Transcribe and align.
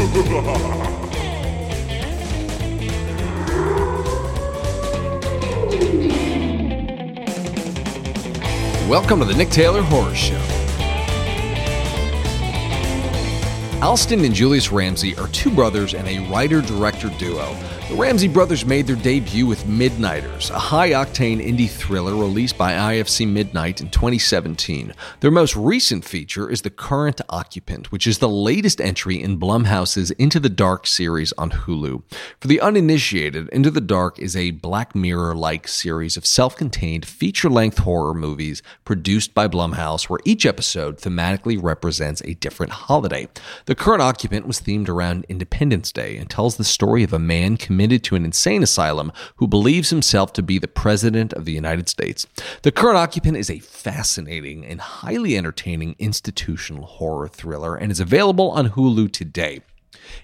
Welcome 8.88 9.18
to 9.18 9.26
the 9.26 9.34
Nick 9.36 9.50
Taylor 9.50 9.82
Horror 9.82 10.14
Show. 10.14 10.40
Alston 13.82 14.24
and 14.24 14.34
Julius 14.34 14.72
Ramsay 14.72 15.14
are 15.18 15.28
two 15.28 15.50
brothers 15.50 15.92
and 15.92 16.08
a 16.08 16.20
writer 16.30 16.62
director 16.62 17.10
duo 17.18 17.54
the 17.90 17.96
Ramsay 17.96 18.28
brothers 18.28 18.64
made 18.64 18.86
their 18.86 18.94
debut 18.94 19.48
with 19.48 19.64
Midnighters, 19.64 20.50
a 20.50 20.58
high 20.60 20.90
octane 20.90 21.44
indie 21.44 21.68
thriller 21.68 22.14
released 22.14 22.56
by 22.56 22.72
IFC 22.72 23.26
Midnight 23.26 23.80
in 23.80 23.90
2017. 23.90 24.94
Their 25.18 25.32
most 25.32 25.56
recent 25.56 26.04
feature 26.04 26.48
is 26.48 26.62
The 26.62 26.70
Current 26.70 27.20
Occupant, 27.28 27.90
which 27.90 28.06
is 28.06 28.18
the 28.18 28.28
latest 28.28 28.80
entry 28.80 29.20
in 29.20 29.40
Blumhouse's 29.40 30.12
Into 30.12 30.38
the 30.38 30.48
Dark 30.48 30.86
series 30.86 31.32
on 31.32 31.50
Hulu. 31.50 32.04
For 32.38 32.46
the 32.46 32.60
uninitiated, 32.60 33.48
Into 33.48 33.72
the 33.72 33.80
Dark 33.80 34.20
is 34.20 34.36
a 34.36 34.52
Black 34.52 34.94
Mirror 34.94 35.34
like 35.34 35.66
series 35.66 36.16
of 36.16 36.24
self 36.24 36.54
contained 36.54 37.04
feature 37.04 37.50
length 37.50 37.78
horror 37.78 38.14
movies 38.14 38.62
produced 38.84 39.34
by 39.34 39.48
Blumhouse, 39.48 40.08
where 40.08 40.20
each 40.24 40.46
episode 40.46 40.98
thematically 40.98 41.60
represents 41.60 42.22
a 42.22 42.34
different 42.34 42.70
holiday. 42.70 43.26
The 43.64 43.74
Current 43.74 44.00
Occupant 44.02 44.46
was 44.46 44.60
themed 44.60 44.88
around 44.88 45.26
Independence 45.28 45.90
Day 45.90 46.16
and 46.18 46.30
tells 46.30 46.56
the 46.56 46.62
story 46.62 47.02
of 47.02 47.12
a 47.12 47.18
man 47.18 47.56
committed 47.56 47.79
committed 47.80 48.04
to 48.04 48.14
an 48.14 48.26
insane 48.26 48.62
asylum 48.62 49.10
who 49.36 49.48
believes 49.48 49.88
himself 49.88 50.34
to 50.34 50.42
be 50.42 50.58
the 50.58 50.68
President 50.68 51.32
of 51.32 51.46
the 51.46 51.52
United 51.52 51.88
States. 51.88 52.26
The 52.60 52.70
current 52.70 52.98
occupant 52.98 53.38
is 53.38 53.48
a 53.48 53.58
fascinating 53.60 54.66
and 54.66 54.82
highly 54.82 55.34
entertaining 55.34 55.96
institutional 55.98 56.84
horror 56.84 57.26
thriller 57.26 57.74
and 57.74 57.90
is 57.90 57.98
available 57.98 58.50
on 58.50 58.68
Hulu 58.72 59.10
today. 59.10 59.62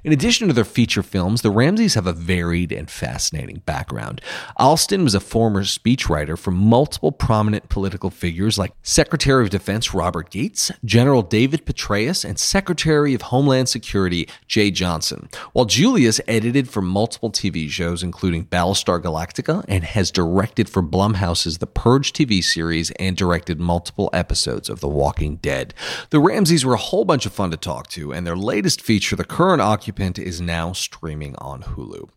In 0.05 0.12
addition 0.12 0.48
to 0.48 0.55
their 0.55 0.64
feature 0.64 1.02
films, 1.02 1.42
the 1.42 1.50
Ramsays 1.50 1.94
have 1.94 2.06
a 2.06 2.12
varied 2.12 2.72
and 2.72 2.91
fascinating 2.91 3.62
background. 3.66 4.20
Alston 4.56 5.05
was 5.05 5.14
a 5.14 5.20
former 5.20 5.62
speechwriter 5.62 6.38
for 6.38 6.50
multiple 6.50 7.12
prominent 7.12 7.69
political 7.69 8.10
figures 8.10 8.58
like 8.58 8.72
Secretary 8.82 9.44
of 9.44 9.50
Defense 9.50 9.94
Robert 9.94 10.30
Gates, 10.30 10.70
General 10.84 11.22
David 11.22 11.66
Petraeus, 11.66 12.24
and 12.24 12.38
Secretary 12.38 13.14
of 13.14 13.22
Homeland 13.22 13.69
Security 13.69 14.28
Jeh 14.48 14.72
Johnson, 14.72 15.28
while 15.52 15.64
Julius 15.64 16.20
edited 16.28 16.69
for 16.69 16.82
multiple 16.82 17.30
TV 17.30 17.69
shows, 17.69 18.02
including 18.02 18.47
Battlestar 18.47 19.00
Galactica, 19.00 19.64
and 19.69 19.84
has 19.84 20.10
directed 20.10 20.69
for 20.69 20.82
Blumhouse's 20.82 21.58
The 21.58 21.66
Purge 21.66 22.12
TV 22.12 22.42
series 22.42 22.91
and 22.92 23.16
directed 23.16 23.60
multiple 23.60 24.10
episodes 24.12 24.69
of 24.69 24.80
The 24.80 24.88
Walking 24.88 25.36
Dead. 25.36 25.74
The 26.10 26.20
Ramsays 26.20 26.64
were 26.64 26.74
a 26.74 26.78
whole 26.78 27.04
bunch 27.04 27.27
of 27.27 27.32
fun 27.32 27.50
to 27.50 27.56
talk 27.56 27.88
to, 27.88 28.12
and 28.12 28.27
their 28.27 28.36
latest 28.36 28.80
feature, 28.80 29.16
The 29.16 29.24
Current 29.24 29.60
Occupant 29.67 30.17
is 30.17 30.41
now 30.41 30.72
streaming 30.72 31.34
on 31.39 31.61
Hulu. 31.61 32.09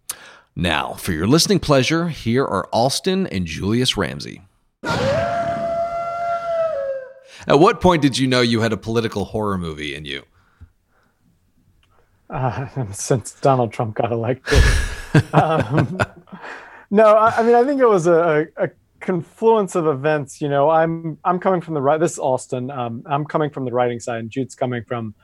Now, 0.56 0.94
for 0.94 1.14
your 1.14 1.26
listening 1.26 1.60
pleasure, 1.60 2.10
here 2.10 2.46
are 2.46 2.70
Alston 2.72 3.26
and 3.26 3.48
Julius 3.48 3.98
Ramsay. 3.98 4.44
At 4.84 5.88
what 7.48 7.82
point 7.82 8.04
did 8.04 8.20
you 8.20 8.28
know 8.28 8.42
you 8.42 8.62
had 8.62 8.72
a 8.72 8.78
political 8.78 9.26
horror 9.26 9.58
movie 9.58 9.96
in 9.96 10.06
you? 10.06 10.26
Uh, 12.30 12.68
since 12.92 13.34
Donald 13.42 13.74
Trump 13.74 13.96
got 13.96 14.12
elected. 14.12 14.64
um, 15.34 15.98
no, 16.92 17.16
I, 17.16 17.38
I, 17.38 17.42
mean 17.42 17.56
I 17.56 17.64
think 17.64 17.82
it 17.82 17.90
was 17.90 18.06
a, 18.06 18.46
a, 18.58 18.70
confluence 19.00 19.74
of 19.74 19.88
events. 19.88 20.40
You 20.40 20.50
know, 20.50 20.70
I'm 20.70 21.18
I'm 21.24 21.40
coming 21.40 21.62
from 21.62 21.74
the 21.74 21.82
right. 21.82 22.00
This 22.00 22.12
is 22.12 22.20
Alston. 22.20 22.70
Um, 22.70 23.02
I'm 23.08 23.26
coming 23.26 23.50
from 23.50 23.66
the 23.66 23.72
writing 23.72 24.00
side, 24.00 24.20
and 24.20 24.30
Jude's 24.30 24.54
coming 24.54 24.84
from 24.84 25.16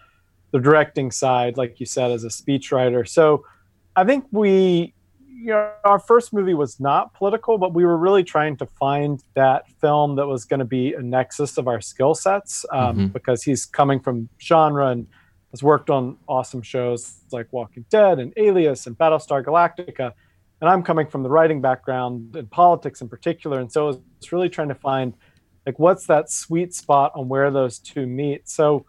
the 0.56 0.62
directing 0.62 1.12
side, 1.12 1.58
like 1.58 1.82
you 1.82 1.86
said, 1.86 2.12
as 2.12 2.24
a 2.24 2.30
speechwriter. 2.30 3.06
So 3.06 3.46
I 3.94 4.06
think 4.06 4.24
we, 4.32 4.94
you 5.28 5.48
know, 5.48 5.70
our 5.84 6.00
first 6.00 6.32
movie 6.32 6.54
was 6.54 6.80
not 6.80 7.14
political, 7.14 7.58
but 7.58 7.74
we 7.74 7.84
were 7.84 7.98
really 7.98 8.24
trying 8.24 8.56
to 8.58 8.66
find 8.66 9.22
that 9.34 9.70
film 9.82 10.16
that 10.16 10.28
was 10.28 10.46
going 10.46 10.62
to 10.62 10.66
be 10.66 10.94
a 10.94 11.02
nexus 11.02 11.58
of 11.58 11.68
our 11.68 11.82
skill 11.82 12.16
sets 12.16 12.66
um, 12.72 12.80
mm-hmm. 12.80 13.08
because 13.08 13.44
he's 13.44 13.66
coming 13.66 14.00
from 14.00 14.30
genre 14.42 14.88
and 14.88 15.08
has 15.52 15.62
worked 15.62 15.90
on 15.90 16.16
awesome 16.26 16.62
shows 16.62 17.20
like 17.34 17.52
Walking 17.52 17.84
Dead 17.90 18.20
and 18.20 18.32
Alias 18.38 18.88
and 18.88 18.98
Battlestar 18.98 19.44
Galactica. 19.44 20.14
And 20.62 20.70
I'm 20.70 20.84
coming 20.84 21.08
from 21.08 21.22
the 21.24 21.30
writing 21.30 21.60
background 21.60 22.34
and 22.38 22.50
politics 22.50 23.02
in 23.02 23.10
particular. 23.10 23.60
And 23.60 23.70
so 23.70 24.02
it's 24.18 24.32
really 24.32 24.48
trying 24.48 24.70
to 24.70 24.76
find 24.76 25.16
like 25.66 25.80
what's 25.80 26.08
that 26.08 26.32
sweet 26.32 26.74
spot 26.74 27.12
on 27.14 27.28
where 27.28 27.52
those 27.52 27.78
two 27.78 28.08
meet. 28.08 28.48
So 28.48 28.86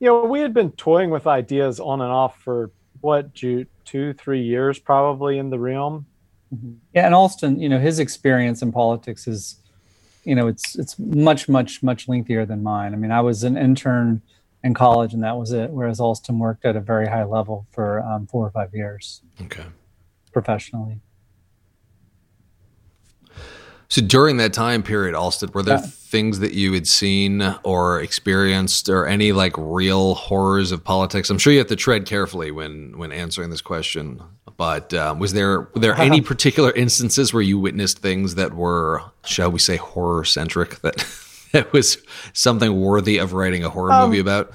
you 0.00 0.06
know, 0.06 0.24
we 0.24 0.40
had 0.40 0.54
been 0.54 0.72
toying 0.72 1.10
with 1.10 1.26
ideas 1.26 1.80
on 1.80 2.00
and 2.00 2.10
off 2.10 2.40
for 2.40 2.70
what, 3.00 3.34
two, 3.34 3.66
three 4.14 4.42
years 4.42 4.78
probably 4.78 5.38
in 5.38 5.50
the 5.50 5.58
realm. 5.58 6.06
Mm-hmm. 6.54 6.74
Yeah, 6.94 7.06
and 7.06 7.14
Alston, 7.14 7.60
you 7.60 7.68
know, 7.68 7.78
his 7.78 7.98
experience 7.98 8.62
in 8.62 8.72
politics 8.72 9.26
is, 9.26 9.56
you 10.24 10.34
know, 10.34 10.46
it's 10.46 10.76
it's 10.76 10.98
much, 10.98 11.48
much, 11.48 11.82
much 11.82 12.08
lengthier 12.08 12.46
than 12.46 12.62
mine. 12.62 12.92
I 12.92 12.96
mean, 12.96 13.12
I 13.12 13.20
was 13.20 13.44
an 13.44 13.56
intern 13.56 14.22
in 14.64 14.74
college, 14.74 15.14
and 15.14 15.22
that 15.22 15.36
was 15.36 15.52
it. 15.52 15.70
Whereas 15.70 16.00
Alston 16.00 16.38
worked 16.38 16.64
at 16.64 16.76
a 16.76 16.80
very 16.80 17.06
high 17.06 17.24
level 17.24 17.66
for 17.70 18.00
um, 18.00 18.26
four 18.26 18.46
or 18.46 18.50
five 18.50 18.74
years. 18.74 19.22
Okay. 19.42 19.64
Professionally. 20.32 21.00
So 23.90 24.02
during 24.02 24.36
that 24.36 24.52
time 24.52 24.82
period, 24.82 25.14
Alston, 25.14 25.50
were 25.54 25.62
there 25.62 25.78
yeah. 25.78 25.86
things 25.86 26.40
that 26.40 26.52
you 26.52 26.74
had 26.74 26.86
seen 26.86 27.42
or 27.62 28.00
experienced, 28.00 28.90
or 28.90 29.06
any 29.06 29.32
like 29.32 29.54
real 29.56 30.14
horrors 30.14 30.72
of 30.72 30.84
politics? 30.84 31.30
I'm 31.30 31.38
sure 31.38 31.54
you 31.54 31.58
have 31.58 31.68
to 31.68 31.76
tread 31.76 32.04
carefully 32.04 32.50
when 32.50 32.98
when 32.98 33.12
answering 33.12 33.48
this 33.48 33.62
question. 33.62 34.22
But 34.58 34.92
um, 34.92 35.18
was 35.18 35.32
there 35.32 35.60
were 35.60 35.80
there 35.80 35.94
any 35.94 36.20
particular 36.32 36.70
instances 36.72 37.32
where 37.32 37.42
you 37.42 37.58
witnessed 37.58 38.00
things 38.00 38.34
that 38.34 38.52
were, 38.52 39.02
shall 39.24 39.50
we 39.50 39.58
say, 39.58 39.76
horror 39.76 40.24
centric? 40.24 40.80
That 40.80 40.96
that 41.52 41.72
was 41.72 41.96
something 42.34 42.78
worthy 42.78 43.16
of 43.16 43.32
writing 43.32 43.64
a 43.64 43.70
horror 43.70 43.92
um, 43.92 44.10
movie 44.10 44.20
about. 44.20 44.52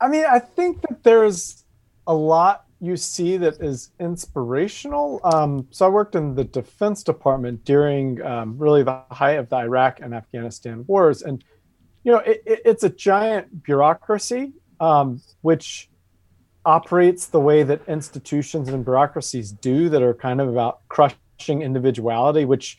I 0.00 0.08
mean, 0.08 0.24
I 0.24 0.38
think 0.38 0.80
that 0.82 1.02
there's 1.02 1.64
a 2.06 2.14
lot 2.14 2.64
you 2.80 2.96
see 2.96 3.36
that 3.38 3.60
is 3.60 3.90
inspirational. 3.98 5.20
Um, 5.24 5.66
so 5.70 5.86
I 5.86 5.88
worked 5.88 6.14
in 6.14 6.34
the 6.34 6.44
Defense 6.44 7.02
Department 7.02 7.64
during 7.64 8.22
um, 8.22 8.56
really 8.56 8.82
the 8.82 9.02
height 9.10 9.38
of 9.38 9.48
the 9.48 9.56
Iraq 9.56 10.00
and 10.00 10.14
Afghanistan 10.14 10.84
wars, 10.86 11.22
and 11.22 11.42
you 12.04 12.12
know 12.12 12.18
it, 12.18 12.42
it, 12.46 12.62
it's 12.64 12.84
a 12.84 12.90
giant 12.90 13.64
bureaucracy 13.64 14.52
um, 14.80 15.20
which 15.40 15.90
operates 16.64 17.26
the 17.26 17.40
way 17.40 17.62
that 17.62 17.80
institutions 17.88 18.68
and 18.68 18.84
bureaucracies 18.84 19.52
do, 19.52 19.88
that 19.88 20.02
are 20.02 20.14
kind 20.14 20.40
of 20.40 20.48
about 20.48 20.86
crushing 20.88 21.62
individuality. 21.62 22.44
Which 22.44 22.78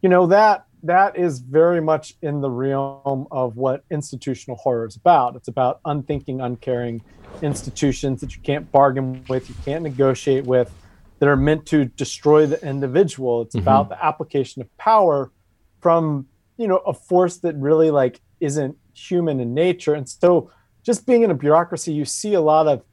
you 0.00 0.08
know 0.08 0.26
that 0.28 0.64
that 0.84 1.18
is 1.18 1.38
very 1.38 1.80
much 1.80 2.14
in 2.20 2.42
the 2.42 2.50
realm 2.50 3.26
of 3.30 3.56
what 3.56 3.84
institutional 3.90 4.56
horror 4.58 4.86
is 4.86 4.96
about. 4.96 5.34
It's 5.34 5.48
about 5.48 5.80
unthinking, 5.86 6.42
uncaring 6.42 7.02
institutions 7.40 8.20
that 8.20 8.36
you 8.36 8.42
can't 8.42 8.70
bargain 8.70 9.24
with, 9.28 9.48
you 9.48 9.54
can't 9.64 9.82
negotiate 9.82 10.44
with, 10.44 10.70
that 11.18 11.28
are 11.28 11.36
meant 11.36 11.64
to 11.66 11.86
destroy 11.86 12.44
the 12.46 12.62
individual. 12.66 13.42
It's 13.42 13.56
mm-hmm. 13.56 13.62
about 13.62 13.88
the 13.88 14.04
application 14.04 14.60
of 14.60 14.76
power 14.76 15.32
from 15.80 16.26
you 16.56 16.68
know 16.68 16.78
a 16.78 16.94
force 16.94 17.38
that 17.38 17.56
really 17.56 17.90
like 17.90 18.20
isn't 18.40 18.76
human 18.92 19.40
in 19.40 19.54
nature. 19.54 19.94
And 19.94 20.06
so, 20.06 20.50
just 20.82 21.06
being 21.06 21.22
in 21.22 21.30
a 21.30 21.34
bureaucracy, 21.34 21.94
you 21.94 22.04
see 22.04 22.34
a 22.34 22.42
lot 22.42 22.68
of 22.68 22.84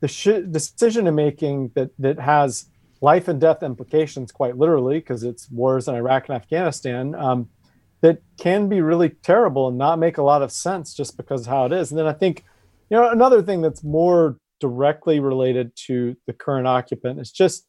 the 0.00 0.08
sh- 0.08 0.46
decision 0.50 1.12
making 1.14 1.72
that 1.74 1.90
that 1.98 2.20
has 2.20 2.66
life 3.00 3.28
and 3.28 3.40
death 3.40 3.62
implications, 3.62 4.32
quite 4.32 4.56
literally, 4.56 4.98
because 4.98 5.22
it's 5.22 5.50
wars 5.50 5.88
in 5.88 5.94
Iraq 5.94 6.28
and 6.28 6.36
Afghanistan. 6.36 7.14
Um, 7.14 7.48
that 8.00 8.22
can 8.38 8.68
be 8.68 8.80
really 8.80 9.08
terrible 9.08 9.68
and 9.68 9.76
not 9.76 9.98
make 9.98 10.18
a 10.18 10.22
lot 10.22 10.40
of 10.40 10.52
sense 10.52 10.94
just 10.94 11.16
because 11.16 11.46
how 11.46 11.66
it 11.66 11.72
is. 11.72 11.90
And 11.90 11.98
then 11.98 12.06
I 12.06 12.12
think 12.12 12.44
you 12.90 12.96
know, 12.96 13.10
another 13.10 13.42
thing 13.42 13.60
that's 13.60 13.84
more 13.84 14.36
directly 14.60 15.20
related 15.20 15.74
to 15.76 16.16
the 16.26 16.32
current 16.32 16.66
occupant 16.66 17.20
is 17.20 17.30
just 17.30 17.66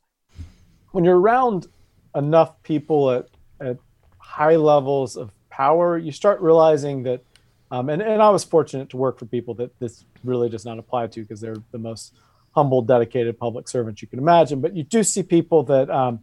when 0.92 1.04
you're 1.04 1.20
around 1.20 1.68
enough 2.16 2.62
people 2.64 3.12
at, 3.12 3.28
at 3.62 3.78
high 4.18 4.56
levels 4.56 5.16
of 5.16 5.32
power, 5.50 5.98
you 5.98 6.12
start 6.12 6.42
realizing 6.42 7.04
that, 7.04 7.22
um, 7.70 7.90
and, 7.90 8.02
and 8.02 8.22
I 8.22 8.30
was 8.30 8.44
fortunate 8.44 8.90
to 8.90 8.98
work 8.98 9.20
for 9.20 9.26
people 9.26 9.54
that 9.56 9.78
this 9.80 10.06
really 10.24 10.50
does 10.50 10.66
not 10.66 10.80
apply 10.80 11.08
to 11.08 11.22
because 11.22 11.42
they're 11.42 11.58
the 11.72 11.78
most 11.78 12.16
humble, 12.60 12.82
dedicated 12.82 13.40
public 13.40 13.70
servants 13.70 14.02
you 14.02 14.08
can 14.10 14.20
imagine. 14.20 14.60
But 14.60 14.76
you 14.76 14.84
do 14.84 15.02
see 15.04 15.24
people 15.24 15.64
that, 15.64 15.90
um, 15.90 16.20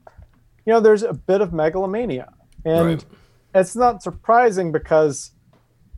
you 0.67 0.73
know, 0.73 0.81
there's 0.81 1.03
a 1.03 1.15
bit 1.15 1.41
of 1.41 1.53
megalomania. 1.53 2.29
And 2.65 2.87
right. 2.87 3.05
it's 3.55 3.75
not 3.75 4.03
surprising 4.03 4.71
because, 4.71 5.31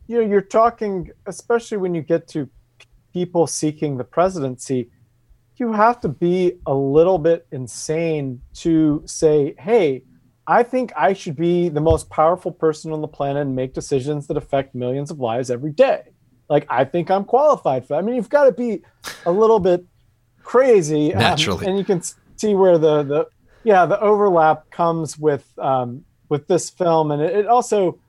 you 0.07 0.15
know, 0.17 0.25
you're 0.31 0.49
talking, 0.61 1.11
especially 1.25 1.77
when 1.83 1.93
you 1.93 2.01
get 2.01 2.27
to 2.29 2.49
people 3.11 3.47
seeking 3.47 3.97
the 3.97 4.05
presidency, 4.05 4.89
you 5.57 5.73
have 5.73 5.99
to 6.05 6.07
be 6.07 6.53
a 6.65 6.73
little 6.73 7.17
bit 7.17 7.45
insane 7.51 8.41
to 8.53 9.03
say, 9.05 9.55
hey, 9.59 10.03
I 10.47 10.63
think 10.63 10.93
I 10.95 11.11
should 11.19 11.35
be 11.35 11.67
the 11.67 11.81
most 11.81 12.09
powerful 12.09 12.51
person 12.51 12.93
on 12.93 13.01
the 13.01 13.09
planet 13.09 13.41
and 13.41 13.55
make 13.55 13.73
decisions 13.73 14.27
that 14.27 14.37
affect 14.37 14.73
millions 14.73 15.11
of 15.11 15.19
lives 15.19 15.51
every 15.51 15.73
day. 15.73 16.03
like 16.49 16.65
I 16.69 16.83
think 16.85 17.11
I'm 17.11 17.25
qualified 17.25 17.83
for. 17.83 17.89
That. 17.93 17.99
I 17.99 18.01
mean, 18.01 18.15
you've 18.15 18.29
got 18.29 18.45
to 18.45 18.51
be 18.51 18.81
a 19.25 19.31
little 19.31 19.59
bit 19.59 19.85
crazy 20.49 21.13
um, 21.13 21.19
and 21.67 21.77
you 21.77 21.85
can 21.85 22.01
see 22.35 22.55
where 22.55 22.79
the 22.79 23.03
the 23.03 23.27
yeah 23.63 23.85
the 23.85 23.99
overlap 23.99 24.69
comes 24.71 25.15
with 25.15 25.45
um, 25.59 26.03
with 26.29 26.47
this 26.47 26.71
film, 26.71 27.11
and 27.11 27.21
it, 27.21 27.35
it 27.35 27.47
also, 27.47 27.99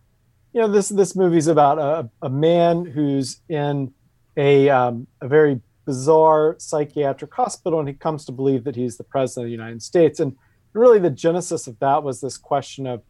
you 0.55 0.61
know, 0.61 0.69
this 0.69 0.89
this 0.89 1.15
movie's 1.15 1.49
about 1.49 1.79
a, 1.79 2.09
a 2.23 2.31
man 2.31 2.87
who's 2.87 3.41
in 3.51 3.93
a 4.39 4.71
um, 4.71 5.07
a 5.21 5.29
very 5.29 5.61
bizarre 5.85 6.57
psychiatric 6.59 7.35
hospital, 7.35 7.79
and 7.79 7.89
he 7.89 7.95
comes 7.95 8.25
to 8.25 8.33
believe 8.33 8.65
that 8.65 8.77
he's 8.77 8.97
the 8.97 9.05
president 9.05 9.45
of 9.45 9.49
the 9.49 9.53
United 9.53 9.83
States, 9.83 10.19
and 10.19 10.35
really 10.73 10.99
the 10.99 11.11
genesis 11.11 11.67
of 11.67 11.79
that 11.81 12.03
was 12.03 12.23
this 12.23 12.39
question 12.39 12.87
of 12.87 13.03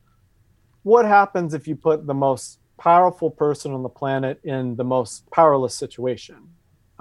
what 0.83 1.05
happens 1.05 1.55
if 1.55 1.69
you 1.69 1.77
put 1.77 2.07
the 2.07 2.15
most 2.15 2.59
powerful 2.79 3.31
person 3.31 3.73
on 3.73 3.85
the 3.85 3.89
planet 3.89 4.41
in 4.43 4.75
the 4.75 4.85
most 4.85 5.31
powerless 5.31 5.75
situation. 5.75 6.49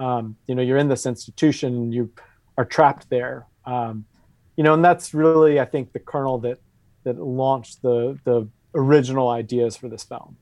Um, 0.00 0.36
you 0.46 0.54
know, 0.54 0.62
you're 0.62 0.78
in 0.78 0.88
this 0.88 1.06
institution 1.06 1.74
and 1.76 1.94
you 1.94 2.10
are 2.58 2.64
trapped 2.64 3.08
there. 3.10 3.46
Um, 3.64 4.06
you 4.56 4.64
know, 4.64 4.74
and 4.74 4.84
that's 4.84 5.14
really, 5.14 5.60
I 5.60 5.64
think, 5.66 5.92
the 5.92 6.00
kernel 6.00 6.38
that 6.38 6.58
that 7.04 7.18
launched 7.18 7.82
the 7.82 8.18
the 8.24 8.48
original 8.74 9.28
ideas 9.28 9.76
for 9.76 9.88
this 9.88 10.04
film. 10.04 10.36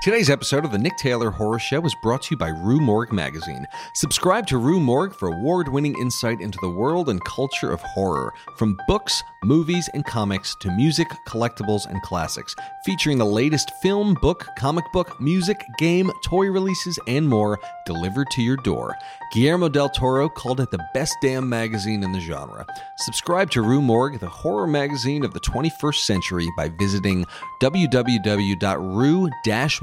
Today's 0.00 0.30
episode 0.30 0.64
of 0.64 0.70
the 0.70 0.78
Nick 0.78 0.96
Taylor 0.96 1.28
Horror 1.28 1.58
Show 1.58 1.84
is 1.84 1.96
brought 2.04 2.22
to 2.22 2.28
you 2.30 2.36
by 2.36 2.50
Rue 2.50 2.80
Morgue 2.80 3.12
magazine. 3.12 3.66
Subscribe 3.94 4.46
to 4.46 4.56
Rue 4.56 4.78
Morgue 4.78 5.12
for 5.12 5.26
award-winning 5.26 5.98
insight 5.98 6.40
into 6.40 6.56
the 6.62 6.70
world 6.70 7.08
and 7.08 7.24
culture 7.24 7.72
of 7.72 7.80
horror, 7.80 8.32
from 8.56 8.78
books, 8.86 9.24
movies, 9.42 9.90
and 9.94 10.06
comics 10.06 10.54
to 10.60 10.70
music, 10.70 11.08
collectibles, 11.26 11.90
and 11.90 12.00
classics, 12.02 12.54
featuring 12.84 13.18
the 13.18 13.26
latest 13.26 13.72
film, 13.82 14.14
book, 14.22 14.46
comic 14.56 14.84
book, 14.92 15.20
music, 15.20 15.60
game, 15.78 16.12
toy 16.24 16.46
releases, 16.46 16.96
and 17.08 17.28
more 17.28 17.58
delivered 17.84 18.30
to 18.30 18.40
your 18.40 18.56
door. 18.58 18.94
Guillermo 19.32 19.68
del 19.68 19.88
Toro 19.88 20.28
called 20.28 20.60
it 20.60 20.70
the 20.70 20.86
best 20.94 21.16
damn 21.20 21.48
magazine 21.48 22.04
in 22.04 22.12
the 22.12 22.20
genre. 22.20 22.64
Subscribe 22.98 23.50
to 23.50 23.62
Rue 23.62 23.82
Morgue, 23.82 24.20
the 24.20 24.28
horror 24.28 24.68
magazine 24.68 25.24
of 25.24 25.34
the 25.34 25.40
21st 25.40 26.04
century, 26.04 26.48
by 26.56 26.68
visiting 26.68 27.26
www.rue-morgue 27.60 29.32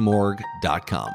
morgue.com. 0.06 1.12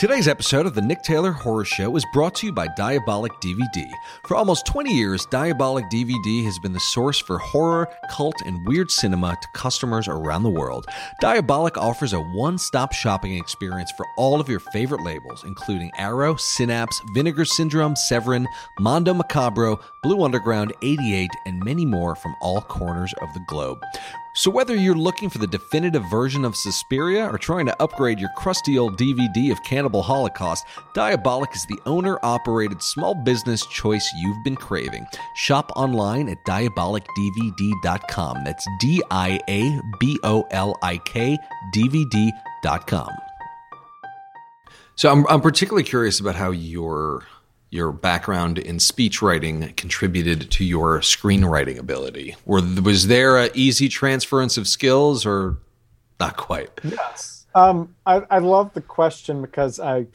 Today's 0.00 0.28
episode 0.28 0.64
of 0.64 0.74
the 0.74 0.80
Nick 0.80 1.02
Taylor 1.02 1.30
Horror 1.30 1.66
Show 1.66 1.94
is 1.94 2.06
brought 2.14 2.34
to 2.36 2.46
you 2.46 2.54
by 2.54 2.68
Diabolik 2.68 3.32
DVD. 3.42 3.86
For 4.26 4.34
almost 4.34 4.64
20 4.64 4.94
years, 4.94 5.26
Diabolik 5.26 5.90
DVD 5.90 6.42
has 6.44 6.58
been 6.58 6.72
the 6.72 6.80
source 6.80 7.18
for 7.18 7.36
horror, 7.36 7.86
cult, 8.10 8.36
and 8.46 8.66
weird 8.66 8.90
cinema 8.90 9.36
to 9.38 9.48
customers 9.52 10.08
around 10.08 10.42
the 10.42 10.48
world. 10.48 10.86
Diabolik 11.22 11.76
offers 11.76 12.14
a 12.14 12.20
one 12.20 12.56
stop 12.56 12.94
shopping 12.94 13.36
experience 13.36 13.92
for 13.94 14.06
all 14.16 14.40
of 14.40 14.48
your 14.48 14.60
favorite 14.60 15.02
labels, 15.02 15.44
including 15.44 15.90
Arrow, 15.98 16.34
Synapse, 16.36 16.98
Vinegar 17.12 17.44
Syndrome, 17.44 17.94
Severin, 17.94 18.46
Mondo 18.78 19.12
Macabro, 19.12 19.82
Blue 20.02 20.24
Underground, 20.24 20.72
88, 20.80 21.28
and 21.44 21.62
many 21.62 21.84
more 21.84 22.16
from 22.16 22.34
all 22.40 22.62
corners 22.62 23.12
of 23.20 23.34
the 23.34 23.44
globe. 23.48 23.82
So, 24.32 24.48
whether 24.48 24.76
you're 24.76 24.94
looking 24.94 25.28
for 25.28 25.38
the 25.38 25.46
definitive 25.48 26.04
version 26.08 26.44
of 26.44 26.54
Suspiria 26.54 27.26
or 27.26 27.36
trying 27.36 27.66
to 27.66 27.82
upgrade 27.82 28.20
your 28.20 28.30
crusty 28.36 28.78
old 28.78 28.96
DVD 28.96 29.50
of 29.50 29.60
Cannibal 29.64 30.02
Holocaust, 30.02 30.64
Diabolik 30.94 31.52
is 31.54 31.66
the 31.66 31.80
owner 31.84 32.16
operated 32.22 32.80
small 32.80 33.12
business 33.14 33.66
choice 33.66 34.08
you've 34.16 34.44
been 34.44 34.54
craving. 34.54 35.04
Shop 35.34 35.72
online 35.74 36.28
at 36.28 36.44
diabolikdvd.com. 36.46 38.44
That's 38.44 38.64
D 38.78 39.02
I 39.10 39.40
A 39.48 39.80
B 39.98 40.16
O 40.22 40.46
L 40.52 40.78
I 40.80 40.98
K 40.98 41.36
DVD.com. 41.74 43.10
So, 44.94 45.10
I'm, 45.10 45.26
I'm 45.26 45.40
particularly 45.40 45.82
curious 45.82 46.20
about 46.20 46.36
how 46.36 46.52
your 46.52 47.24
your 47.70 47.92
background 47.92 48.58
in 48.58 48.80
speech 48.80 49.22
writing 49.22 49.72
contributed 49.76 50.50
to 50.50 50.64
your 50.64 51.00
screenwriting 51.00 51.78
ability? 51.78 52.36
Or 52.46 52.60
was 52.82 53.06
there 53.06 53.36
an 53.38 53.50
easy 53.54 53.88
transference 53.88 54.56
of 54.56 54.66
skills, 54.66 55.24
or 55.24 55.58
not 56.18 56.36
quite? 56.36 56.70
Yes, 56.82 57.46
um, 57.54 57.94
I, 58.06 58.22
I 58.30 58.38
love 58.38 58.74
the 58.74 58.80
question 58.80 59.40
because 59.40 59.80
I 59.80 60.06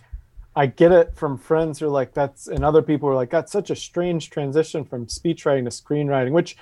I 0.58 0.68
get 0.68 0.94
it 0.94 1.16
from 1.16 1.38
friends 1.38 1.80
who 1.80 1.88
are 1.88 1.90
like 1.90 2.14
that's, 2.14 2.48
and 2.48 2.64
other 2.64 2.82
people 2.82 3.10
are 3.10 3.16
like 3.16 3.30
that's 3.30 3.52
such 3.52 3.70
a 3.70 3.76
strange 3.76 4.30
transition 4.30 4.86
from 4.86 5.10
speech 5.10 5.46
writing 5.46 5.66
to 5.66 5.72
screenwriting, 5.72 6.32
which 6.32 6.56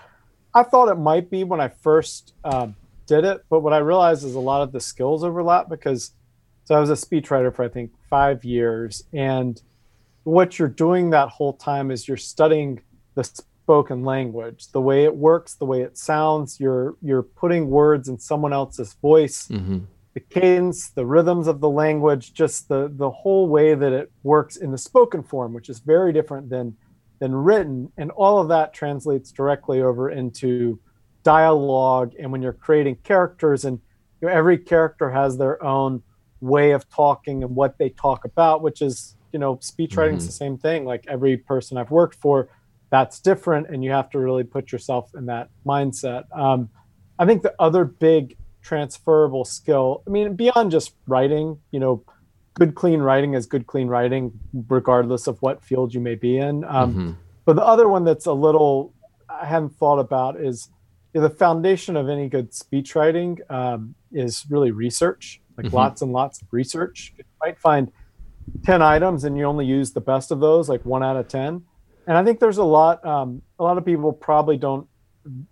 I 0.54 0.64
thought 0.64 0.90
it 0.90 0.96
might 0.96 1.30
be 1.30 1.44
when 1.44 1.62
I 1.62 1.68
first 1.68 2.34
uh, 2.44 2.68
did 3.06 3.24
it, 3.24 3.44
but 3.50 3.60
what 3.60 3.74
I 3.74 3.78
realized 3.78 4.24
is 4.24 4.36
a 4.36 4.40
lot 4.40 4.62
of 4.62 4.72
the 4.72 4.80
skills 4.80 5.24
overlap 5.24 5.70
because 5.70 6.12
so 6.64 6.76
I 6.76 6.80
was 6.80 6.90
a 6.90 6.94
speechwriter 6.94 7.54
for 7.54 7.64
I 7.64 7.68
think 7.68 7.92
five 8.10 8.44
years 8.44 9.04
and 9.14 9.62
what 10.24 10.58
you're 10.58 10.68
doing 10.68 11.10
that 11.10 11.30
whole 11.30 11.54
time 11.54 11.92
is 11.92 12.08
you're 12.08 12.18
studying 12.18 12.82
the 13.16 13.24
spoken 13.24 14.04
language, 14.04 14.68
the 14.72 14.82
way 14.82 15.04
it 15.06 15.16
works, 15.16 15.56
the 15.56 15.66
way 15.66 15.82
it 15.82 15.98
sounds. 15.98 16.60
You're 16.60 16.96
you're 17.02 17.24
putting 17.24 17.70
words 17.70 18.10
in 18.10 18.20
someone 18.20 18.54
else's 18.54 18.94
voice, 18.94 19.48
mm-hmm. 19.48 19.80
the 20.14 20.20
cadence, 20.20 20.90
the 20.90 21.06
rhythms 21.06 21.48
of 21.48 21.62
the 21.62 21.70
language, 21.70 22.34
just 22.34 22.68
the 22.68 22.92
the 22.94 23.10
whole 23.10 23.48
way 23.48 23.76
that 23.76 23.94
it 23.94 24.12
works 24.24 24.58
in 24.58 24.72
the 24.72 24.78
spoken 24.78 25.24
form, 25.24 25.54
which 25.54 25.70
is 25.70 25.80
very 25.80 26.12
different 26.14 26.50
than 26.50 26.76
than 27.20 27.34
written, 27.34 27.92
and 27.98 28.12
all 28.12 28.40
of 28.40 28.50
that 28.50 28.74
translates 28.74 29.32
directly 29.32 29.82
over 29.82 30.10
into 30.10 30.80
dialogue. 31.24 32.14
And 32.20 32.32
when 32.32 32.42
you're 32.42 32.52
creating 32.52 32.98
characters, 33.04 33.64
and 33.64 33.80
you 34.22 34.28
know, 34.28 34.34
every 34.34 34.58
character 34.58 35.10
has 35.10 35.38
their 35.38 35.64
own 35.64 36.04
way 36.42 36.72
of 36.72 36.90
talking 36.90 37.44
and 37.44 37.56
what 37.56 37.78
they 37.78 37.90
talk 37.90 38.26
about, 38.26 38.62
which 38.62 38.82
is 38.82 39.16
you 39.34 39.40
know, 39.40 39.58
speech 39.62 39.98
writing 39.98 40.16
is 40.16 40.24
mm-hmm. 40.24 40.28
the 40.28 40.34
same 40.34 40.58
thing. 40.58 40.86
Like 40.86 41.06
every 41.10 41.36
person 41.36 41.78
I've 41.78 41.92
worked 41.92 42.16
for, 42.16 42.50
that's 42.92 43.20
different, 43.20 43.68
and 43.70 43.84
you 43.84 43.92
have 43.92 44.10
to 44.12 44.20
really 44.20 44.44
put 44.44 44.72
yourself 44.72 45.12
in 45.16 45.26
that 45.26 45.50
mindset. 45.66 46.26
Um, 46.38 46.70
I 47.18 47.26
think 47.26 47.42
the 47.42 47.56
other 47.60 47.84
big 47.84 48.38
transferable 48.62 49.46
skill, 49.46 50.04
I 50.08 50.12
mean, 50.12 50.36
beyond 50.36 50.72
just 50.72 50.94
writing, 51.08 51.58
you 51.72 51.80
know, 51.80 52.04
good 52.54 52.76
clean 52.76 53.02
writing 53.02 53.34
is 53.34 53.48
good 53.48 53.66
clean 53.66 53.88
writing, 53.88 54.32
regardless 54.70 55.26
of 55.26 55.42
what 55.42 55.64
field 55.64 55.94
you 55.94 56.00
may 56.00 56.16
be 56.16 56.38
in. 56.38 56.64
Um, 56.66 56.92
mm-hmm. 56.92 57.12
But 57.46 57.56
the 57.56 57.66
other 57.66 57.90
one 57.90 58.04
that's 58.04 58.28
a 58.28 58.34
little 58.34 58.94
I 59.28 59.46
hadn't 59.46 59.72
thought 59.72 60.00
about 60.00 60.40
is 60.40 60.70
you 61.14 61.22
know, 61.22 61.28
the 61.28 61.34
foundation 61.34 61.98
of 61.98 62.10
any 62.10 62.30
good 62.30 62.54
speech 62.54 62.96
writing 62.96 63.40
um, 63.50 63.96
is 64.12 64.46
really 64.50 64.72
research, 64.72 65.42
like 65.58 65.68
mm-hmm. 65.68 65.76
lots 65.76 66.02
and 66.02 66.12
lots 66.12 66.42
of 66.42 66.48
research. 66.52 67.14
You 67.18 67.24
might 67.42 67.60
find 67.60 67.92
10 68.64 68.82
items 68.82 69.24
and 69.24 69.38
you 69.38 69.46
only 69.46 69.66
use 69.66 69.92
the 69.92 70.02
best 70.02 70.32
of 70.32 70.40
those 70.40 70.70
like 70.70 70.84
one 70.86 71.04
out 71.04 71.16
of 71.16 71.28
10 71.28 71.64
and 72.08 72.18
i 72.18 72.24
think 72.24 72.40
there's 72.40 72.58
a 72.58 72.64
lot 72.64 73.04
um, 73.06 73.42
a 73.60 73.64
lot 73.64 73.78
of 73.78 73.86
people 73.86 74.12
probably 74.14 74.58
don't 74.58 74.88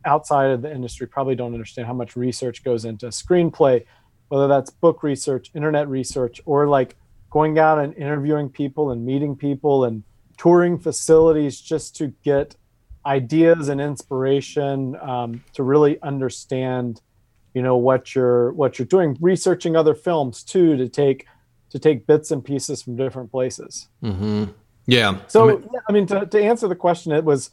outside 0.05 0.51
of 0.51 0.61
the 0.61 0.71
industry 0.71 1.07
probably 1.07 1.35
don't 1.35 1.53
understand 1.53 1.87
how 1.87 1.93
much 1.93 2.15
research 2.15 2.63
goes 2.63 2.85
into 2.85 3.07
screenplay 3.07 3.83
whether 4.29 4.47
that's 4.47 4.69
book 4.69 5.03
research 5.03 5.51
internet 5.53 5.87
research 5.87 6.41
or 6.45 6.67
like 6.67 6.95
going 7.29 7.57
out 7.57 7.79
and 7.79 7.95
interviewing 7.95 8.49
people 8.49 8.91
and 8.91 9.05
meeting 9.05 9.35
people 9.35 9.85
and 9.85 10.03
touring 10.37 10.77
facilities 10.77 11.59
just 11.59 11.95
to 11.95 12.13
get 12.23 12.55
ideas 13.05 13.69
and 13.69 13.81
inspiration 13.81 14.95
um, 15.01 15.43
to 15.53 15.63
really 15.63 16.01
understand 16.01 17.01
you 17.53 17.61
know 17.61 17.75
what 17.75 18.15
you're 18.15 18.53
what 18.53 18.79
you're 18.79 18.85
doing. 18.85 19.17
Researching 19.19 19.75
other 19.75 19.93
films 19.93 20.43
too 20.43 20.77
to 20.77 20.87
take 20.87 21.25
to 21.71 21.79
take 21.79 22.05
bits 22.05 22.31
and 22.31 22.43
pieces 22.43 22.81
from 22.81 22.95
different 22.95 23.31
places. 23.31 23.89
Mm-hmm. 24.03 24.45
Yeah. 24.85 25.19
So, 25.27 25.49
I 25.49 25.53
mean, 25.53 25.69
I 25.89 25.91
mean 25.91 26.07
to, 26.07 26.25
to 26.25 26.43
answer 26.43 26.67
the 26.67 26.75
question, 26.75 27.11
it 27.11 27.23
was 27.23 27.51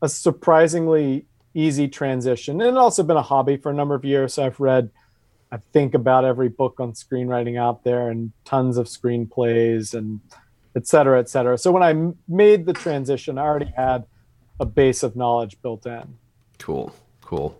a 0.00 0.08
surprisingly 0.08 1.26
easy 1.54 1.86
transition. 1.86 2.60
And 2.60 2.76
it 2.76 2.76
also 2.76 3.02
been 3.02 3.16
a 3.16 3.22
hobby 3.22 3.56
for 3.56 3.70
a 3.70 3.74
number 3.74 3.94
of 3.94 4.04
years. 4.04 4.34
So 4.34 4.44
I've 4.44 4.58
read, 4.58 4.90
I 5.52 5.58
think 5.72 5.94
about 5.94 6.24
every 6.24 6.48
book 6.48 6.80
on 6.80 6.92
screenwriting 6.94 7.58
out 7.58 7.84
there 7.84 8.08
and 8.08 8.32
tons 8.44 8.78
of 8.78 8.86
screenplays 8.86 9.94
and 9.94 10.20
et 10.74 10.86
cetera, 10.86 11.20
et 11.20 11.28
cetera. 11.28 11.58
So 11.58 11.70
when 11.70 11.82
I 11.82 12.14
made 12.26 12.64
the 12.64 12.72
transition, 12.72 13.38
I 13.38 13.42
already 13.42 13.72
had 13.76 14.04
a 14.58 14.64
base 14.64 15.02
of 15.02 15.14
knowledge 15.14 15.60
built 15.60 15.86
in. 15.86 16.16
Cool. 16.58 16.92
Cool. 17.20 17.58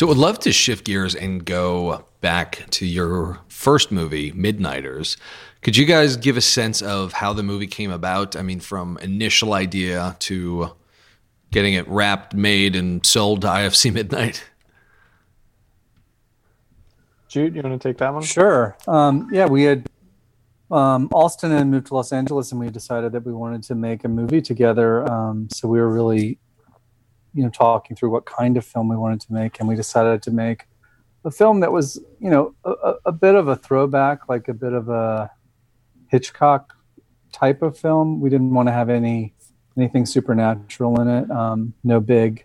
So, 0.00 0.06
I 0.06 0.08
would 0.08 0.16
love 0.16 0.38
to 0.38 0.50
shift 0.50 0.86
gears 0.86 1.14
and 1.14 1.44
go 1.44 2.06
back 2.22 2.64
to 2.70 2.86
your 2.86 3.40
first 3.48 3.92
movie, 3.92 4.32
Midnighters. 4.32 5.18
Could 5.60 5.76
you 5.76 5.84
guys 5.84 6.16
give 6.16 6.38
a 6.38 6.40
sense 6.40 6.80
of 6.80 7.12
how 7.12 7.34
the 7.34 7.42
movie 7.42 7.66
came 7.66 7.90
about? 7.90 8.34
I 8.34 8.40
mean, 8.40 8.60
from 8.60 8.96
initial 9.02 9.52
idea 9.52 10.16
to 10.20 10.70
getting 11.50 11.74
it 11.74 11.86
wrapped, 11.86 12.32
made, 12.32 12.76
and 12.76 13.04
sold 13.04 13.42
to 13.42 13.48
IFC 13.48 13.92
Midnight? 13.92 14.42
Jude, 17.28 17.54
you 17.54 17.60
want 17.60 17.78
to 17.78 17.88
take 17.88 17.98
that 17.98 18.14
one? 18.14 18.22
Sure. 18.22 18.78
Um, 18.88 19.28
yeah, 19.30 19.44
we 19.44 19.64
had 19.64 19.86
um, 20.70 21.10
Alston 21.12 21.52
and 21.52 21.70
moved 21.70 21.88
to 21.88 21.94
Los 21.94 22.10
Angeles, 22.10 22.52
and 22.52 22.58
we 22.58 22.70
decided 22.70 23.12
that 23.12 23.26
we 23.26 23.34
wanted 23.34 23.64
to 23.64 23.74
make 23.74 24.04
a 24.04 24.08
movie 24.08 24.40
together. 24.40 25.06
Um, 25.12 25.50
so 25.50 25.68
we 25.68 25.78
were 25.78 25.90
really, 25.90 26.38
you 27.34 27.42
know, 27.42 27.50
talking 27.50 27.96
through 27.96 28.10
what 28.10 28.26
kind 28.26 28.56
of 28.56 28.64
film 28.64 28.88
we 28.88 28.96
wanted 28.96 29.20
to 29.22 29.32
make, 29.32 29.60
and 29.60 29.68
we 29.68 29.76
decided 29.76 30.22
to 30.22 30.30
make 30.30 30.66
a 31.24 31.30
film 31.30 31.60
that 31.60 31.70
was, 31.70 32.00
you 32.18 32.30
know, 32.30 32.54
a, 32.64 32.94
a, 33.06 33.12
bit 33.12 33.34
of 33.34 33.48
a 33.48 33.56
throwback, 33.56 34.28
like 34.28 34.48
a 34.48 34.54
bit 34.54 34.72
of 34.72 34.88
a 34.88 35.30
Hitchcock 36.08 36.74
type 37.32 37.62
of 37.62 37.78
film. 37.78 38.20
We 38.20 38.30
didn't 38.30 38.52
want 38.52 38.68
to 38.68 38.72
have 38.72 38.88
any 38.90 39.34
anything 39.76 40.06
supernatural 40.06 41.00
in 41.00 41.08
it. 41.08 41.30
Um, 41.30 41.74
no 41.84 42.00
big 42.00 42.44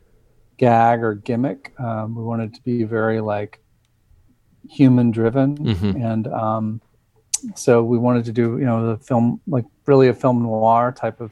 gag 0.57 1.03
or 1.03 1.15
gimmick. 1.15 1.73
Um, 1.79 2.15
we 2.15 2.23
wanted 2.23 2.53
to 2.53 2.61
be 2.61 2.83
very 2.83 3.21
like 3.21 3.61
human 4.69 5.11
driven, 5.11 5.57
mm-hmm. 5.57 6.01
and 6.01 6.27
um, 6.27 6.81
so 7.55 7.83
we 7.83 7.97
wanted 7.97 8.25
to 8.25 8.31
do 8.31 8.57
you 8.57 8.65
know 8.65 8.95
the 8.95 9.03
film 9.03 9.41
like 9.47 9.65
really 9.85 10.07
a 10.07 10.13
film 10.13 10.43
noir 10.43 10.91
type 10.91 11.21
of 11.21 11.31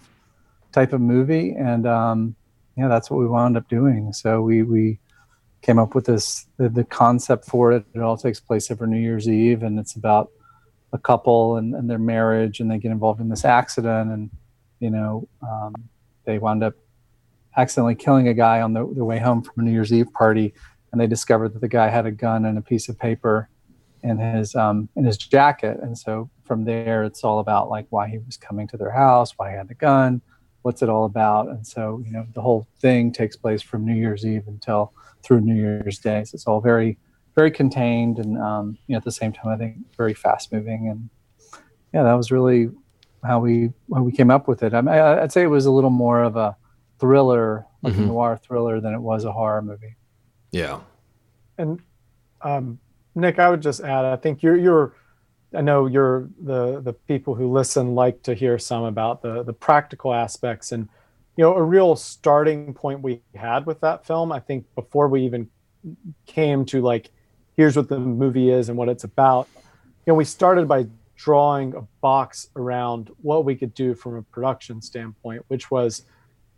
type 0.72 0.94
of 0.94 1.02
movie, 1.02 1.52
and 1.52 1.86
um, 1.86 2.36
yeah, 2.77 2.88
that's 2.88 3.10
what 3.10 3.20
we 3.20 3.27
wound 3.27 3.58
up 3.58 3.68
doing. 3.70 4.13
So 4.13 4.42
we 4.42 4.63
we 4.63 5.00
came 5.62 5.80
up 5.80 5.96
with 5.96 6.06
this 6.06 6.48
the, 6.58 6.70
the, 6.70 6.84
concept 6.84 7.46
for 7.46 7.72
it. 7.72 7.86
It 7.94 8.01
all 8.01 8.18
takes 8.18 8.39
place 8.39 8.70
over 8.70 8.86
New 8.86 9.00
Year's 9.00 9.30
Eve, 9.30 9.63
and 9.63 9.80
it's 9.80 9.96
about 9.96 10.32
a 10.92 10.98
couple 10.98 11.58
and, 11.58 11.74
and 11.74 11.89
their 11.89 12.00
marriage, 12.00 12.60
and 12.60 12.70
they 12.70 12.77
get 12.77 12.92
involved 12.92 13.22
in 13.22 13.30
this 13.30 13.46
accident, 13.46 14.12
and 14.12 14.30
you 14.80 14.89
know 14.89 15.27
um, 15.42 15.74
they 16.25 16.39
wound 16.39 16.63
up 16.63 16.74
accidentally 17.56 17.96
killing 17.96 18.27
a 18.27 18.34
guy 18.34 18.62
on 18.62 18.74
the, 18.74 18.86
their 18.94 19.06
way 19.06 19.20
home 19.20 19.44
from 19.44 19.53
a 19.58 19.63
New 19.63 19.72
Year's 19.72 19.94
Eve 19.94 20.12
party, 20.13 20.53
and 20.92 21.00
they 21.00 21.08
discovered 21.08 21.53
that 21.53 21.62
the 21.62 21.68
guy 21.68 21.89
had 21.89 22.06
a 22.06 22.12
gun 22.12 22.46
and 22.46 22.58
a 22.58 22.62
piece 22.62 22.89
of 22.89 22.98
paper 22.98 23.50
in 24.01 24.18
his 24.18 24.56
um, 24.56 24.89
in 24.96 25.06
his 25.06 25.18
jacket, 25.18 25.80
and 25.82 25.98
so 25.98 26.30
from 26.44 26.65
there 26.65 27.03
it's 27.03 27.24
all 27.24 27.39
about 27.39 27.70
like 27.70 27.86
why 27.89 28.08
he 28.08 28.18
was 28.18 28.36
coming 28.36 28.68
to 28.68 28.77
their 28.77 28.92
house, 28.92 29.34
why 29.38 29.51
he 29.51 29.56
had 29.56 29.68
the 29.68 29.75
gun, 29.75 30.22
what's 30.63 30.82
it 30.82 30.89
all 30.89 31.05
about, 31.05 31.48
and 31.48 31.65
so 31.65 32.01
you 32.05 32.12
know 32.12 32.25
the 32.34 32.41
whole 32.41 32.67
thing 32.79 33.13
takes 33.13 33.38
place 33.38 33.62
from 33.62 33.86
New 33.86 33.96
Year's 33.96 34.25
Eve 34.25 34.43
until 34.48 34.91
through 35.24 35.41
New 35.41 35.55
Year's 35.55 36.00
Day. 36.00 36.24
So 36.25 36.36
it's 36.36 36.46
all 36.46 36.62
very, 36.62 36.98
very 37.36 37.50
contained 37.50 38.20
and, 38.20 38.38
um, 38.38 38.77
you 38.88 38.93
know, 38.93 38.98
at 38.98 39.05
the 39.05 39.12
same 39.12 39.32
time, 39.32 39.48
I 39.48 39.58
think 39.58 39.77
very 39.98 40.13
fast 40.13 40.51
moving. 40.51 40.89
And 40.89 41.10
yeah, 41.93 42.03
that 42.03 42.13
was 42.13 42.29
really 42.29 42.70
how 43.24 43.39
we, 43.39 43.72
how 43.93 44.03
we 44.03 44.12
came 44.12 44.29
up 44.29 44.48
with 44.48 44.63
it. 44.63 44.74
I 44.74 44.82
mean, 44.82 44.93
I'd 44.93 45.32
say 45.32 45.43
it 45.43 45.48
was 45.48 45.65
a 45.65 45.72
little 45.72 45.89
more 45.89 46.22
of 46.22 46.36
a 46.36 46.55
thriller, 47.00 47.65
like 47.82 47.93
mm-hmm. 47.93 48.03
a 48.03 48.08
noir 48.08 48.39
thriller 48.43 48.82
than 48.82 48.93
it 48.93 49.00
was 49.00 49.24
a 49.24 49.32
horror 49.32 49.62
movie. 49.62 49.96
Yeah. 50.51 50.82
And, 51.58 51.82
um, 52.41 52.79
Nick, 53.15 53.39
I 53.39 53.50
would 53.50 53.62
just 53.62 53.79
add, 53.79 54.05
I 54.05 54.17
think 54.17 54.43
you're, 54.43 54.58
you're, 54.58 54.93
I 55.56 55.62
know 55.62 55.86
you're 55.86 56.30
the 56.42 56.82
the 56.82 56.94
people 56.94 57.36
who 57.36 57.52
listen 57.52 57.96
like 57.96 58.24
to 58.24 58.34
hear 58.34 58.58
some 58.58 58.84
about 58.84 59.22
the 59.22 59.44
the 59.44 59.54
practical 59.54 60.14
aspects 60.14 60.72
and 60.72 60.90
you 61.38 61.44
know 61.44 61.56
a 61.56 61.62
real 61.62 61.96
starting 61.96 62.74
point 62.74 63.02
we 63.02 63.22
had 63.36 63.66
with 63.66 63.82
that 63.82 64.06
film 64.06 64.32
i 64.32 64.40
think 64.40 64.66
before 64.76 65.08
we 65.08 65.24
even 65.26 65.50
came 66.26 66.66
to 66.66 66.82
like 66.82 67.10
here's 67.56 67.76
what 67.76 67.88
the 67.90 68.00
movie 68.00 68.50
is 68.50 68.70
and 68.70 68.78
what 68.78 68.90
it's 68.90 69.04
about. 69.04 69.48
You 69.56 70.12
know 70.12 70.16
we 70.16 70.26
started 70.26 70.68
by 70.68 70.88
drawing 71.16 71.76
a 71.76 71.82
box 72.02 72.50
around 72.56 73.12
what 73.22 73.46
we 73.46 73.56
could 73.56 73.74
do 73.74 73.94
from 73.94 74.18
a 74.18 74.22
production 74.24 74.82
standpoint 74.82 75.44
which 75.48 75.70
was 75.70 76.06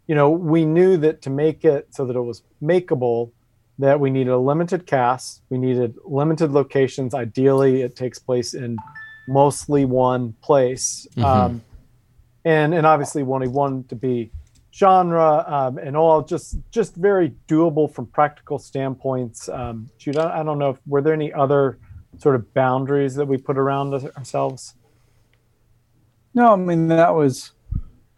you 0.08 0.16
know 0.16 0.30
we 0.32 0.66
knew 0.66 0.98
that 0.98 1.22
to 1.24 1.30
make 1.30 1.66
it 1.66 1.88
so 1.92 2.06
that 2.06 2.16
it 2.16 2.22
was 2.22 2.42
makeable 2.64 3.32
that 3.79 4.00
we 4.00 4.10
needed 4.10 4.32
a 4.32 4.38
limited 4.38 4.86
cast 4.86 5.41
we 5.50 5.58
needed 5.58 5.96
limited 6.05 6.51
locations. 6.51 7.13
Ideally 7.13 7.82
it 7.82 7.96
takes 7.96 8.20
place 8.20 8.53
in 8.53 8.77
mostly 9.27 9.86
one 9.86 10.34
place. 10.41 11.08
Mm-hmm. 11.15 11.25
um, 11.25 11.62
and 12.46 12.74
and 12.74 12.86
obviously 12.86 13.24
wanted 13.24 13.50
one 13.50 13.84
to 13.86 13.96
be 13.96 14.32
genre 14.74 15.44
um, 15.48 15.77
and 15.77 15.98
all 15.98 16.22
just 16.22 16.58
just 16.72 16.96
very 16.96 17.34
doable 17.48 17.91
from 17.91 18.05
practical 18.05 18.60
standpoints. 18.60 19.50
Um, 19.50 19.89
Jude, 19.98 20.17
I, 20.17 20.44
don't 20.44 20.60
know 20.60 20.72
if 20.72 20.77
were 20.86 21.01
there 21.01 21.13
any 21.13 21.34
other 21.34 21.79
sort 22.17 22.36
of 22.36 22.53
boundaries 22.53 23.15
that 23.15 23.25
we 23.25 23.38
put 23.38 23.58
around 23.58 23.94
ourselves? 23.94 24.75
No 26.34 26.53
i 26.53 26.55
mean 26.55 26.88
that 26.89 27.15
was 27.15 27.51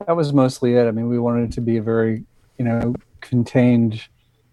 that 0.06 0.16
was 0.16 0.34
mostly 0.34 0.76
it. 0.76 0.88
I 0.88 0.92
mean 0.92 1.08
we 1.08 1.20
wanted 1.20 1.50
it 1.50 1.54
to 1.54 1.62
be 1.62 1.78
a 1.78 1.82
very 1.82 2.24
you 2.58 2.66
know 2.66 2.96
contained 3.22 4.02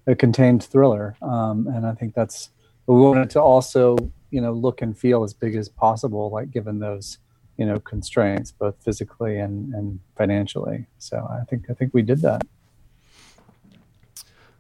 a 0.07 0.15
contained 0.15 0.63
thriller. 0.63 1.17
Um, 1.23 1.67
and 1.69 1.87
i 1.87 1.93
think 1.93 2.15
that's 2.15 2.51
we 2.87 3.01
wanted 3.01 3.31
to 3.31 3.41
also 3.41 3.97
you 4.31 4.41
know 4.41 4.53
look 4.53 4.83
and 4.83 4.97
feel 4.97 5.25
as 5.25 5.33
big 5.33 5.55
as 5.55 5.69
possible 5.69 6.31
like 6.31 6.51
given 6.51 6.79
those 6.79 7.19
you 7.57 7.65
know 7.65 7.79
constraints 7.81 8.53
both 8.53 8.75
physically 8.83 9.39
and 9.39 9.73
and 9.75 10.01
financially. 10.17 10.87
So 10.99 11.27
i 11.31 11.45
think 11.45 11.71
i 11.71 11.75
think 11.75 11.95
we 11.95 12.03
did 12.03 12.21
that. 12.23 12.43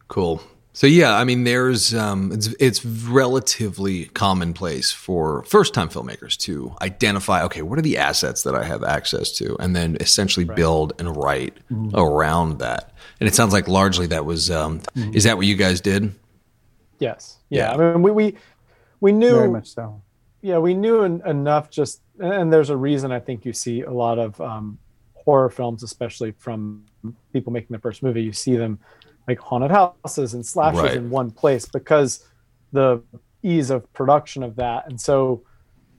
Cool 0.08 0.40
so 0.74 0.86
yeah 0.86 1.16
i 1.16 1.24
mean 1.24 1.44
there's 1.44 1.94
um 1.94 2.30
it's 2.30 2.48
it's 2.60 2.84
relatively 2.84 4.04
commonplace 4.06 4.92
for 4.92 5.42
first 5.44 5.72
time 5.72 5.88
filmmakers 5.88 6.36
to 6.36 6.74
identify 6.82 7.42
okay 7.42 7.62
what 7.62 7.78
are 7.78 7.82
the 7.82 7.96
assets 7.96 8.42
that 8.42 8.54
i 8.54 8.62
have 8.62 8.84
access 8.84 9.32
to 9.32 9.56
and 9.58 9.74
then 9.74 9.96
essentially 10.00 10.44
right. 10.44 10.56
build 10.56 10.92
and 10.98 11.16
write 11.16 11.56
mm-hmm. 11.72 11.96
around 11.96 12.58
that 12.58 12.92
and 13.20 13.26
it 13.26 13.34
sounds 13.34 13.54
like 13.54 13.66
largely 13.66 14.06
that 14.06 14.26
was 14.26 14.50
um 14.50 14.80
mm-hmm. 14.94 15.14
is 15.14 15.24
that 15.24 15.38
what 15.38 15.46
you 15.46 15.56
guys 15.56 15.80
did 15.80 16.14
yes 16.98 17.38
yeah, 17.48 17.70
yeah. 17.70 17.74
i 17.74 17.92
mean 17.92 18.02
we 18.02 18.10
we 18.10 18.36
we 19.00 19.12
knew 19.12 19.34
very 19.34 19.48
much 19.48 19.68
so 19.68 20.02
yeah 20.42 20.58
we 20.58 20.74
knew 20.74 21.02
en- 21.02 21.22
enough 21.24 21.70
just 21.70 22.02
and 22.18 22.52
there's 22.52 22.70
a 22.70 22.76
reason 22.76 23.12
I 23.12 23.20
think 23.20 23.44
you 23.44 23.52
see 23.52 23.82
a 23.82 23.90
lot 23.90 24.18
of 24.18 24.40
um, 24.40 24.78
horror 25.14 25.50
films, 25.50 25.82
especially 25.82 26.32
from 26.32 26.84
people 27.32 27.52
making 27.52 27.74
the 27.74 27.80
first 27.80 28.02
movie. 28.02 28.22
You 28.22 28.32
see 28.32 28.56
them 28.56 28.78
like 29.26 29.38
haunted 29.38 29.70
houses 29.70 30.34
and 30.34 30.44
slashes 30.44 30.82
right. 30.82 30.96
in 30.96 31.10
one 31.10 31.30
place 31.30 31.66
because 31.66 32.26
the 32.72 33.02
ease 33.42 33.70
of 33.70 33.90
production 33.92 34.42
of 34.42 34.56
that. 34.56 34.88
And 34.88 35.00
so, 35.00 35.42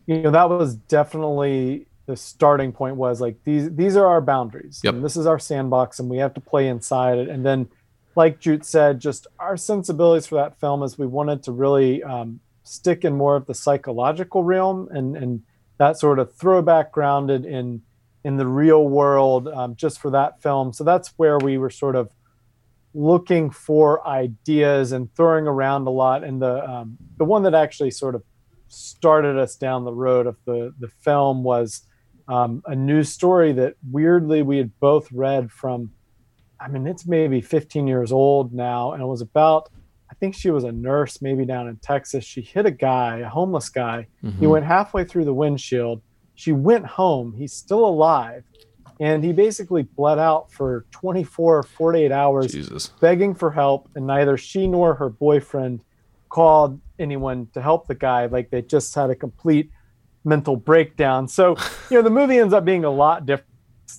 you 0.08 0.22
know, 0.22 0.32
that 0.32 0.50
was 0.50 0.75
definitely 0.75 1.88
the 2.05 2.15
starting 2.15 2.72
point. 2.72 2.98
Was 2.98 3.22
like 3.22 3.38
these 3.44 3.74
these 3.75 3.96
are 3.96 4.05
our 4.05 4.22
boundaries. 4.22 4.82
Yep. 4.84 4.96
And 4.96 5.05
this 5.05 5.17
is 5.17 5.25
our 5.25 5.39
sandbox, 5.39 6.00
and 6.00 6.10
we 6.10 6.17
have 6.17 6.34
to 6.36 6.41
play 6.41 6.67
inside 6.67 7.17
it. 7.17 7.29
And 7.29 7.46
then, 7.46 7.67
like 8.15 8.39
Jude 8.39 8.65
said, 8.65 9.00
just 9.00 9.27
our 9.39 9.58
sensibilities 9.58 10.27
for 10.27 10.36
that 10.36 10.60
film 10.60 10.84
is 10.84 10.98
we 10.98 11.08
wanted 11.08 11.44
to 11.44 11.51
really 11.51 12.03
um, 12.03 12.39
stick 12.63 13.05
in 13.05 13.15
more 13.15 13.36
of 13.36 13.46
the 13.46 13.53
psychological 13.53 14.44
realm 14.44 14.88
and 14.91 15.15
and 15.15 15.44
that 15.77 15.98
sort 15.98 16.20
of 16.20 16.34
throwback 16.34 16.91
grounded 16.91 17.46
in 17.46 17.82
in 18.24 18.38
the 18.38 18.48
real 18.48 18.88
world 18.88 19.48
um, 19.48 19.75
just 19.75 20.00
for 20.00 20.10
that 20.10 20.41
film. 20.41 20.74
So 20.74 20.84
that's 20.84 21.10
where 21.17 21.38
we 21.38 21.58
were 21.58 21.70
sort 21.70 21.96
of 21.96 22.10
looking 22.96 23.50
for 23.52 24.08
ideas 24.08 24.94
and 24.94 25.14
throwing 25.16 25.48
around 25.48 25.86
a 25.86 25.92
lot. 25.92 26.24
And 26.24 26.42
the 26.42 26.68
um, 26.68 26.98
the 27.18 27.25
one 27.25 27.44
that 27.44 27.54
actually 27.54 27.92
sort 27.92 28.16
of 28.16 28.24
started 28.68 29.38
us 29.38 29.56
down 29.56 29.84
the 29.84 29.94
road 29.94 30.25
of 30.25 30.38
the 30.46 30.74
the 30.80 30.88
film 30.88 31.44
was 31.44 31.82
um, 32.28 32.64
a 32.66 32.75
news 32.75 33.10
story 33.10 33.52
that 33.54 33.75
weirdly 33.92 34.42
we 34.42 34.58
had 34.58 34.80
both 34.80 35.12
read 35.12 35.52
from. 35.52 35.92
I 36.58 36.70
mean, 36.70 36.88
it's 36.88 37.06
maybe 37.06 37.42
15 37.42 37.86
years 37.86 38.14
old 38.14 38.54
now, 38.54 38.94
and 38.94 39.04
it 39.04 39.06
was 39.06 39.22
about 39.22 39.70
I 40.10 40.14
think 40.16 40.36
she 40.36 40.50
was 40.50 40.64
a 40.64 40.72
nurse, 40.72 41.22
maybe 41.22 41.46
down 41.46 41.68
in 41.68 41.75
Texas. 41.78 42.24
She 42.24 42.42
hit 42.42 42.66
a 42.66 42.72
guy, 42.72 43.18
a 43.20 43.30
homeless 43.30 43.70
guy. 43.70 44.08
Mm-hmm. 44.24 44.40
He 44.40 44.48
went 44.48 44.66
halfway 44.66 45.04
through 45.04 45.25
the 45.25 45.34
windshield. 45.34 46.02
She 46.36 46.54
went 46.54 46.86
home. 46.86 47.34
He's 47.34 47.54
still 47.54 47.86
alive. 47.86 48.46
And 49.00 49.24
he 49.24 49.34
basically 49.34 49.84
bled 49.84 50.20
out 50.20 50.52
for 50.52 50.86
24 50.92 51.64
48 51.64 52.12
hours, 52.12 52.52
Jesus. 52.52 52.88
begging 53.00 53.36
for 53.36 53.52
help. 53.52 53.90
And 53.96 54.08
neither 54.08 54.38
she 54.38 54.68
nor 54.68 54.96
her 54.96 55.10
boyfriend 55.10 55.84
called 56.30 56.80
anyone 56.98 57.48
to 57.54 57.62
help 57.62 57.88
the 57.88 57.96
guy. 57.96 58.25
Like 58.28 58.50
they 58.50 58.62
just 58.62 58.94
had 58.96 59.10
a 59.10 59.16
complete 59.16 59.70
mental 60.24 60.56
breakdown. 60.56 61.28
So, 61.28 61.58
you 61.90 61.98
know, 61.98 62.02
the 62.02 62.10
movie 62.10 62.38
ends 62.38 62.54
up 62.54 62.66
being 62.66 62.86
a 62.86 62.90
lot 62.90 63.25
different. 63.25 63.52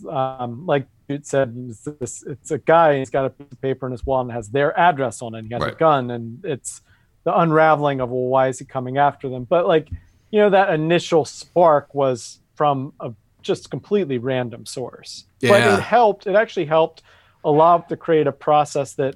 Um, 0.09 0.67
like 0.67 0.87
it 1.09 1.27
said 1.27 1.55
it's, 1.69 1.89
this, 2.01 2.25
it's 2.27 2.51
a 2.51 2.59
guy 2.59 2.99
he's 2.99 3.11
got 3.11 3.25
a 3.25 3.31
piece 3.31 3.47
of 3.53 3.61
paper 3.61 3.87
in 3.87 3.93
his 3.93 4.05
wall 4.05 4.21
and 4.21 4.33
has 4.33 4.49
their 4.49 4.77
address 4.79 5.23
on 5.23 5.35
it 5.35 5.39
and 5.39 5.47
he 5.47 5.55
has 5.55 5.63
right. 5.63 5.73
a 5.73 5.77
gun 5.77 6.11
and 6.11 6.45
it's 6.45 6.83
the 7.25 7.39
unraveling 7.39 8.01
of 8.01 8.11
well 8.11 8.23
why 8.23 8.49
is 8.49 8.59
he 8.59 8.65
coming 8.65 8.99
after 8.99 9.29
them 9.29 9.45
but 9.45 9.67
like 9.67 9.89
you 10.31 10.41
know 10.41 10.51
that 10.51 10.73
initial 10.75 11.25
spark 11.25 11.95
was 11.95 12.41
from 12.55 12.93
a 13.01 13.13
just 13.47 13.71
completely 13.71 14.19
random 14.19 14.67
source 14.67 15.25
yeah. 15.41 15.51
but 15.51 15.79
it 15.79 15.83
helped 15.83 16.27
it 16.27 16.35
actually 16.35 16.67
helped 16.67 17.03
a 17.45 17.51
lot 17.51 17.89
to 17.89 17.97
create 17.97 18.27
a 18.27 18.33
process 18.33 18.95
that 18.95 19.15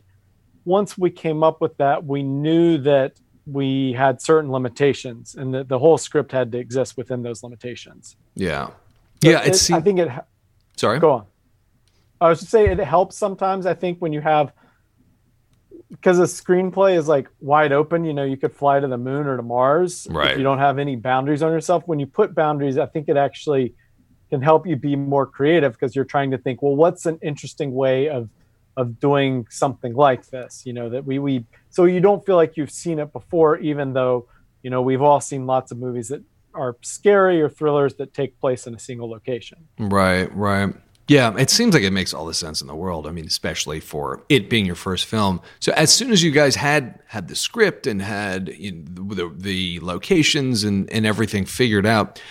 once 0.64 0.96
we 0.96 1.10
came 1.10 1.42
up 1.42 1.60
with 1.60 1.76
that 1.78 2.04
we 2.04 2.22
knew 2.22 2.78
that 2.78 3.18
we 3.46 3.92
had 3.92 4.20
certain 4.20 4.50
limitations 4.52 5.34
and 5.34 5.54
that 5.54 5.68
the 5.68 5.78
whole 5.78 5.98
script 5.98 6.30
had 6.30 6.52
to 6.52 6.58
exist 6.58 6.96
within 6.96 7.22
those 7.22 7.42
limitations 7.42 8.16
yeah 8.34 8.70
but 9.20 9.30
yeah 9.30 9.42
it, 9.42 9.70
i 9.72 9.80
think 9.80 9.98
it 9.98 10.08
sorry 10.76 10.98
go 10.98 11.10
on 11.12 11.26
I 12.20 12.28
was 12.28 12.40
just 12.40 12.50
say 12.50 12.66
it 12.68 12.78
helps 12.78 13.16
sometimes. 13.16 13.66
I 13.66 13.74
think 13.74 13.98
when 13.98 14.12
you 14.12 14.20
have 14.20 14.52
because 15.90 16.18
a 16.18 16.24
screenplay 16.24 16.96
is 16.96 17.08
like 17.08 17.28
wide 17.40 17.72
open. 17.72 18.04
You 18.04 18.12
know, 18.12 18.24
you 18.24 18.36
could 18.36 18.54
fly 18.54 18.78
to 18.78 18.86
the 18.86 18.98
moon 18.98 19.26
or 19.26 19.36
to 19.36 19.42
Mars. 19.42 20.06
Right. 20.10 20.32
If 20.32 20.38
you 20.38 20.44
don't 20.44 20.58
have 20.58 20.78
any 20.78 20.96
boundaries 20.96 21.42
on 21.42 21.50
yourself. 21.50 21.84
When 21.86 21.98
you 21.98 22.06
put 22.06 22.34
boundaries, 22.34 22.78
I 22.78 22.86
think 22.86 23.08
it 23.08 23.16
actually 23.16 23.74
can 24.30 24.40
help 24.40 24.66
you 24.66 24.76
be 24.76 24.96
more 24.96 25.26
creative 25.26 25.72
because 25.72 25.94
you're 25.94 26.04
trying 26.04 26.30
to 26.30 26.38
think, 26.38 26.62
well, 26.62 26.76
what's 26.76 27.04
an 27.06 27.18
interesting 27.22 27.74
way 27.74 28.08
of 28.08 28.28
of 28.76 28.98
doing 28.98 29.46
something 29.50 29.94
like 29.94 30.26
this. 30.28 30.62
You 30.64 30.72
know 30.72 30.88
that 30.88 31.04
we 31.04 31.18
we 31.18 31.44
so 31.68 31.84
you 31.84 32.00
don't 32.00 32.24
feel 32.24 32.36
like 32.36 32.56
you've 32.56 32.70
seen 32.70 32.98
it 32.98 33.12
before, 33.12 33.58
even 33.58 33.92
though 33.92 34.26
you 34.62 34.70
know 34.70 34.82
we've 34.82 35.02
all 35.02 35.20
seen 35.20 35.46
lots 35.46 35.70
of 35.70 35.78
movies 35.78 36.08
that 36.08 36.22
are 36.54 36.76
scary 36.82 37.40
or 37.40 37.48
thrillers 37.48 37.94
that 37.94 38.12
take 38.14 38.38
place 38.40 38.66
in 38.66 38.74
a 38.74 38.78
single 38.78 39.08
location. 39.08 39.58
Right, 39.78 40.34
right. 40.34 40.74
Yeah, 41.06 41.36
it 41.36 41.50
seems 41.50 41.74
like 41.74 41.82
it 41.82 41.90
makes 41.90 42.14
all 42.14 42.24
the 42.24 42.34
sense 42.34 42.60
in 42.60 42.68
the 42.68 42.74
world. 42.74 43.06
I 43.06 43.10
mean, 43.10 43.26
especially 43.26 43.80
for 43.80 44.22
it 44.28 44.48
being 44.48 44.64
your 44.64 44.76
first 44.76 45.06
film. 45.06 45.40
So, 45.58 45.72
as 45.72 45.92
soon 45.92 46.12
as 46.12 46.22
you 46.22 46.30
guys 46.30 46.54
had 46.54 47.00
had 47.06 47.26
the 47.26 47.34
script 47.34 47.88
and 47.88 48.00
had 48.00 48.48
you 48.48 48.72
know, 48.72 49.14
the, 49.14 49.34
the 49.36 49.80
locations 49.80 50.62
and, 50.62 50.88
and 50.92 51.04
everything 51.04 51.46
figured 51.46 51.84
out, 51.84 52.22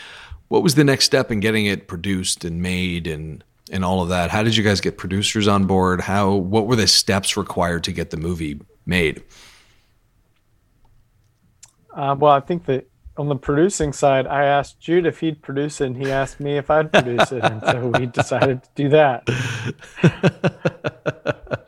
what 0.50 0.62
was 0.64 0.76
the 0.76 0.84
next 0.84 1.06
step 1.06 1.32
in 1.32 1.40
getting 1.40 1.66
it 1.66 1.88
produced 1.88 2.44
and 2.44 2.62
made 2.62 3.08
and 3.08 3.44
and 3.72 3.86
all 3.86 4.02
of 4.02 4.10
that? 4.10 4.32
How 4.32 4.44
did 4.44 4.58
you 4.58 4.64
guys 4.64 4.82
get 4.82 4.98
producers 4.98 5.48
on 5.48 5.66
board? 5.66 6.02
How 6.02 6.34
what 6.34 6.68
were 6.68 6.76
the 6.76 6.88
steps 6.88 7.38
required 7.38 7.84
to 7.86 7.92
get 7.92 8.10
the 8.10 8.18
movie 8.18 8.60
made? 8.86 9.24
Uh, 11.96 12.16
well, 12.18 12.34
I 12.34 12.40
think 12.40 12.66
that 12.66 12.88
on 13.18 13.28
the 13.28 13.36
producing 13.36 13.94
side, 13.94 14.26
I 14.28 14.46
asked 14.46 14.80
Jude 14.80 15.06
if 15.06 15.20
he'd 15.20 15.42
produce 15.42 15.82
it, 15.82 15.88
and 15.88 15.98
he 15.98 16.10
asked 16.10 16.40
me 16.40 16.58
if 16.58 16.72
I'd 16.72 16.92
produce 16.92 17.32
it, 17.32 17.44
and 17.44 17.62
so 17.62 17.88
we 18.00 18.06
decided 18.22 18.64
to 18.64 18.70
do 18.76 18.90
that. 18.90 19.28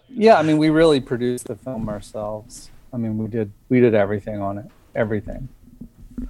yeah, 0.10 0.38
I 0.38 0.44
mean, 0.44 0.58
we 0.58 0.70
really 0.70 1.02
produced 1.02 1.48
the 1.48 1.56
film 1.56 1.90
ourselves. 1.90 2.72
I 2.94 2.98
mean, 2.98 3.18
we 3.18 3.28
did 3.28 3.52
we 3.70 3.80
did 3.80 3.94
everything 3.94 4.42
on 4.42 4.58
it, 4.58 4.66
everything. 4.96 5.50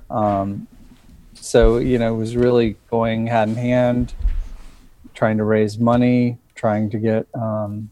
Um, 0.10 0.68
so 1.42 1.78
you 1.78 1.98
know, 1.98 2.14
it 2.14 2.18
was 2.18 2.36
really 2.36 2.78
going 2.90 3.28
hand 3.28 3.52
in 3.52 3.58
hand, 3.58 4.14
trying 5.14 5.38
to 5.38 5.44
raise 5.44 5.78
money, 5.78 6.38
trying 6.56 6.90
to 6.92 6.98
get 6.98 7.28
um, 7.36 7.90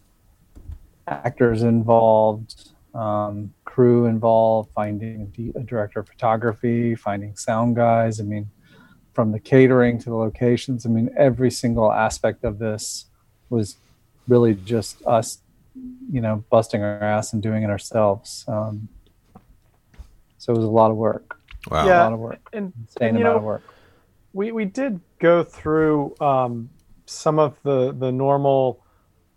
actors 1.07 1.63
involved, 1.63 2.69
um, 2.93 3.53
crew 3.65 4.05
involved, 4.05 4.69
finding 4.73 5.53
a 5.55 5.59
director 5.61 5.99
of 5.99 6.07
photography, 6.07 6.95
finding 6.95 7.35
sound 7.35 7.75
guys. 7.75 8.19
I 8.19 8.23
mean, 8.23 8.49
from 9.13 9.31
the 9.31 9.39
catering 9.39 9.99
to 9.99 10.09
the 10.09 10.15
locations. 10.15 10.85
I 10.85 10.89
mean, 10.89 11.09
every 11.17 11.51
single 11.51 11.91
aspect 11.91 12.43
of 12.43 12.59
this 12.59 13.05
was 13.49 13.77
really 14.27 14.53
just 14.53 15.05
us, 15.05 15.39
you 16.11 16.21
know, 16.21 16.43
busting 16.49 16.81
our 16.81 17.01
ass 17.03 17.33
and 17.33 17.41
doing 17.41 17.63
it 17.63 17.69
ourselves. 17.69 18.45
Um, 18.47 18.87
so 20.37 20.53
it 20.53 20.55
was 20.55 20.65
a 20.65 20.69
lot 20.69 20.91
of 20.91 20.97
work. 20.97 21.38
Wow. 21.69 21.85
Yeah, 21.85 22.01
a 22.01 22.03
lot 22.03 22.13
of 22.13 22.19
work. 22.19 22.49
And, 22.53 22.73
Insane 22.79 23.09
and, 23.09 23.17
you 23.19 23.23
amount 23.23 23.35
know, 23.35 23.37
of 23.39 23.43
work. 23.43 23.63
we 24.33 24.51
we 24.51 24.65
did 24.65 24.99
go 25.19 25.43
through 25.43 26.15
um, 26.19 26.69
some 27.05 27.39
of 27.39 27.57
the 27.63 27.93
the 27.93 28.11
normal 28.11 28.83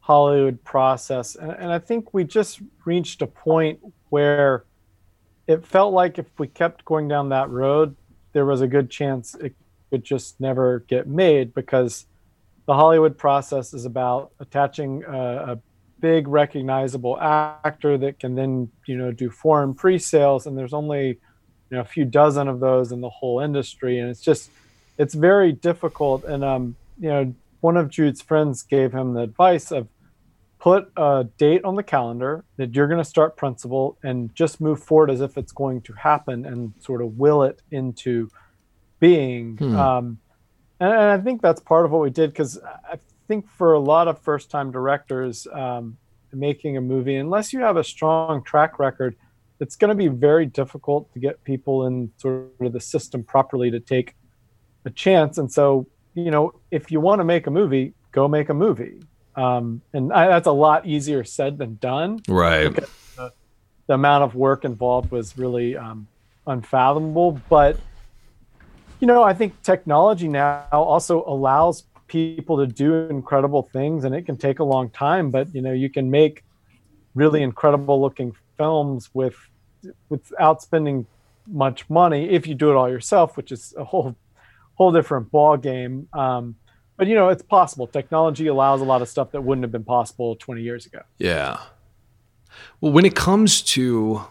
Hollywood 0.01 0.63
process, 0.65 1.37
and, 1.37 1.53
and 1.53 1.73
I 1.73 1.79
think 1.79 2.13
we 2.15 2.25
just 2.25 2.61
reached 2.85 3.23
a 3.23 3.27
point 3.27 3.81
where 4.09 4.65
it 5.47 5.65
felt 5.65 5.93
like 5.93 6.19
if 6.19 6.27
we 6.39 6.47
kept 6.47 6.85
going 6.85 7.09
down 7.09 7.29
that 7.31 7.51
road, 7.51 7.97
there 8.33 8.47
was 8.47 8.61
a 8.61 8.67
good 8.67 8.91
chance 8.91 9.35
it 9.35 9.55
could 9.91 10.05
just 10.05 10.41
never 10.41 10.81
get 10.89 11.07
made 11.07 11.53
because 11.53 12.07
the 12.67 12.75
Hollywood 12.75 13.19
process 13.19 13.75
is 13.75 13.85
about 13.85 14.33
attaching 14.41 15.05
a, 15.05 15.53
a 15.53 15.59
big 16.01 16.27
recognizable 16.27 17.19
actor 17.21 17.97
that 17.99 18.19
can 18.19 18.35
then 18.35 18.69
you 18.87 18.97
know 18.97 19.13
do 19.13 19.31
foreign 19.31 19.73
pre-sales 19.73 20.47
and 20.47 20.59
there's 20.59 20.73
only 20.73 21.19
you 21.73 21.79
know 21.79 21.83
a 21.83 21.87
few 21.87 22.05
dozen 22.05 22.49
of 22.49 22.61
those 22.61 22.93
in 22.93 23.01
the 23.01 23.09
whole 23.09 23.41
industry 23.41 23.99
and 23.99 24.11
it's 24.11 24.21
just 24.21 24.51
it's 24.99 25.15
very 25.15 25.53
difficult 25.53 26.23
and 26.25 26.45
um 26.45 26.77
you 27.01 27.09
know 27.09 27.35
one 27.63 27.77
of 27.77 27.89
Jude's 27.89 28.21
friends 28.21 28.63
gave 28.63 28.93
him 28.93 29.15
the 29.15 29.23
advice 29.23 29.71
of 29.71 29.89
put 30.59 30.93
a 30.97 31.27
date 31.39 31.65
on 31.65 31.77
the 31.77 31.83
calendar 31.83 32.45
that 32.57 32.75
you're 32.75 32.89
going 32.89 32.99
to 32.99 33.05
start 33.05 33.37
principal 33.37 33.97
and 34.03 34.35
just 34.35 34.61
move 34.61 34.83
forward 34.83 35.11
as 35.11 35.21
if 35.21 35.39
it's 35.39 35.53
going 35.53 35.81
to 35.81 35.93
happen 35.95 36.45
and 36.45 36.73
sort 36.81 37.01
of 37.03 37.19
will 37.19 37.43
it 37.43 37.61
into 37.71 38.29
being. 39.01 39.57
Hmm. 39.57 39.77
Um, 39.77 40.19
and, 40.79 40.93
and 40.93 41.03
I 41.03 41.19
think 41.19 41.41
that's 41.41 41.61
part 41.61 41.85
of 41.85 41.93
what 41.93 42.03
we 42.03 42.11
did 42.11 42.31
because 42.31 42.61
I 42.63 42.99
think 43.27 43.49
for 43.49 43.73
a 43.73 43.81
lot 43.81 44.09
of 44.09 44.21
first 44.21 44.51
time 44.51 44.71
directors 44.71 45.47
um, 45.53 45.97
making 46.33 46.77
a 46.77 46.81
movie, 46.81 47.17
unless 47.17 47.53
you 47.53 47.61
have 47.61 47.77
a 47.77 47.85
strong 47.85 48.43
track 48.45 48.79
record, 48.79 49.17
it's 49.63 49.77
going 49.77 49.91
to 49.91 49.95
be 49.95 50.09
very 50.09 50.45
difficult 50.45 51.13
to 51.15 51.21
get 51.21 51.43
people 51.45 51.87
in 51.87 52.11
sort 52.17 52.51
of 52.61 52.73
the 52.73 52.81
system 52.81 53.23
properly 53.23 53.71
to 53.71 53.79
take 53.79 54.15
a 54.85 54.91
chance. 54.91 55.39
And 55.39 55.51
so, 55.51 55.87
you 56.15 56.33
know, 56.33 56.53
if 56.73 56.91
you 56.91 57.01
want 57.01 57.21
to 57.21 57.25
make 57.25 57.47
a 57.47 57.51
movie, 57.51 57.95
go 58.11 58.27
make 58.27 58.49
a 58.49 58.55
movie. 58.55 59.01
Um, 59.37 59.81
and 59.93 60.13
I, 60.13 60.27
that's 60.27 60.49
a 60.49 60.53
lot 60.53 60.85
easier 60.85 61.23
said 61.23 61.59
than 61.59 61.77
done. 61.77 62.21
Right. 62.29 62.75
The, 62.75 63.33
the 63.87 63.95
amount 63.95 64.25
of 64.25 64.35
work 64.35 64.65
involved 64.65 65.13
was 65.13 65.39
really 65.39 65.77
um, 65.77 66.09
unfathomable. 66.47 67.41
But, 67.49 67.79
you 68.99 69.07
know, 69.07 69.23
I 69.23 69.33
think 69.33 69.63
technology 69.63 70.27
now 70.27 70.67
also 70.73 71.25
allows 71.25 71.85
people 72.09 72.59
to 72.59 72.67
do 72.67 72.95
incredible 72.95 73.63
things 73.73 74.05
and 74.05 74.13
it 74.15 74.27
can 74.27 74.37
take 74.37 74.59
a 74.59 74.65
long 74.65 74.91
time, 74.91 75.31
but, 75.31 75.55
you 75.55 75.63
know, 75.63 75.73
you 75.73 75.89
can 75.89 76.11
make 76.11 76.45
really 77.15 77.43
incredible 77.43 78.01
looking 78.01 78.35
films 78.59 79.09
with 79.15 79.37
without 80.09 80.63
spending 80.63 81.07
much 81.47 81.89
money 81.91 82.31
if 82.31 82.47
you 82.47 82.55
do 82.55 82.71
it 82.71 82.75
all 82.75 82.89
yourself, 82.89 83.37
which 83.37 83.53
is 83.53 83.75
a 83.77 83.85
whole 83.85 84.17
whole 84.75 84.93
different 84.93 85.31
ball 85.31 85.57
game. 85.57 86.09
Um, 86.13 86.57
but 86.97 87.07
you 87.07 87.15
know, 87.15 87.29
it's 87.29 87.43
possible. 87.43 87.87
Technology 87.87 88.47
allows 88.47 88.81
a 88.81 88.85
lot 88.85 89.03
of 89.03 89.09
stuff 89.09 89.33
that 89.33 89.43
wouldn't 89.43 89.65
have 89.65 89.73
been 89.73 89.85
possible 89.85 90.37
20 90.37 90.63
years 90.63 90.87
ago. 90.87 91.01
Yeah. 91.19 91.59
Well, 92.81 92.93
when 92.93 93.05
it 93.05 93.15
comes 93.15 93.63
to 93.63 94.25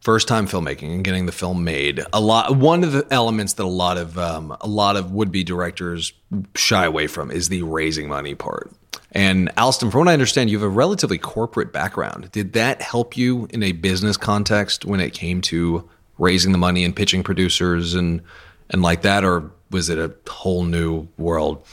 first 0.00 0.28
time 0.28 0.46
filmmaking 0.46 0.94
and 0.94 1.04
getting 1.04 1.26
the 1.26 1.32
film 1.32 1.64
made, 1.64 2.04
a 2.12 2.20
lot 2.20 2.56
one 2.56 2.82
of 2.84 2.92
the 2.92 3.06
elements 3.10 3.54
that 3.54 3.64
a 3.64 3.66
lot 3.66 3.96
of 3.96 4.18
um, 4.18 4.56
a 4.60 4.68
lot 4.68 4.96
of 4.96 5.12
would 5.12 5.30
be 5.30 5.44
directors 5.44 6.12
shy 6.54 6.84
away 6.84 7.06
from 7.06 7.30
is 7.30 7.48
the 7.48 7.62
raising 7.62 8.08
money 8.08 8.34
part. 8.34 8.70
And 9.12 9.50
Alston, 9.56 9.90
from 9.90 10.00
what 10.00 10.08
I 10.08 10.12
understand, 10.12 10.50
you 10.50 10.58
have 10.58 10.64
a 10.64 10.68
relatively 10.68 11.18
corporate 11.18 11.72
background. 11.72 12.30
Did 12.30 12.52
that 12.52 12.80
help 12.80 13.16
you 13.16 13.48
in 13.50 13.62
a 13.62 13.72
business 13.72 14.16
context 14.16 14.84
when 14.84 15.00
it 15.00 15.12
came 15.12 15.40
to 15.42 15.88
raising 16.18 16.52
the 16.52 16.58
money 16.58 16.84
and 16.84 16.94
pitching 16.94 17.22
producers 17.22 17.94
and 17.94 18.22
and 18.70 18.82
like 18.82 19.02
that, 19.02 19.24
or 19.24 19.50
was 19.70 19.88
it 19.88 19.98
a 19.98 20.12
whole 20.30 20.64
new 20.64 21.08
world? 21.18 21.64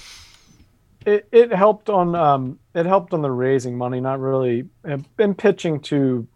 It, 1.07 1.29
it 1.31 1.53
helped 1.53 1.89
on 1.89 2.15
um, 2.15 2.59
it 2.75 2.85
helped 2.85 3.13
on 3.13 3.21
the 3.21 3.31
raising 3.31 3.77
money, 3.77 4.01
not 4.01 4.19
really 4.19 4.65
in 5.17 5.35
pitching 5.35 5.79
to 5.83 6.27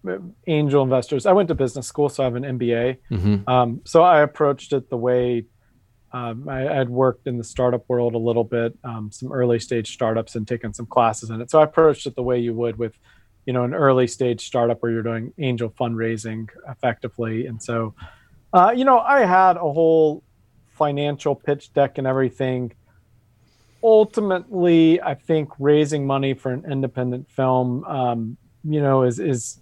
angel 0.47 0.81
investors. 0.81 1.25
I 1.25 1.34
went 1.34 1.49
to 1.49 1.55
business 1.55 1.88
school, 1.88 2.07
so 2.07 2.23
I 2.23 2.25
have 2.27 2.36
an 2.36 2.43
MBA. 2.43 2.97
Mm-hmm. 3.12 3.49
Um, 3.49 3.81
so 3.84 4.01
I 4.01 4.21
approached 4.21 4.71
it 4.71 4.89
the 4.89 4.95
way 4.95 5.43
um, 6.13 6.47
I 6.47 6.60
had 6.60 6.89
worked 6.89 7.27
in 7.27 7.38
the 7.38 7.43
startup 7.43 7.84
world 7.89 8.15
a 8.15 8.17
little 8.17 8.45
bit, 8.45 8.77
um, 8.86 9.12
some 9.12 9.31
early 9.31 9.60
stage 9.60 9.93
startups, 9.93 10.36
and 10.36 10.47
taken 10.47 10.73
some 10.73 10.86
classes 10.86 11.29
in 11.29 11.41
it. 11.41 11.51
So 11.51 11.60
I 11.60 11.63
approached 11.63 12.05
it 12.05 12.15
the 12.15 12.23
way 12.23 12.39
you 12.39 12.53
would 12.53 12.77
with, 12.77 12.97
you 13.45 13.53
know, 13.53 13.63
an 13.63 13.73
early 13.73 14.07
stage 14.07 14.45
startup 14.45 14.81
where 14.81 14.91
you're 14.91 15.03
doing 15.03 15.34
angel 15.38 15.69
fundraising 15.69 16.49
effectively. 16.69 17.45
And 17.45 17.62
so, 17.62 17.93
uh, 18.53 18.73
you 18.75 18.84
know, 18.86 18.99
I 18.99 19.25
had 19.25 19.57
a 19.57 19.60
whole 19.60 20.23
financial 20.69 21.36
pitch 21.36 21.71
deck 21.73 21.97
and 21.97 22.07
everything. 22.07 22.73
Ultimately, 23.84 25.02
I 25.02 25.15
think 25.15 25.50
raising 25.60 26.06
money 26.06 26.34
for 26.34 26.52
an 26.52 26.63
independent 26.70 27.30
film, 27.30 27.84
um, 27.86 28.38
you 28.63 28.82
know, 28.82 29.04
is 29.04 29.20
is 29.20 29.60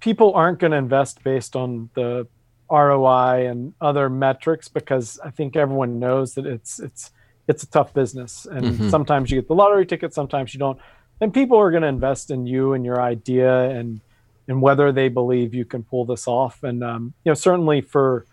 people 0.00 0.34
aren't 0.34 0.58
going 0.58 0.72
to 0.72 0.76
invest 0.76 1.22
based 1.24 1.56
on 1.56 1.90
the 1.94 2.26
ROI 2.70 3.46
and 3.48 3.74
other 3.80 4.10
metrics 4.10 4.68
because 4.68 5.18
I 5.24 5.30
think 5.30 5.56
everyone 5.56 5.98
knows 5.98 6.34
that 6.34 6.46
it's 6.46 6.78
it's 6.80 7.10
it's 7.48 7.62
a 7.62 7.70
tough 7.70 7.94
business 7.94 8.44
and 8.50 8.66
Mhm. 8.66 8.90
sometimes 8.90 9.30
you 9.30 9.40
get 9.40 9.46
the 9.48 9.54
lottery 9.54 9.86
ticket, 9.86 10.12
sometimes 10.12 10.52
you 10.52 10.58
don't. 10.58 10.78
And 11.20 11.32
people 11.32 11.56
are 11.58 11.70
going 11.70 11.82
to 11.82 11.88
invest 11.88 12.30
in 12.30 12.44
you 12.46 12.72
and 12.74 12.84
your 12.84 13.00
idea 13.00 13.70
and 13.70 14.00
and 14.48 14.60
whether 14.62 14.92
they 14.92 15.08
believe 15.08 15.54
you 15.54 15.64
can 15.64 15.82
pull 15.82 16.04
this 16.04 16.28
off. 16.28 16.62
And 16.62 16.84
um, 16.84 17.14
you 17.24 17.30
know, 17.30 17.34
certainly 17.34 17.80
for 17.80 18.26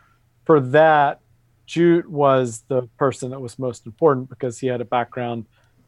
for 0.45 0.59
that, 0.59 1.19
Jude 1.65 2.07
was 2.07 2.63
the 2.67 2.83
person 2.97 3.31
that 3.31 3.39
was 3.39 3.57
most 3.57 3.85
important 3.85 4.29
because 4.29 4.59
he 4.59 4.67
had 4.67 4.81
a 4.81 4.85
background 4.85 5.45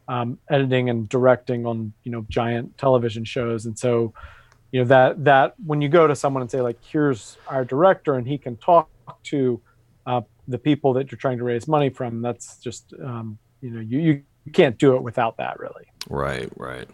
um, 0.08 0.38
editing 0.50 0.90
and 0.90 1.10
directing 1.10 1.66
on 1.66 1.94
you 2.04 2.12
know 2.12 2.26
giant 2.30 2.78
television 2.78 3.26
shows, 3.26 3.66
and 3.66 3.78
so 3.78 4.14
you 4.72 4.82
know 4.82 4.88
that 4.88 5.24
that 5.24 5.56
when 5.66 5.82
you 5.82 5.90
go 5.90 6.08
to 6.08 6.16
someone 6.16 6.42
and 6.42 6.52
say 6.52 6.62
like 6.62 6.78
here's 6.84 7.38
our 7.48 7.66
director 7.66 8.16
and 8.16 8.28
he 8.28 8.38
can 8.38 8.56
talk 8.58 8.90
to 9.24 9.62
uh, 10.06 10.22
the 10.48 10.58
people 10.58 10.94
that 10.94 11.12
you're 11.12 11.18
trying 11.18 11.38
to 11.38 11.44
raise 11.44 11.68
money 11.68 11.90
from 11.90 12.22
that's 12.22 12.58
just 12.60 12.94
um, 13.04 13.38
you 13.62 13.70
know 13.72 13.80
you, 13.80 14.00
you 14.00 14.52
can't 14.52 14.78
do 14.78 14.96
it 14.96 15.02
without 15.02 15.38
that 15.38 15.60
really 15.60 15.86
Right, 16.10 16.50
right. 16.56 16.88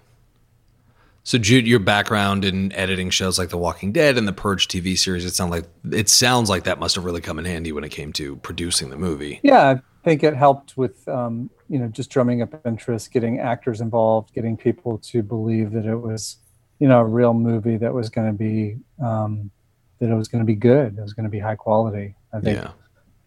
So, 1.23 1.37
Jude, 1.37 1.67
your 1.67 1.79
background 1.79 2.43
in 2.45 2.71
editing 2.73 3.11
shows 3.11 3.37
like 3.37 3.49
The 3.49 3.57
Walking 3.57 3.91
Dead 3.91 4.17
and 4.17 4.27
the 4.27 4.33
Purge 4.33 4.67
TV 4.67 4.97
series, 4.97 5.23
it 5.23 5.35
sounds 5.35 5.51
like 5.51 5.65
it 5.91 6.09
sounds 6.09 6.49
like 6.49 6.63
that 6.63 6.79
must 6.79 6.95
have 6.95 7.05
really 7.05 7.21
come 7.21 7.37
in 7.37 7.45
handy 7.45 7.71
when 7.71 7.83
it 7.83 7.89
came 7.89 8.11
to 8.13 8.37
producing 8.37 8.89
the 8.89 8.97
movie. 8.97 9.39
Yeah, 9.43 9.69
I 9.69 9.81
think 10.03 10.23
it 10.23 10.35
helped 10.35 10.77
with 10.77 11.07
um, 11.07 11.49
you 11.69 11.77
know 11.77 11.87
just 11.87 12.09
drumming 12.09 12.41
up 12.41 12.59
interest, 12.65 13.11
getting 13.11 13.39
actors 13.39 13.81
involved, 13.81 14.33
getting 14.33 14.57
people 14.57 14.97
to 14.97 15.21
believe 15.21 15.71
that 15.73 15.85
it 15.85 15.95
was 15.95 16.37
you 16.79 16.87
know 16.87 16.99
a 16.99 17.05
real 17.05 17.35
movie 17.35 17.77
that 17.77 17.93
was 17.93 18.09
going 18.09 18.27
to 18.27 18.37
be 18.37 18.77
um, 19.03 19.51
that 19.99 20.09
it 20.09 20.15
was 20.15 20.27
going 20.27 20.41
to 20.41 20.45
be 20.45 20.55
good. 20.55 20.97
It 20.97 21.01
was 21.01 21.13
going 21.13 21.25
to 21.25 21.29
be 21.29 21.39
high 21.39 21.55
quality. 21.55 22.15
I 22.33 22.39
think. 22.39 22.57
Yeah. 22.57 22.71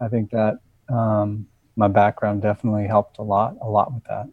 I 0.01 0.09
think 0.09 0.31
that 0.33 0.59
um, 0.89 1.47
my 1.77 1.89
background 1.89 2.43
definitely 2.43 2.87
helped 2.87 3.19
a 3.19 3.23
lot, 3.23 3.57
a 3.63 3.69
lot 3.69 3.93
with 3.95 4.05
that. 4.05 4.29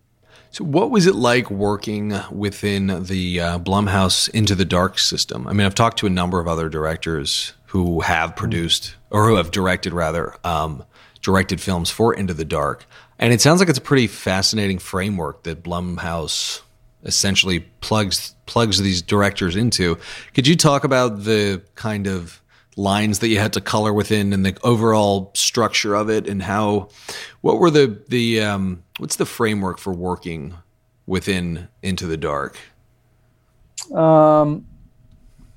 So, 0.51 0.65
what 0.65 0.91
was 0.91 1.07
it 1.07 1.15
like 1.15 1.49
working 1.49 2.13
within 2.31 3.03
the 3.03 3.39
uh, 3.39 3.59
Blumhouse 3.59 4.29
Into 4.29 4.55
the 4.55 4.65
Dark 4.65 4.99
system? 4.99 5.47
I 5.47 5.53
mean, 5.53 5.65
I've 5.65 5.75
talked 5.75 5.99
to 5.99 6.07
a 6.07 6.09
number 6.09 6.39
of 6.39 6.47
other 6.47 6.67
directors 6.67 7.53
who 7.67 8.01
have 8.01 8.35
produced 8.35 8.95
or 9.09 9.27
who 9.27 9.35
have 9.35 9.51
directed, 9.51 9.93
rather, 9.93 10.35
um, 10.43 10.83
directed 11.21 11.61
films 11.61 11.89
for 11.89 12.13
Into 12.13 12.33
the 12.33 12.43
Dark, 12.45 12.85
and 13.17 13.31
it 13.31 13.39
sounds 13.39 13.59
like 13.59 13.69
it's 13.69 13.77
a 13.77 13.81
pretty 13.81 14.07
fascinating 14.07 14.79
framework 14.79 15.43
that 15.43 15.63
Blumhouse 15.63 16.61
essentially 17.03 17.61
plugs 17.79 18.35
plugs 18.45 18.79
these 18.81 19.01
directors 19.01 19.55
into. 19.55 19.97
Could 20.33 20.47
you 20.47 20.55
talk 20.55 20.83
about 20.83 21.23
the 21.23 21.61
kind 21.75 22.07
of 22.07 22.40
lines 22.75 23.19
that 23.19 23.27
you 23.27 23.37
had 23.37 23.53
to 23.53 23.61
color 23.61 23.93
within 23.93 24.33
and 24.33 24.45
the 24.45 24.57
overall 24.63 25.31
structure 25.33 25.93
of 25.93 26.09
it 26.09 26.27
and 26.27 26.41
how 26.41 26.89
what 27.41 27.59
were 27.59 27.69
the 27.69 28.01
the 28.07 28.41
um, 28.41 28.83
what's 28.97 29.17
the 29.17 29.25
framework 29.25 29.77
for 29.77 29.91
working 29.91 30.55
within 31.05 31.67
into 31.81 32.07
the 32.07 32.17
dark? 32.17 32.57
Um 33.93 34.65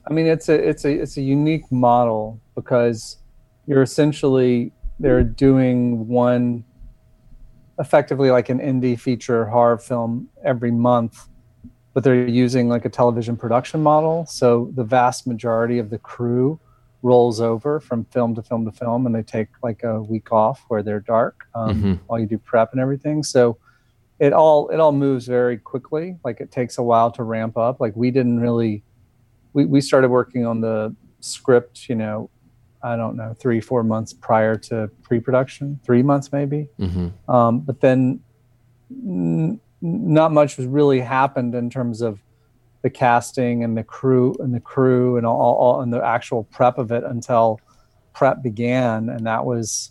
i 0.07 0.13
mean 0.13 0.27
it's 0.27 0.49
a 0.49 0.55
it's 0.55 0.85
a 0.85 0.91
it's 0.91 1.17
a 1.17 1.23
unique 1.23 1.71
model 1.71 2.41
because 2.55 3.19
you're 3.67 3.83
essentially 3.83 4.73
they're 4.99 5.25
doing 5.25 6.07
one 6.09 6.65
effectively 7.79 8.31
like 8.31 8.49
an 8.49 8.59
indie 8.59 8.99
feature 8.99 9.47
horror 9.47 9.79
film 9.79 10.29
every 10.45 10.71
month 10.71 11.29
but 11.95 12.03
they're 12.03 12.27
using 12.27 12.69
like 12.69 12.85
a 12.85 12.91
television 12.91 13.37
production 13.37 13.81
model. 13.83 14.27
So 14.27 14.71
the 14.75 14.85
vast 14.85 15.27
majority 15.27 15.79
of 15.79 15.91
the 15.91 15.99
crew 15.99 16.61
rolls 17.05 17.39
over 17.39 17.79
from 17.81 18.03
film 18.07 18.35
to 18.35 18.43
film 18.43 18.65
to 18.65 18.73
film 18.73 19.05
and 19.05 19.15
they 19.15 19.23
take 19.23 19.49
like 19.63 19.83
a 19.83 20.01
week 20.01 20.33
off 20.33 20.65
where 20.69 20.83
they're 20.83 21.01
dark 21.01 21.47
um, 21.55 21.69
mm-hmm. 21.69 21.93
while 22.07 22.19
you 22.19 22.27
do 22.27 22.39
prep 22.39 22.73
and 22.73 22.81
everything 22.81 23.23
so 23.23 23.59
it 24.19 24.33
all 24.33 24.69
it 24.71 24.81
all 24.81 24.91
moves 24.91 25.27
very 25.27 25.59
quickly 25.59 26.17
like 26.25 26.41
it 26.41 26.51
takes 26.51 26.79
a 26.79 26.83
while 26.83 27.11
to 27.11 27.23
ramp 27.23 27.59
up 27.59 27.79
like 27.79 27.95
we 27.95 28.11
didn't 28.11 28.41
really 28.41 28.83
we, 29.53 29.67
we 29.67 29.83
started 29.83 30.09
working 30.09 30.47
on 30.47 30.63
the 30.63 30.97
script 31.21 31.91
you 31.91 31.95
know 31.95 32.31
i 32.83 32.97
don't 32.97 33.17
know 33.17 33.35
three 33.39 33.61
four 33.61 33.83
months 33.83 34.15
prior 34.15 34.57
to 34.57 34.91
pre-production 35.03 35.79
three 35.85 36.03
months 36.03 36.33
maybe 36.33 36.67
mm-hmm. 36.81 37.31
um, 37.31 37.61
but 37.61 37.83
then 37.83 38.19
n- 38.91 39.61
not 39.83 40.33
much 40.33 40.57
was 40.57 40.67
really 40.67 41.01
happened 41.01 41.55
in 41.55 41.69
terms 41.69 42.01
of 42.01 42.19
the 42.85 42.91
casting 42.91 43.65
and 43.65 43.79
the 43.79 43.83
crew 43.83 44.37
and 44.41 44.55
the 44.55 44.61
crew 44.61 45.17
and 45.17 45.27
all, 45.27 45.57
all 45.57 45.81
and 45.81 45.91
the 45.91 46.05
actual 46.05 46.45
prep 46.45 46.77
of 46.77 46.93
it 46.93 47.03
until 47.03 47.59
prep 48.13 48.43
began, 48.43 49.09
and 49.09 49.27
that 49.27 49.47
was 49.47 49.91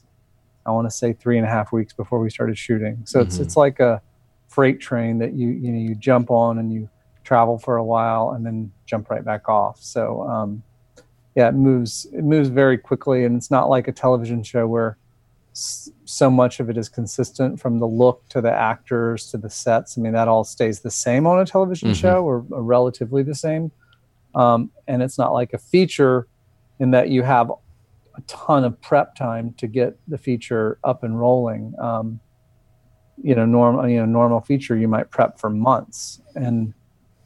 I 0.63 0.71
want 0.71 0.85
to 0.85 0.91
say 0.91 1.11
three 1.11 1.37
and 1.39 1.45
a 1.45 1.49
half 1.49 1.73
weeks 1.73 1.91
before 1.91 2.19
we 2.19 2.29
started 2.29 2.55
shooting. 2.55 3.01
So 3.05 3.19
mm-hmm. 3.19 3.27
it's 3.27 3.39
it's 3.39 3.57
like 3.57 3.79
a 3.79 3.99
freight 4.47 4.79
train 4.79 5.17
that 5.17 5.33
you 5.33 5.49
you 5.49 5.71
know 5.71 5.79
you 5.79 5.95
jump 5.95 6.29
on 6.29 6.59
and 6.59 6.71
you 6.71 6.87
travel 7.23 7.57
for 7.57 7.77
a 7.77 7.83
while 7.83 8.33
and 8.35 8.45
then 8.45 8.71
jump 8.85 9.09
right 9.09 9.25
back 9.25 9.49
off. 9.49 9.81
So 9.81 10.21
um, 10.29 10.61
yeah, 11.35 11.47
it 11.49 11.55
moves 11.55 12.05
it 12.13 12.23
moves 12.23 12.49
very 12.49 12.77
quickly, 12.77 13.25
and 13.25 13.35
it's 13.35 13.49
not 13.49 13.69
like 13.69 13.87
a 13.87 13.91
television 13.91 14.43
show 14.43 14.67
where 14.67 14.97
so 15.53 16.31
much 16.31 16.59
of 16.59 16.69
it 16.69 16.77
is 16.77 16.89
consistent 16.89 17.59
from 17.59 17.79
the 17.79 17.87
look 17.87 18.27
to 18.29 18.41
the 18.41 18.51
actors 18.51 19.29
to 19.31 19.37
the 19.37 19.49
sets. 19.49 19.97
I 19.97 20.01
mean, 20.01 20.13
that 20.13 20.27
all 20.27 20.43
stays 20.43 20.79
the 20.79 20.91
same 20.91 21.27
on 21.27 21.39
a 21.39 21.45
television 21.45 21.89
mm-hmm. 21.89 22.01
show 22.01 22.23
or, 22.23 22.43
or, 22.49 22.63
relatively 22.63 23.21
the 23.21 23.35
same. 23.35 23.71
Um, 24.33 24.71
and 24.87 25.03
it's 25.03 25.17
not 25.17 25.31
like 25.31 25.53
a 25.53 25.59
feature 25.59 26.27
in 26.79 26.91
that 26.91 27.09
you 27.09 27.21
have 27.21 27.51
a 28.15 28.21
ton 28.21 28.63
of 28.63 28.81
prep 28.81 29.15
time 29.15 29.53
to 29.57 29.67
get 29.67 29.97
the 30.07 30.17
feature 30.17 30.79
up 30.83 31.03
and 31.03 31.19
rolling. 31.19 31.73
Um, 31.79 32.19
you 33.21 33.35
know, 33.35 33.45
normal, 33.45 33.87
you 33.87 33.99
know, 33.99 34.05
normal 34.05 34.41
feature, 34.41 34.75
you 34.75 34.87
might 34.87 35.11
prep 35.11 35.39
for 35.39 35.51
months. 35.51 36.19
And 36.35 36.73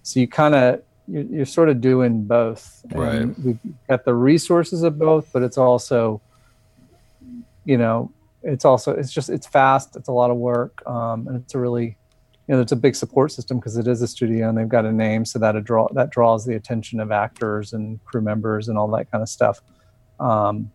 so 0.04 0.20
you 0.20 0.28
kind 0.28 0.54
of, 0.54 0.82
you're, 1.08 1.24
you're, 1.24 1.46
sort 1.46 1.70
of 1.70 1.80
doing 1.80 2.26
both. 2.26 2.86
Right. 2.94 3.28
we've 3.40 3.60
got 3.88 4.04
the 4.04 4.14
resources 4.14 4.84
of 4.84 5.00
both, 5.00 5.32
but 5.32 5.44
it's 5.44 5.58
also, 5.58 6.22
you 7.64 7.78
know, 7.78 8.12
it's 8.48 8.66
also 8.66 8.94
it's 8.94 9.12
just 9.12 9.30
it's 9.30 9.46
fast 9.46 9.96
it's 9.96 10.08
a 10.08 10.12
lot 10.12 10.32
of 10.32 10.38
work 10.38 10.82
um, 10.88 11.28
and 11.28 11.36
it's 11.36 11.54
a 11.54 11.60
really 11.60 11.98
you 12.48 12.56
know 12.56 12.62
it's 12.62 12.72
a 12.72 12.78
big 12.78 12.96
support 12.96 13.32
system 13.32 13.60
because 13.60 13.78
it 13.78 13.88
is 13.88 14.02
a 14.02 14.08
studio 14.08 14.48
and 14.48 14.58
they've 14.58 14.70
got 14.70 14.86
a 14.86 14.92
name 14.92 15.26
so 15.26 15.38
that 15.38 15.56
a 15.56 15.62
draw 15.62 15.88
that 15.94 16.10
draws 16.10 16.46
the 16.46 16.56
attention 16.56 17.00
of 17.00 17.12
actors 17.12 17.74
and 17.74 18.04
crew 18.06 18.22
members 18.22 18.70
and 18.70 18.78
all 18.78 18.88
that 18.88 19.12
kind 19.12 19.22
of 19.22 19.30
stuff. 19.30 19.60
Um, 20.20 20.72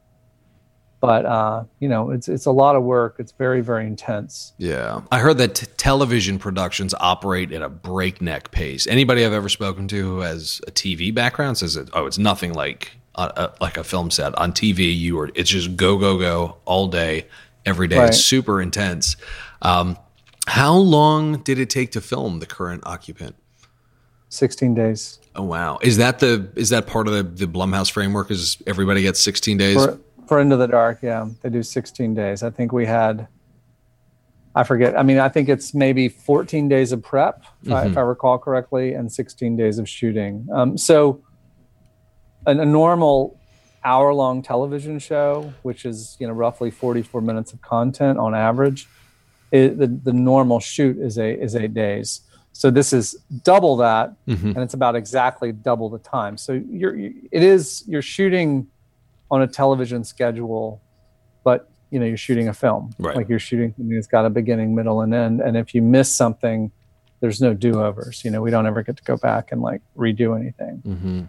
but 1.00 1.24
uh, 1.26 1.64
you 1.80 1.88
know 1.88 2.10
it's 2.10 2.28
it's 2.28 2.46
a 2.46 2.52
lot 2.52 2.76
of 2.76 2.82
work. 2.82 3.16
It's 3.18 3.32
very 3.32 3.62
very 3.62 3.86
intense. 3.86 4.52
Yeah. 4.58 5.00
I 5.10 5.18
heard 5.18 5.38
that 5.38 5.54
t- 5.56 5.66
television 5.76 6.38
productions 6.38 6.94
operate 7.00 7.52
at 7.52 7.62
a 7.62 7.68
breakneck 7.70 8.50
pace. 8.50 8.86
Anybody 8.86 9.24
i've 9.24 9.32
ever 9.32 9.48
spoken 9.48 9.88
to 9.88 9.96
who 9.96 10.20
has 10.20 10.60
a 10.68 10.70
tv 10.70 11.12
background 11.12 11.58
says 11.58 11.74
that 11.74 11.88
oh 11.94 12.06
it's 12.06 12.18
nothing 12.18 12.52
like 12.52 12.92
uh, 13.14 13.48
like 13.60 13.76
a 13.76 13.84
film 13.84 14.10
set 14.10 14.36
on 14.38 14.52
tv 14.52 14.96
you 14.96 15.18
are 15.20 15.30
it's 15.34 15.50
just 15.50 15.76
go 15.76 15.98
go 15.98 16.18
go 16.18 16.56
all 16.64 16.86
day 16.86 17.26
every 17.66 17.88
day. 17.88 17.98
Right. 17.98 18.08
It's 18.08 18.24
super 18.24 18.60
intense. 18.60 19.16
Um, 19.60 19.96
how 20.46 20.74
long 20.74 21.38
did 21.42 21.58
it 21.58 21.70
take 21.70 21.92
to 21.92 22.00
film 22.00 22.40
the 22.40 22.46
current 22.46 22.82
occupant? 22.84 23.36
16 24.28 24.74
days. 24.74 25.18
Oh 25.36 25.42
wow. 25.42 25.78
Is 25.82 25.98
that 25.98 26.18
the 26.18 26.50
is 26.56 26.70
that 26.70 26.86
part 26.86 27.06
of 27.06 27.14
the, 27.14 27.22
the 27.22 27.46
Blumhouse 27.46 27.90
framework 27.90 28.30
is 28.30 28.56
everybody 28.66 29.02
gets 29.02 29.20
16 29.20 29.56
days? 29.56 29.76
For, 29.76 29.98
for 30.26 30.40
Into 30.40 30.56
the 30.56 30.66
Dark, 30.66 31.00
yeah. 31.02 31.28
They 31.42 31.50
do 31.50 31.62
16 31.62 32.14
days. 32.14 32.42
I 32.42 32.50
think 32.50 32.72
we 32.72 32.86
had 32.86 33.28
I 34.54 34.64
forget. 34.64 34.98
I 34.98 35.02
mean, 35.02 35.18
I 35.18 35.28
think 35.28 35.48
it's 35.48 35.72
maybe 35.72 36.08
14 36.08 36.68
days 36.68 36.92
of 36.92 37.02
prep, 37.02 37.42
mm-hmm. 37.64 37.90
if 37.90 37.96
I 37.96 38.02
recall 38.02 38.38
correctly, 38.38 38.92
and 38.92 39.10
16 39.10 39.56
days 39.56 39.78
of 39.78 39.88
shooting. 39.88 40.46
Um, 40.52 40.76
so, 40.76 41.22
a, 42.46 42.50
a 42.50 42.64
normal 42.66 43.40
hour 43.84 44.12
long 44.14 44.42
television 44.42 44.98
show, 44.98 45.52
which 45.62 45.84
is 45.84 46.16
you 46.20 46.26
know 46.26 46.32
roughly 46.32 46.70
44 46.70 47.20
minutes 47.20 47.52
of 47.52 47.60
content 47.62 48.18
on 48.18 48.34
average, 48.34 48.88
it, 49.50 49.78
the 49.78 49.86
the 49.86 50.12
normal 50.12 50.60
shoot 50.60 50.98
is 50.98 51.18
a 51.18 51.40
is 51.40 51.54
eight 51.54 51.74
days. 51.74 52.22
So 52.52 52.70
this 52.70 52.92
is 52.92 53.14
double 53.42 53.76
that, 53.78 54.14
mm-hmm. 54.26 54.48
and 54.48 54.58
it's 54.58 54.74
about 54.74 54.94
exactly 54.94 55.52
double 55.52 55.88
the 55.88 55.98
time. 55.98 56.36
So 56.36 56.52
you're 56.52 56.96
it 56.96 57.22
is 57.32 57.84
you're 57.86 58.02
shooting 58.02 58.68
on 59.30 59.42
a 59.42 59.46
television 59.46 60.04
schedule, 60.04 60.82
but 61.44 61.70
you 61.90 61.98
know 61.98 62.06
you're 62.06 62.16
shooting 62.16 62.48
a 62.48 62.54
film. 62.54 62.90
Right. 62.98 63.16
Like 63.16 63.28
you're 63.28 63.38
shooting 63.38 63.72
something 63.76 63.94
that's 63.94 64.06
got 64.06 64.26
a 64.26 64.30
beginning, 64.30 64.74
middle, 64.74 65.00
and 65.00 65.14
end. 65.14 65.40
And 65.40 65.56
if 65.56 65.74
you 65.74 65.82
miss 65.82 66.14
something, 66.14 66.70
there's 67.20 67.40
no 67.40 67.54
do 67.54 67.80
overs. 67.80 68.24
You 68.24 68.30
know 68.30 68.42
we 68.42 68.50
don't 68.50 68.66
ever 68.66 68.82
get 68.82 68.98
to 68.98 69.02
go 69.04 69.16
back 69.16 69.52
and 69.52 69.62
like 69.62 69.80
redo 69.96 70.38
anything. 70.38 70.82
Mm-hmm. 70.86 71.22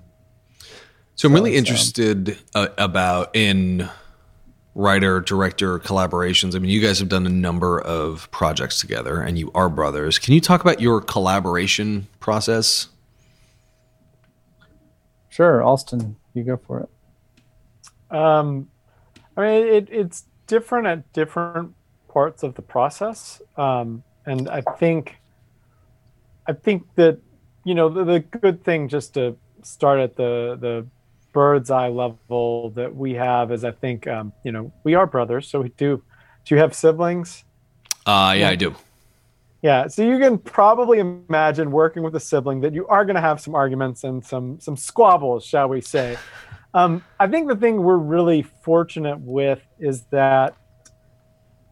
So 1.16 1.28
I'm 1.28 1.34
really 1.34 1.56
interested 1.56 2.40
uh, 2.56 2.70
about 2.78 3.36
in 3.36 3.90
writer 4.76 5.22
director 5.22 5.78
collaborations. 5.80 6.56
I 6.56 6.60
mean, 6.60 6.72
you 6.72 6.82
guys 6.82 7.00
have 7.00 7.10
done 7.10 7.28
a 7.28 7.30
number 7.30 7.80
of 7.80 8.30
projects 8.32 8.80
together, 8.80 9.22
and 9.22 9.38
you 9.38 9.52
are 9.54 9.70
brothers. 9.70 10.18
Can 10.18 10.34
you 10.34 10.42
talk 10.42 10.62
about 10.62 10.82
your 10.82 11.02
collaboration 11.02 12.08
process? 12.20 12.88
Sure, 15.30 15.62
Alston, 15.62 16.16
you 16.34 16.44
go 16.44 16.58
for 16.58 16.82
it. 16.82 18.16
Um, 18.16 18.70
I 19.38 19.42
mean, 19.42 19.68
it, 19.68 19.88
it's 19.92 20.26
different 20.48 20.88
at 20.88 21.14
different 21.14 21.74
parts 22.08 22.44
of 22.44 22.56
the 22.56 22.62
process, 22.62 23.42
um, 23.58 24.04
and 24.26 24.50
I 24.50 24.62
think, 24.62 25.18
I 26.48 26.54
think 26.54 26.84
that 26.96 27.20
you 27.64 27.76
know 27.76 27.90
the, 27.90 28.04
the 28.04 28.20
good 28.20 28.64
thing 28.64 28.90
just 28.90 29.14
to 29.14 29.38
start 29.62 30.00
at 30.00 30.16
the 30.16 30.58
the 30.60 30.86
bird's 31.34 31.72
eye 31.72 31.90
level 31.90 32.70
that 32.72 32.96
we 32.96 33.14
have 33.14 33.52
is 33.52 33.64
I 33.64 33.72
think 33.72 34.08
um, 34.08 34.32
you 34.44 34.52
know 34.52 34.72
we 34.84 34.96
are 34.96 35.06
brothers, 35.06 35.48
so 35.48 35.62
we 35.62 35.70
do. 35.70 36.02
Do 36.46 36.56
you 36.56 36.62
have 36.62 36.74
siblings? 36.74 37.44
Uh, 38.06 38.36
yeah, 38.38 38.50
I 38.50 38.56
do. 38.56 38.76
Yeah, 39.62 39.88
so 39.88 40.04
you 40.04 40.20
can 40.20 40.38
probably 40.38 41.00
imagine 41.00 41.72
working 41.72 42.04
with 42.04 42.16
a 42.16 42.20
sibling 42.20 42.60
that 42.62 42.74
you 42.74 42.86
are 42.88 43.06
going 43.06 43.16
to 43.16 43.22
have 43.22 43.40
some 43.40 43.56
arguments 43.56 44.04
and 44.04 44.24
some 44.24 44.60
some 44.60 44.78
squabbles, 44.78 45.46
shall 45.46 45.70
we 45.70 45.82
say? 45.82 46.18
Um, 46.76 47.04
I 47.20 47.28
think 47.28 47.48
the 47.48 47.56
thing 47.56 47.84
we're 47.84 47.98
really 47.98 48.42
fortunate 48.42 49.20
with 49.20 49.62
is 49.78 50.06
that 50.06 50.56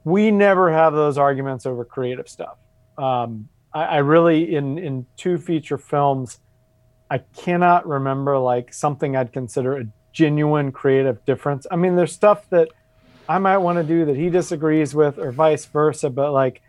we 0.04 0.30
never 0.30 0.71
have 0.71 0.93
those 0.93 1.17
arguments 1.17 1.65
over 1.65 1.84
creative 1.84 2.30
stuff. 2.30 2.58
Um, 3.00 3.50
I, 3.74 3.84
I 3.84 3.97
really 3.97 4.56
in 4.56 4.78
in 4.78 5.08
two 5.17 5.39
feature 5.39 5.80
films 5.80 6.39
I 7.12 7.17
cannot 7.36 7.86
remember 7.86 8.38
like 8.39 8.74
something 8.74 9.17
I'd 9.17 9.34
consider 9.34 9.78
a 9.78 9.84
genuine 10.13 10.71
creative 10.71 11.24
difference. 11.26 11.67
I 11.69 11.76
mean, 11.76 11.97
there's 11.97 12.13
stuff 12.13 12.50
that 12.52 12.69
I 13.28 13.38
might 13.38 13.58
want 13.58 13.78
to 13.80 13.84
do 13.84 14.06
that 14.06 14.15
he 14.15 14.30
disagrees 14.30 14.95
with, 14.95 15.19
or 15.19 15.34
vice 15.34 15.65
versa. 15.65 16.10
But 16.10 16.32
like, 16.32 16.62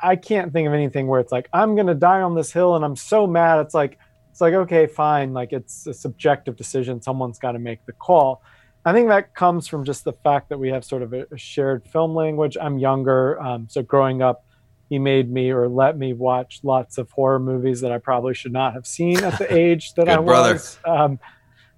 I 0.00 0.14
can't 0.14 0.52
think 0.52 0.68
of 0.68 0.72
anything 0.72 1.08
where 1.08 1.18
it's 1.18 1.32
like 1.32 1.48
I'm 1.52 1.74
gonna 1.74 1.96
die 1.96 2.22
on 2.22 2.36
this 2.36 2.52
hill 2.52 2.76
and 2.76 2.84
I'm 2.84 2.94
so 2.94 3.26
mad. 3.26 3.58
It's 3.58 3.74
like 3.74 3.98
it's 4.30 4.40
like 4.40 4.54
okay, 4.54 4.86
fine. 4.86 5.34
Like 5.34 5.52
it's 5.52 5.88
a 5.88 5.94
subjective 5.94 6.56
decision. 6.56 7.02
Someone's 7.02 7.40
got 7.40 7.52
to 7.52 7.58
make 7.58 7.84
the 7.86 7.92
call. 7.92 8.42
I 8.84 8.92
think 8.92 9.08
that 9.08 9.34
comes 9.34 9.66
from 9.66 9.84
just 9.84 10.04
the 10.04 10.12
fact 10.12 10.48
that 10.50 10.58
we 10.58 10.68
have 10.68 10.84
sort 10.84 11.02
of 11.02 11.12
a, 11.12 11.26
shared 11.36 11.84
film 11.88 12.14
language. 12.14 12.56
I'm 12.60 12.78
younger, 12.78 13.42
um, 13.42 13.66
so 13.68 13.82
growing 13.82 14.22
up, 14.22 14.45
he 14.88 14.98
made 14.98 15.30
me 15.30 15.50
or 15.50 15.68
let 15.68 15.98
me 15.98 16.12
watch 16.12 16.60
lots 16.62 16.98
of 16.98 17.10
horror 17.10 17.40
movies 17.40 17.80
that 17.80 17.92
I 17.92 17.98
probably 17.98 18.34
should 18.34 18.52
not 18.52 18.74
have 18.74 18.86
seen 18.86 19.22
at 19.22 19.38
the 19.38 19.52
age 19.56 19.94
that 19.94 20.08
I 20.08 20.18
was. 20.18 20.78
Um, 20.84 21.18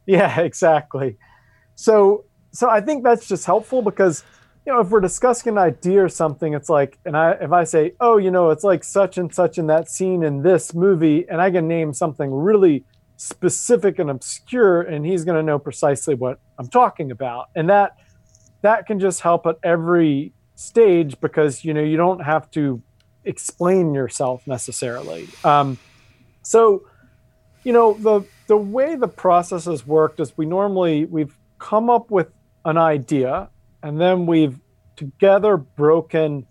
yeah, 0.07 0.41
exactly. 0.51 1.17
So, 1.75 2.25
so 2.53 2.69
I 2.69 2.81
think 2.81 3.05
that's 3.05 3.27
just 3.27 3.45
helpful 3.45 3.83
because 3.83 4.25
you 4.67 4.73
know 4.73 4.81
if 4.81 4.91
we're 4.91 5.01
discussing 5.01 5.53
an 5.53 5.59
idea 5.59 6.05
or 6.05 6.09
something, 6.09 6.53
it's 6.53 6.69
like, 6.69 6.99
and 7.07 7.17
I 7.17 7.33
if 7.33 7.53
I 7.53 7.65
say, 7.65 7.95
oh, 8.01 8.19
you 8.19 8.31
know, 8.31 8.51
it's 8.51 8.65
like 8.65 8.85
such 8.85 9.17
and 9.17 9.35
such 9.35 9.59
in 9.59 9.67
that 9.69 9.89
scene 9.89 10.23
in 10.23 10.43
this 10.43 10.75
movie, 10.75 11.27
and 11.29 11.41
I 11.41 11.51
can 11.51 11.67
name 11.67 11.95
something 11.95 12.31
really 12.33 12.85
specific 13.19 13.99
and 13.99 14.11
obscure 14.11 14.83
and 14.83 15.05
he's 15.05 15.25
going 15.25 15.37
to 15.37 15.43
know 15.43 15.59
precisely 15.59 16.15
what 16.15 16.39
i'm 16.57 16.69
talking 16.69 17.11
about 17.11 17.47
and 17.57 17.69
that 17.69 17.97
that 18.63 18.87
can 18.87 19.01
just 19.01 19.21
help 19.21 19.45
at 19.45 19.57
every 19.65 20.33
stage 20.55 21.21
because 21.21 21.65
you 21.65 21.75
know 21.75 21.83
you 21.83 21.97
don't 21.97 22.21
have 22.21 22.49
to 22.49 22.81
explain 23.25 23.95
yourself 23.95 24.47
necessarily 24.47 25.29
um, 25.45 25.79
so 26.43 26.83
you 27.65 27.73
know 27.73 27.95
the 27.95 28.25
the 28.47 28.57
way 28.57 28.95
the 28.95 29.09
process 29.09 29.67
has 29.67 29.87
worked 29.87 30.21
is 30.21 30.37
we 30.37 30.47
normally 30.47 31.05
we've 31.05 31.37
come 31.59 31.91
up 31.91 32.11
with 32.11 32.29
an 32.65 32.79
idea 32.79 33.49
and 33.83 34.01
then 34.01 34.27
we've 34.27 34.59
together 34.97 35.57
broken 35.57 36.47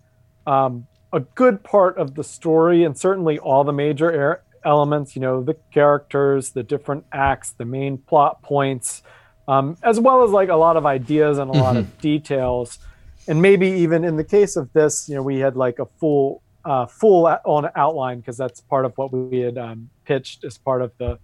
um, 0.45 0.87
a 1.11 1.19
good 1.19 1.63
part 1.63 1.97
of 1.97 2.15
the 2.15 2.23
story 2.23 2.83
and 2.83 2.97
certainly 2.97 3.39
all 3.39 3.63
the 3.63 3.73
major 3.73 4.41
elements, 4.63 5.15
you 5.15 5.21
know, 5.21 5.41
the 5.41 5.55
characters, 5.71 6.51
the 6.51 6.63
different 6.63 7.05
acts, 7.11 7.51
the 7.51 7.65
main 7.65 7.97
plot 7.97 8.41
points, 8.41 9.01
um, 9.47 9.77
as 9.83 9.99
well 9.99 10.23
as 10.23 10.31
like 10.31 10.49
a 10.49 10.55
lot 10.55 10.77
of 10.77 10.85
ideas 10.85 11.37
and 11.37 11.49
a 11.49 11.53
mm-hmm. 11.53 11.61
lot 11.61 11.77
of 11.77 11.85
mm-hmm. 11.85 12.01
details. 12.01 12.79
And 13.27 13.41
maybe 13.41 13.67
even 13.67 14.03
in 14.03 14.17
the 14.17 14.23
case 14.23 14.55
of 14.55 14.71
this, 14.73 15.07
you 15.09 15.15
know, 15.15 15.23
we 15.23 15.39
had 15.39 15.55
like 15.55 15.79
a 15.79 15.85
full, 15.85 16.41
uh, 16.67 16.85
full 16.85 17.25
on 17.45 17.69
outline 17.75 18.19
because 18.19 18.35
that's 18.35 18.59
part 18.59 18.83
of 18.83 18.97
what 18.97 19.13
we 19.13 19.39
had 19.39 19.57
um, 19.57 19.89
pitched 20.03 20.43
as 20.43 20.57
part 20.57 20.81
of 20.81 20.91
the 20.97 21.17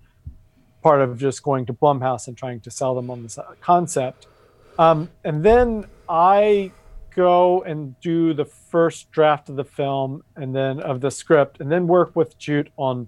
part 0.81 1.01
of 1.01 1.17
just 1.17 1.43
going 1.43 1.65
to 1.65 1.73
Blumhouse 1.73 2.27
and 2.27 2.37
trying 2.37 2.61
to 2.61 2.71
sell 2.71 2.95
them 2.95 3.09
on 3.09 3.23
this 3.23 3.37
uh, 3.37 3.53
concept. 3.61 4.27
Um, 4.79 5.09
and 5.23 5.43
then 5.43 5.85
I 6.07 6.71
go 7.13 7.61
and 7.63 7.99
do 7.99 8.33
the 8.33 8.45
first 8.45 9.11
draft 9.11 9.49
of 9.49 9.55
the 9.55 9.65
film 9.65 10.23
and 10.35 10.55
then 10.55 10.79
of 10.79 11.01
the 11.01 11.11
script 11.11 11.59
and 11.59 11.71
then 11.71 11.87
work 11.87 12.15
with 12.15 12.37
Jude 12.37 12.71
on 12.77 13.07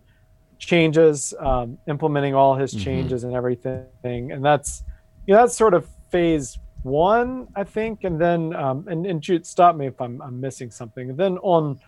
changes, 0.60 1.34
um, 1.40 1.78
implementing 1.88 2.36
all 2.36 2.56
his 2.56 2.74
mm-hmm. 2.74 2.84
changes 2.84 3.22
mm-hmm. 3.22 3.30
and 3.30 3.38
everything, 3.38 4.32
and 4.32 4.44
that's 4.44 4.84
you 5.26 5.34
know 5.34 5.42
that's 5.42 5.56
sort 5.56 5.74
of 5.74 5.88
phase 6.12 6.60
one, 6.84 7.48
I 7.56 7.64
think, 7.64 8.04
and 8.04 8.20
then 8.20 8.56
um, 8.56 8.88
and 8.88 9.06
and 9.06 9.22
Jude, 9.22 9.46
stop 9.46 9.76
me 9.76 9.88
if 9.88 10.00
I'm 10.00 10.22
I'm 10.22 10.40
missing 10.40 10.70
something. 10.70 11.10
And 11.10 11.18
then 11.18 11.38
on 11.40 11.80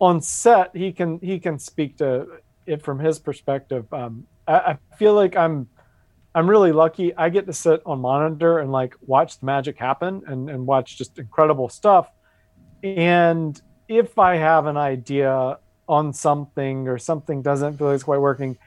on 0.00 0.20
set, 0.20 0.76
he 0.76 0.92
can 0.92 1.18
he 1.20 1.38
can 1.38 1.58
speak 1.58 1.98
to 1.98 2.26
it 2.66 2.82
from 2.82 2.98
his 2.98 3.18
perspective. 3.18 3.92
Um, 3.92 4.26
I, 4.46 4.54
I 4.54 4.78
feel 4.98 5.14
like 5.14 5.36
I'm 5.36 5.68
I'm 6.34 6.48
really 6.50 6.72
lucky. 6.72 7.16
I 7.16 7.30
get 7.30 7.46
to 7.46 7.52
sit 7.52 7.80
on 7.86 8.00
monitor 8.00 8.58
and 8.58 8.70
like 8.70 8.94
watch 9.00 9.40
the 9.40 9.46
magic 9.46 9.78
happen 9.78 10.22
and, 10.26 10.50
and 10.50 10.66
watch 10.66 10.98
just 10.98 11.18
incredible 11.18 11.70
stuff. 11.70 12.10
And 12.82 13.60
if 13.88 14.18
I 14.18 14.36
have 14.36 14.66
an 14.66 14.76
idea 14.76 15.58
on 15.88 16.12
something 16.12 16.88
or 16.88 16.98
something 16.98 17.40
doesn't 17.40 17.78
feel 17.78 17.86
like 17.86 17.94
it's 17.94 18.04
quite 18.04 18.20
working, 18.20 18.58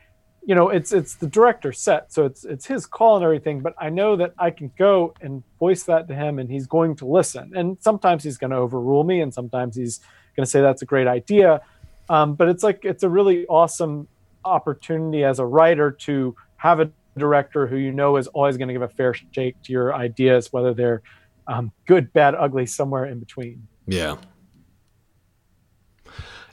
you 0.45 0.55
know, 0.55 0.69
it's 0.69 0.91
it's 0.91 1.15
the 1.15 1.27
director 1.27 1.71
set, 1.71 2.11
so 2.11 2.25
it's 2.25 2.45
it's 2.45 2.65
his 2.65 2.85
call 2.85 3.17
and 3.17 3.23
everything. 3.23 3.61
But 3.61 3.75
I 3.77 3.89
know 3.89 4.15
that 4.15 4.33
I 4.37 4.51
can 4.51 4.71
go 4.77 5.13
and 5.21 5.43
voice 5.59 5.83
that 5.83 6.07
to 6.07 6.15
him, 6.15 6.39
and 6.39 6.49
he's 6.49 6.67
going 6.67 6.95
to 6.97 7.05
listen. 7.05 7.51
And 7.55 7.77
sometimes 7.81 8.23
he's 8.23 8.37
going 8.37 8.51
to 8.51 8.57
overrule 8.57 9.03
me, 9.03 9.21
and 9.21 9.33
sometimes 9.33 9.75
he's 9.75 9.99
going 10.35 10.45
to 10.45 10.49
say 10.49 10.61
that's 10.61 10.81
a 10.81 10.85
great 10.85 11.07
idea. 11.07 11.61
Um, 12.09 12.35
but 12.35 12.49
it's 12.49 12.63
like 12.63 12.83
it's 12.83 13.03
a 13.03 13.09
really 13.09 13.45
awesome 13.47 14.07
opportunity 14.45 15.23
as 15.23 15.39
a 15.39 15.45
writer 15.45 15.91
to 15.91 16.35
have 16.57 16.79
a 16.79 16.89
director 17.17 17.67
who 17.67 17.75
you 17.75 17.91
know 17.91 18.17
is 18.17 18.27
always 18.27 18.57
going 18.57 18.69
to 18.69 18.73
give 18.73 18.81
a 18.81 18.89
fair 18.89 19.13
shake 19.13 19.61
to 19.63 19.71
your 19.71 19.93
ideas, 19.93 20.51
whether 20.51 20.73
they're 20.73 21.01
um, 21.47 21.71
good, 21.85 22.11
bad, 22.13 22.35
ugly, 22.35 22.65
somewhere 22.65 23.05
in 23.05 23.19
between. 23.19 23.67
Yeah, 23.85 24.17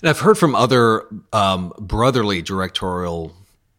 and 0.00 0.10
I've 0.10 0.20
heard 0.20 0.38
from 0.38 0.54
other 0.54 1.06
um, 1.32 1.72
brotherly 1.78 2.42
directorial 2.42 3.32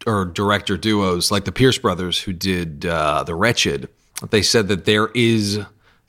or 0.08 0.26
director 0.26 0.78
duos 0.78 1.32
like 1.32 1.46
the 1.46 1.52
Pierce 1.52 1.78
brothers 1.78 2.20
who 2.20 2.34
did 2.34 2.86
uh, 2.86 3.24
The 3.24 3.36
Wretched. 3.36 3.90
They 4.30 4.42
said 4.42 4.68
that 4.70 4.86
there 4.86 5.08
is 5.14 5.60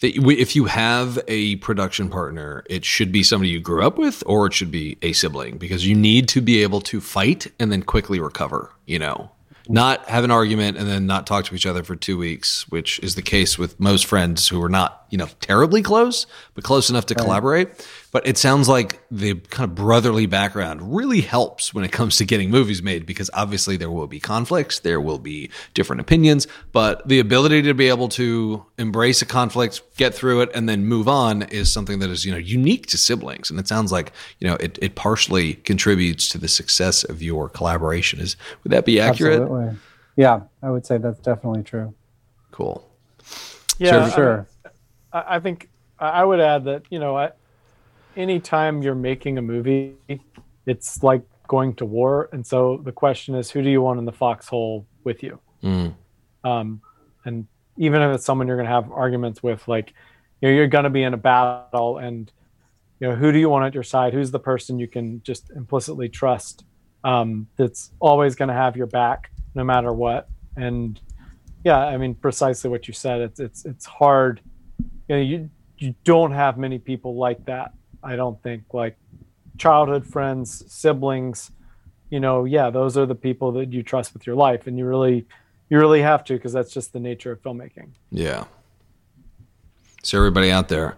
that 0.01 0.17
if 0.17 0.55
you 0.55 0.67
have 0.67 1.19
a 1.27 1.57
production 1.57 2.09
partner, 2.09 2.65
it 2.71 2.85
should 2.85 3.11
be 3.11 3.23
somebody 3.23 3.51
you 3.51 3.61
grew 3.61 3.85
up 3.85 3.99
with 3.99 4.23
or 4.27 4.47
it 4.47 4.55
should 4.55 4.71
be 4.71 4.97
a 5.03 5.13
sibling 5.13 5.59
because 5.59 5.87
you 5.87 5.95
need 5.95 6.29
to 6.29 6.41
be 6.41 6.63
able 6.63 6.81
to 6.83 7.01
fight 7.01 7.49
and 7.59 7.73
then 7.73 7.83
quickly 7.83 8.21
recover, 8.21 8.71
you 8.87 8.99
know 8.99 9.31
not 9.69 10.09
have 10.09 10.25
an 10.25 10.31
argument 10.31 10.79
and 10.79 10.89
then 10.89 11.07
not 11.07 11.27
talk 11.27 11.45
to 11.45 11.55
each 11.55 11.67
other 11.67 11.83
for 11.83 11.95
two 11.95 12.17
weeks, 12.17 12.69
which 12.71 12.99
is 13.01 13.15
the 13.15 13.23
case 13.23 13.59
with 13.59 13.79
most 13.79 14.07
friends 14.07 14.49
who 14.49 14.63
are 14.63 14.69
not, 14.69 15.05
you 15.11 15.19
know, 15.19 15.29
terribly 15.41 15.83
close, 15.83 16.27
but 16.55 16.65
close 16.65 16.89
enough 16.89 17.07
to 17.07 17.15
right. 17.15 17.23
collaborate. 17.23 17.89
But 18.19 18.27
it 18.27 18.37
sounds 18.37 18.69
like 18.69 19.01
the 19.13 19.37
kind 19.37 19.71
of 19.71 19.77
brotherly 19.77 20.27
background 20.27 20.97
really 20.97 21.21
helps 21.21 21.73
when 21.73 21.85
it 21.85 21.93
comes 21.93 22.17
to 22.17 22.25
getting 22.25 22.51
movies 22.51 22.83
made 22.83 23.07
because 23.07 23.31
obviously 23.33 23.77
there 23.77 23.93
will 23.93 24.09
be 24.09 24.19
conflicts, 24.19 24.81
there 24.81 25.01
will 25.01 25.21
be 25.21 25.51
different 25.73 26.01
opinions, 26.01 26.49
but 26.73 27.07
the 27.07 27.21
ability 27.21 27.63
to 27.63 27.75
be 27.75 27.89
able 27.89 28.09
to 28.09 28.67
embrace 28.77 29.23
a 29.23 29.25
conflict, 29.25 29.83
get 29.97 30.17
through 30.17 30.41
it, 30.41 30.51
and 30.53 30.69
then 30.69 30.85
move 30.85 31.07
on 31.07 31.43
is 31.43 31.73
something 31.73 32.01
that 32.01 32.11
is, 32.11 32.25
you 32.25 32.33
know, 32.33 32.39
unique 32.39 32.89
to 32.89 32.99
siblings. 32.99 33.51
And 33.51 33.61
it 33.61 33.69
sounds 33.69 33.93
like, 33.93 34.13
you 34.41 34.49
know, 34.49 34.57
it, 34.57 34.81
it 34.83 34.97
partially 34.97 35.55
contributes 35.55 36.29
to 36.31 36.39
the 36.39 36.49
success 36.49 37.05
of 37.05 37.23
your 37.23 37.49
collaboration. 37.49 38.19
Is 38.19 38.37
would 38.65 38.73
that 38.73 38.85
be 38.85 38.99
accurate? 38.99 39.43
Absolutely. 39.43 39.77
Yeah, 40.17 40.41
I 40.61 40.73
would 40.73 40.85
say 40.85 40.99
that's 40.99 41.21
definitely 41.21 41.63
true. 41.63 41.95
Cool. 42.51 42.85
Yeah, 43.79 44.09
sure. 44.09 44.17
sure. 44.17 44.47
I, 45.13 45.37
I 45.37 45.39
think 45.39 45.69
I 46.01 46.25
would 46.25 46.41
add 46.41 46.65
that, 46.65 46.83
you 46.91 46.99
know, 46.99 47.17
I, 47.17 47.31
anytime 48.19 48.83
you're 48.83 48.97
making 48.97 49.39
a 49.39 49.43
movie, 49.43 49.95
it's 50.67 51.03
like 51.03 51.23
going 51.47 51.75
to 51.77 51.87
war. 51.87 52.29
And 52.33 52.47
so 52.47 52.83
the 52.85 52.93
question 52.93 53.35
is, 53.37 53.51
who 53.51 53.63
do 53.63 53.71
you 53.71 53.81
want 53.81 53.99
in 53.99 54.05
the 54.05 54.13
foxhole 54.13 54.87
with 55.05 55.23
you? 55.23 55.41
Mm. 55.63 55.95
Um, 56.45 56.83
and 57.25 57.47
even 57.79 58.03
if 58.03 58.15
it's 58.15 58.25
someone 58.25 58.49
you're 58.49 58.57
going 58.57 58.67
to 58.67 58.73
have 58.73 58.91
arguments 58.91 59.43
with, 59.43 59.67
like, 59.69 59.95
you 60.41 60.49
know, 60.49 60.55
you're 60.55 60.67
going 60.67 60.85
to 60.85 60.91
be 60.91 61.05
in 61.05 61.15
a 61.15 61.19
battle 61.19 61.99
and, 61.99 62.31
you 63.01 63.09
know, 63.09 63.15
who 63.15 63.31
do 63.31 63.39
you 63.39 63.49
want 63.49 63.65
at 63.65 63.73
your 63.73 63.85
side? 63.85 64.13
Who's 64.13 64.33
the 64.33 64.41
person 64.41 64.79
you 64.79 64.89
can 64.89 65.23
just 65.23 65.51
implicitly 65.51 66.09
trust 66.09 66.65
um, 67.05 67.47
that's 67.57 67.93
always 68.01 68.35
going 68.35 68.49
to 68.49 68.55
have 68.55 68.77
your 68.77 68.89
back 68.89 69.31
no 69.55 69.63
matter 69.63 69.93
what? 69.93 70.29
And 70.57 71.01
yeah, 71.65 71.79
I 71.79 71.97
mean, 71.97 72.17
precisely 72.17 72.69
what 72.69 72.89
you 72.89 72.95
said. 72.95 73.21
It's, 73.21 73.41
it's, 73.41 73.65
it's 73.65 73.87
hard. 73.87 74.41
You 75.09 75.17
know, 75.17 75.23
you, 75.23 75.51
you 75.79 75.95
don't 76.03 76.33
have 76.33 76.59
many 76.59 76.81
people 76.81 77.15
like 77.17 77.45
that 77.47 77.73
I 78.03 78.17
don't 78.17 78.41
think 78.43 78.65
like 78.73 78.97
childhood 79.59 80.07
friends, 80.07 80.65
siblings, 80.73 81.51
you 82.11 82.21
know, 82.21 82.45
yeah, 82.45 82.71
those 82.71 82.97
are 82.97 83.07
the 83.07 83.15
people 83.15 83.53
that 83.53 83.73
you 83.73 83.83
trust 83.83 84.15
with 84.15 84.27
your 84.27 84.37
life, 84.37 84.67
and 84.67 84.79
you 84.79 84.87
really, 84.87 85.27
you 85.69 85.79
really 85.79 86.01
have 86.01 86.25
to 86.25 86.35
because 86.35 86.53
that's 86.53 86.73
just 86.73 86.93
the 86.93 87.01
nature 87.01 87.33
of 87.33 87.43
filmmaking. 87.43 87.91
Yeah. 88.11 88.45
So 90.03 90.17
everybody 90.17 90.51
out 90.51 90.69
there, 90.69 90.97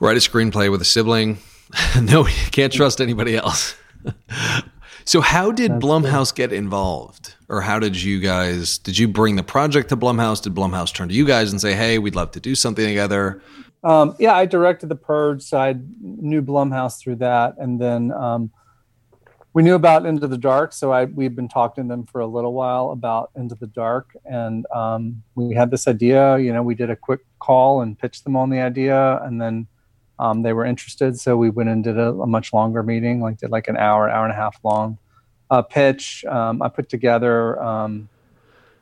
write 0.00 0.16
a 0.16 0.20
screenplay 0.20 0.70
with 0.70 0.82
a 0.82 0.84
sibling. 0.84 1.38
no, 2.02 2.26
you 2.26 2.50
can't 2.50 2.72
trust 2.72 3.00
anybody 3.00 3.36
else. 3.36 3.76
so 5.04 5.20
how 5.20 5.52
did 5.52 5.72
that's 5.72 5.84
Blumhouse 5.84 6.34
get 6.34 6.52
involved? 6.52 7.34
Or 7.48 7.60
how 7.60 7.78
did 7.78 8.00
you 8.00 8.20
guys 8.20 8.78
did 8.78 8.98
you 8.98 9.08
bring 9.08 9.36
the 9.36 9.42
project 9.42 9.88
to 9.90 9.96
Blumhouse? 9.96 10.42
Did 10.42 10.54
Blumhouse 10.54 10.92
turn 10.92 11.08
to 11.08 11.14
you 11.14 11.24
guys 11.24 11.50
and 11.50 11.60
say, 11.60 11.74
"Hey, 11.74 11.98
we'd 11.98 12.14
love 12.14 12.30
to 12.32 12.40
do 12.40 12.54
something 12.54 12.86
together"? 12.86 13.40
Um, 13.84 14.16
yeah, 14.18 14.34
I 14.34 14.46
directed 14.46 14.88
the 14.88 14.96
Purge, 14.96 15.42
so 15.42 15.58
I 15.58 15.76
knew 16.00 16.42
Blumhouse 16.42 17.00
through 17.00 17.16
that, 17.16 17.54
and 17.58 17.80
then 17.80 18.12
um, 18.12 18.50
we 19.52 19.62
knew 19.62 19.74
about 19.74 20.04
Into 20.04 20.26
the 20.26 20.38
Dark. 20.38 20.72
So 20.72 20.92
I 20.92 21.04
we'd 21.04 21.36
been 21.36 21.48
talking 21.48 21.84
to 21.84 21.88
them 21.88 22.04
for 22.04 22.20
a 22.20 22.26
little 22.26 22.52
while 22.52 22.90
about 22.90 23.30
Into 23.36 23.54
the 23.54 23.68
Dark, 23.68 24.16
and 24.24 24.66
um, 24.74 25.22
we 25.36 25.54
had 25.54 25.70
this 25.70 25.86
idea. 25.86 26.38
You 26.38 26.52
know, 26.52 26.62
we 26.62 26.74
did 26.74 26.90
a 26.90 26.96
quick 26.96 27.20
call 27.38 27.82
and 27.82 27.98
pitched 27.98 28.24
them 28.24 28.36
on 28.36 28.50
the 28.50 28.60
idea, 28.60 29.20
and 29.22 29.40
then 29.40 29.66
um, 30.18 30.42
they 30.42 30.52
were 30.52 30.64
interested. 30.64 31.18
So 31.18 31.36
we 31.36 31.50
went 31.50 31.68
and 31.68 31.84
did 31.84 31.98
a, 31.98 32.08
a, 32.10 32.26
much 32.26 32.52
longer 32.52 32.82
meeting, 32.82 33.20
like 33.20 33.38
did 33.38 33.50
like 33.50 33.68
an 33.68 33.76
hour, 33.76 34.10
hour 34.10 34.24
and 34.24 34.32
a 34.32 34.36
half 34.36 34.58
long 34.64 34.98
uh, 35.50 35.62
pitch. 35.62 36.24
Um, 36.24 36.60
I 36.62 36.68
put 36.68 36.88
together 36.88 37.62
um, 37.62 38.08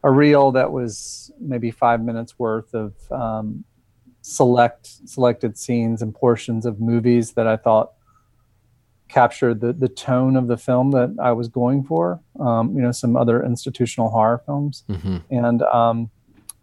a 0.03 0.11
reel 0.11 0.53
that 0.53 0.73
was 0.73 1.31
maybe 1.39 1.71
five 1.71 2.03
minutes 2.03 2.39
worth 2.39 2.75
of 2.75 2.95
select 4.27 4.87
selected 5.09 5.57
scenes 5.57 6.03
and 6.03 6.13
portions 6.13 6.67
of 6.67 6.81
movies 6.81 7.33
that 7.33 7.47
I 7.47 7.57
thought 7.57 7.93
captured 9.09 9.61
the 9.61 9.73
the 9.73 9.89
tone 9.89 10.37
of 10.37 10.49
the 10.49 10.57
film 10.57 10.91
that 10.91 11.15
I 11.21 11.31
was 11.31 11.49
going 11.49 11.85
for. 11.85 12.21
Um, 12.41 12.75
you 12.75 12.83
know, 12.83 12.91
some 12.91 13.17
other 13.17 13.43
institutional 13.45 14.11
horror 14.11 14.43
films, 14.45 14.83
mm-hmm. 14.89 15.19
and 15.31 15.63
um, 15.63 16.11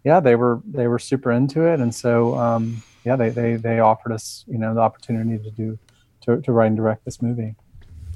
yeah, 0.04 0.20
they 0.20 0.36
were 0.36 0.60
they 0.66 0.88
were 0.88 0.98
super 0.98 1.32
into 1.32 1.62
it, 1.62 1.80
and 1.80 1.94
so 1.94 2.34
um, 2.36 2.82
yeah, 3.04 3.16
they, 3.16 3.30
they 3.30 3.56
they 3.56 3.80
offered 3.80 4.12
us 4.12 4.44
you 4.46 4.58
know 4.58 4.74
the 4.74 4.80
opportunity 4.80 5.42
to 5.42 5.50
do 5.50 5.78
to, 6.22 6.42
to 6.42 6.52
write 6.52 6.66
and 6.66 6.76
direct 6.76 7.06
this 7.06 7.22
movie. 7.22 7.54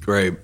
Great. 0.00 0.34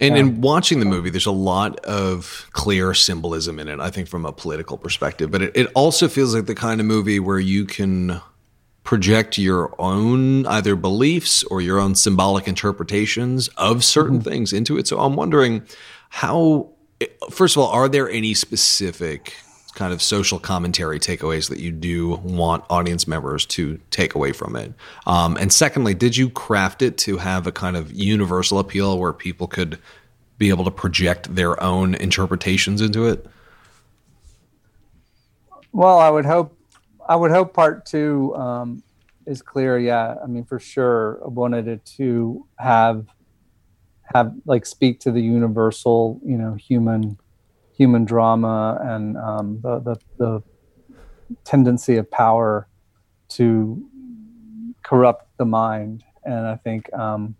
And 0.00 0.14
yeah. 0.14 0.20
in 0.20 0.40
watching 0.40 0.80
the 0.80 0.86
movie, 0.86 1.10
there's 1.10 1.26
a 1.26 1.30
lot 1.30 1.78
of 1.80 2.48
clear 2.52 2.92
symbolism 2.92 3.58
in 3.58 3.68
it, 3.68 3.80
I 3.80 3.90
think, 3.90 4.08
from 4.08 4.26
a 4.26 4.32
political 4.32 4.76
perspective. 4.76 5.30
But 5.30 5.42
it, 5.42 5.56
it 5.56 5.70
also 5.74 6.08
feels 6.08 6.34
like 6.34 6.46
the 6.46 6.54
kind 6.54 6.80
of 6.80 6.86
movie 6.86 7.18
where 7.18 7.38
you 7.38 7.64
can 7.64 8.20
project 8.84 9.36
your 9.36 9.74
own 9.80 10.46
either 10.46 10.76
beliefs 10.76 11.42
or 11.44 11.60
your 11.60 11.80
own 11.80 11.94
symbolic 11.94 12.46
interpretations 12.46 13.48
of 13.56 13.82
certain 13.82 14.18
mm-hmm. 14.20 14.28
things 14.28 14.52
into 14.52 14.78
it. 14.78 14.86
So 14.86 15.00
I'm 15.00 15.16
wondering 15.16 15.62
how, 16.10 16.70
first 17.30 17.56
of 17.56 17.62
all, 17.62 17.68
are 17.68 17.88
there 17.88 18.08
any 18.08 18.32
specific 18.34 19.34
kind 19.76 19.92
of 19.92 20.02
social 20.02 20.40
commentary 20.40 20.98
takeaways 20.98 21.48
that 21.50 21.60
you 21.60 21.70
do 21.70 22.16
want 22.16 22.64
audience 22.68 23.06
members 23.06 23.46
to 23.46 23.78
take 23.90 24.14
away 24.14 24.32
from 24.32 24.56
it? 24.56 24.72
Um, 25.06 25.36
and 25.36 25.52
secondly, 25.52 25.94
did 25.94 26.16
you 26.16 26.28
craft 26.28 26.82
it 26.82 26.98
to 26.98 27.18
have 27.18 27.46
a 27.46 27.52
kind 27.52 27.76
of 27.76 27.92
universal 27.92 28.58
appeal 28.58 28.98
where 28.98 29.12
people 29.12 29.46
could 29.46 29.78
be 30.38 30.48
able 30.48 30.64
to 30.64 30.70
project 30.70 31.34
their 31.34 31.62
own 31.62 31.94
interpretations 31.94 32.80
into 32.80 33.06
it? 33.06 33.26
Well, 35.72 35.98
I 35.98 36.10
would 36.10 36.24
hope 36.24 36.58
I 37.08 37.14
would 37.14 37.30
hope 37.30 37.54
part 37.54 37.86
two 37.86 38.34
um, 38.34 38.82
is 39.26 39.42
clear. 39.42 39.78
Yeah, 39.78 40.16
I 40.22 40.26
mean 40.26 40.44
for 40.44 40.58
sure, 40.58 41.20
I 41.22 41.28
wanted 41.28 41.84
to 41.84 42.46
have 42.58 43.06
have 44.14 44.34
like 44.46 44.64
speak 44.64 45.00
to 45.00 45.12
the 45.12 45.20
universal, 45.20 46.20
you 46.24 46.38
know, 46.38 46.54
human 46.54 47.18
human 47.76 48.04
drama 48.04 48.80
and 48.82 49.16
um, 49.16 49.60
the, 49.62 49.80
the 49.80 49.96
the 50.18 50.42
tendency 51.44 51.96
of 51.96 52.10
power 52.10 52.68
to 53.28 53.84
corrupt 54.82 55.28
the 55.38 55.44
mind. 55.44 56.04
And 56.24 56.46
I 56.46 56.56
think 56.56 56.92
um, 56.92 57.36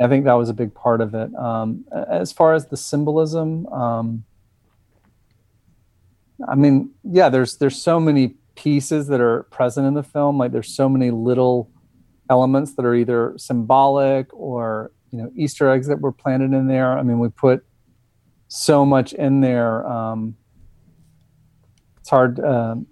I 0.00 0.08
think 0.08 0.24
that 0.24 0.34
was 0.34 0.48
a 0.48 0.54
big 0.54 0.74
part 0.74 1.00
of 1.00 1.14
it. 1.14 1.34
Um, 1.34 1.84
as 1.92 2.32
far 2.32 2.54
as 2.54 2.66
the 2.66 2.76
symbolism, 2.76 3.66
um, 3.68 4.24
I 6.48 6.54
mean, 6.54 6.90
yeah, 7.02 7.28
there's 7.28 7.56
there's 7.56 7.80
so 7.80 7.98
many 7.98 8.34
pieces 8.54 9.06
that 9.08 9.20
are 9.20 9.44
present 9.44 9.86
in 9.86 9.94
the 9.94 10.02
film. 10.02 10.38
Like 10.38 10.52
there's 10.52 10.74
so 10.74 10.88
many 10.88 11.10
little 11.10 11.70
elements 12.28 12.74
that 12.74 12.84
are 12.84 12.94
either 12.94 13.34
symbolic 13.36 14.32
or 14.34 14.92
you 15.10 15.18
know 15.18 15.30
Easter 15.34 15.70
eggs 15.70 15.86
that 15.86 16.00
were 16.00 16.12
planted 16.12 16.52
in 16.52 16.66
there. 16.66 16.98
I 16.98 17.02
mean, 17.02 17.18
we 17.18 17.28
put 17.28 17.64
so 18.48 18.84
much 18.84 19.12
in 19.12 19.40
there. 19.40 19.86
Um, 19.86 20.36
it's 21.98 22.10
hard 22.10 22.38
um, 22.40 22.86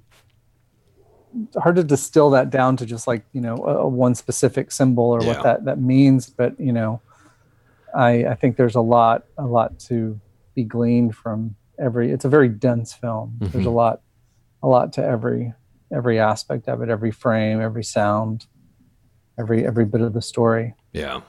hard 1.57 1.77
to 1.77 1.85
distill 1.85 2.31
that 2.31 2.51
down 2.51 2.77
to 2.77 2.87
just 2.87 3.07
like 3.07 3.25
you 3.33 3.41
know 3.41 3.57
a, 3.57 3.79
a 3.79 3.89
one 3.89 4.15
specific 4.15 4.73
symbol 4.73 5.05
or 5.05 5.23
yeah. 5.23 5.29
what 5.29 5.43
that 5.43 5.65
that 5.65 5.81
means. 5.81 6.29
But 6.29 6.59
you 6.59 6.73
know, 6.73 7.01
I 7.95 8.27
I 8.27 8.35
think 8.35 8.57
there's 8.57 8.75
a 8.75 8.81
lot 8.81 9.25
a 9.39 9.47
lot 9.47 9.79
to 9.81 10.21
be 10.55 10.65
gleaned 10.65 11.17
from 11.17 11.57
every. 11.79 12.11
It's 12.11 12.25
a 12.25 12.29
very 12.29 12.49
dense 12.49 12.93
film. 12.93 13.37
Mm-hmm. 13.39 13.53
There's 13.53 13.67
a 13.67 13.71
lot 13.71 14.01
a 14.63 14.69
lot 14.69 14.93
to 14.95 15.05
every 15.05 15.53
every 15.93 16.19
aspect 16.19 16.69
of 16.69 16.83
it, 16.83 16.89
every 16.89 17.11
frame, 17.11 17.61
every 17.61 17.85
sound, 17.85 18.47
every 19.39 19.67
every 19.67 19.85
bit 19.85 20.01
of 20.01 20.13
the 20.13 20.23
story. 20.23 20.75
Yeah. 20.93 21.21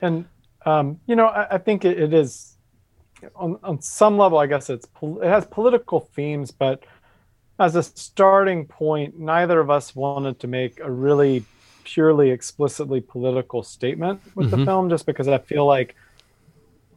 And 0.00 0.26
um, 0.64 1.00
you 1.06 1.16
know, 1.16 1.26
I, 1.26 1.54
I 1.54 1.58
think 1.58 1.84
it, 1.84 1.98
it 1.98 2.12
is 2.12 2.57
on 3.34 3.58
on 3.62 3.80
some 3.80 4.16
level. 4.16 4.38
I 4.38 4.46
guess 4.46 4.70
it's 4.70 4.86
it 5.02 5.28
has 5.28 5.46
political 5.46 6.00
themes, 6.00 6.50
but 6.50 6.84
as 7.58 7.74
a 7.74 7.82
starting 7.82 8.66
point, 8.66 9.18
neither 9.18 9.58
of 9.60 9.70
us 9.70 9.94
wanted 9.94 10.38
to 10.40 10.46
make 10.46 10.80
a 10.80 10.90
really 10.90 11.44
purely 11.84 12.30
explicitly 12.30 13.00
political 13.00 13.62
statement 13.62 14.20
with 14.34 14.50
mm-hmm. 14.50 14.60
the 14.60 14.64
film, 14.66 14.90
just 14.90 15.06
because 15.06 15.26
I 15.26 15.38
feel 15.38 15.66
like 15.66 15.96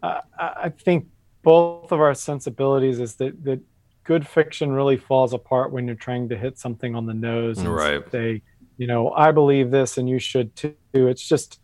uh, 0.03 0.21
I 0.37 0.69
think 0.69 1.07
both 1.41 1.91
of 1.91 1.99
our 1.99 2.13
sensibilities 2.13 2.99
is 2.99 3.15
that 3.15 3.43
that 3.43 3.59
good 4.03 4.27
fiction 4.27 4.71
really 4.71 4.97
falls 4.97 5.33
apart 5.33 5.71
when 5.71 5.87
you're 5.87 5.95
trying 5.95 6.29
to 6.29 6.37
hit 6.37 6.57
something 6.57 6.95
on 6.95 7.05
the 7.05 7.13
nose 7.13 7.59
and 7.59 7.73
right. 7.73 8.11
say, 8.11 8.41
you 8.77 8.87
know, 8.87 9.11
I 9.11 9.31
believe 9.31 9.71
this 9.71 9.97
and 9.97 10.09
you 10.09 10.19
should 10.19 10.55
too. 10.55 10.75
It's 10.93 11.27
just, 11.27 11.59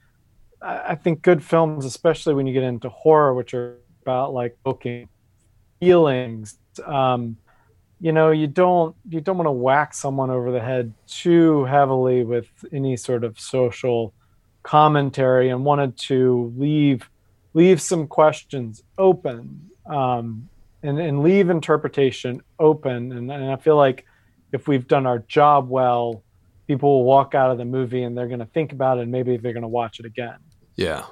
I 0.62 0.96
think 0.96 1.24
good 1.24 1.44
films, 1.44 1.84
especially 1.84 2.36
when 2.36 2.48
you 2.48 2.54
get 2.54 2.64
into 2.64 2.90
horror, 2.90 3.34
which 3.34 3.54
are 3.54 3.78
about 4.08 4.34
like 4.34 4.58
booking 4.64 5.10
feelings, 5.80 6.58
um, 6.86 7.38
you 8.00 8.12
know, 8.12 8.32
you 8.32 8.48
don't 8.48 8.96
you 9.10 9.22
don't 9.22 9.38
want 9.38 9.48
to 9.48 9.52
whack 9.52 9.94
someone 9.94 10.30
over 10.30 10.52
the 10.52 10.62
head 10.62 10.94
too 11.08 11.66
heavily 11.66 12.24
with 12.24 12.48
any 12.72 12.96
sort 12.96 13.24
of 13.24 13.40
social 13.40 14.14
commentary, 14.64 15.50
and 15.50 15.66
wanted 15.66 15.98
to 15.98 16.54
leave 16.58 17.10
leave 17.54 17.82
some 17.82 18.08
questions 18.08 18.84
open. 18.98 19.70
Um, 19.86 20.50
and, 20.84 21.00
and 21.00 21.24
leave 21.24 21.50
interpretation 21.50 22.42
open. 22.60 23.12
And, 23.12 23.32
and 23.32 23.52
I 23.52 23.56
feel 23.56 23.76
like 23.76 24.06
if 24.52 24.68
we've 24.68 24.88
done 24.88 25.06
our 25.06 25.20
job 25.20 25.70
well, 25.70 26.24
people 26.68 26.90
will 27.00 27.04
walk 27.04 27.36
out 27.36 27.52
of 27.52 27.58
the 27.58 27.66
movie 27.66 28.04
and 28.04 28.18
they're 28.18 28.28
going 28.28 28.40
to 28.40 28.46
think 28.46 28.72
about 28.72 28.98
it 28.98 29.02
and 29.02 29.12
maybe 29.12 29.38
they're 29.38 29.54
going 29.54 29.64
to 29.64 29.68
watch 29.68 30.00
it 30.00 30.06
again. 30.06 30.38
Yeah. 30.76 31.06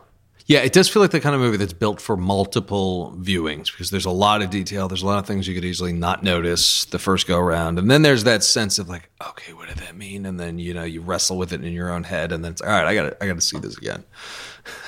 Yeah, 0.47 0.59
it 0.59 0.73
does 0.73 0.87
feel 0.87 1.01
like 1.01 1.09
the 1.09 1.19
kind 1.19 1.33
of 1.33 1.41
movie 1.41 1.57
that's 1.57 1.73
built 1.73 1.99
for 1.99 2.15
multiple 2.15 3.17
viewings 3.19 3.71
because 3.71 3.89
there's 3.89 4.05
a 4.05 4.11
lot 4.11 4.43
of 4.43 4.51
detail. 4.51 4.87
There's 4.87 5.01
a 5.01 5.07
lot 5.07 5.17
of 5.17 5.25
things 5.25 5.47
you 5.47 5.55
could 5.55 5.65
easily 5.65 5.91
not 5.91 6.21
notice 6.21 6.85
the 6.85 6.99
first 6.99 7.25
go 7.25 7.39
around. 7.39 7.79
And 7.79 7.89
then 7.89 8.03
there's 8.03 8.25
that 8.25 8.43
sense 8.43 8.77
of 8.77 8.87
like, 8.87 9.09
okay, 9.27 9.53
what 9.53 9.69
did 9.69 9.79
that 9.79 9.95
mean? 9.95 10.23
And 10.23 10.39
then, 10.39 10.59
you 10.59 10.75
know, 10.75 10.83
you 10.83 11.01
wrestle 11.01 11.39
with 11.39 11.51
it 11.51 11.63
in 11.63 11.73
your 11.73 11.89
own 11.89 12.03
head 12.03 12.31
and 12.31 12.45
then 12.45 12.51
it's 12.51 12.61
all 12.61 12.69
right, 12.69 12.85
I 12.85 12.93
gotta 12.93 13.17
I 13.23 13.27
gotta 13.27 13.41
see 13.41 13.57
this 13.57 13.75
again. 13.75 14.03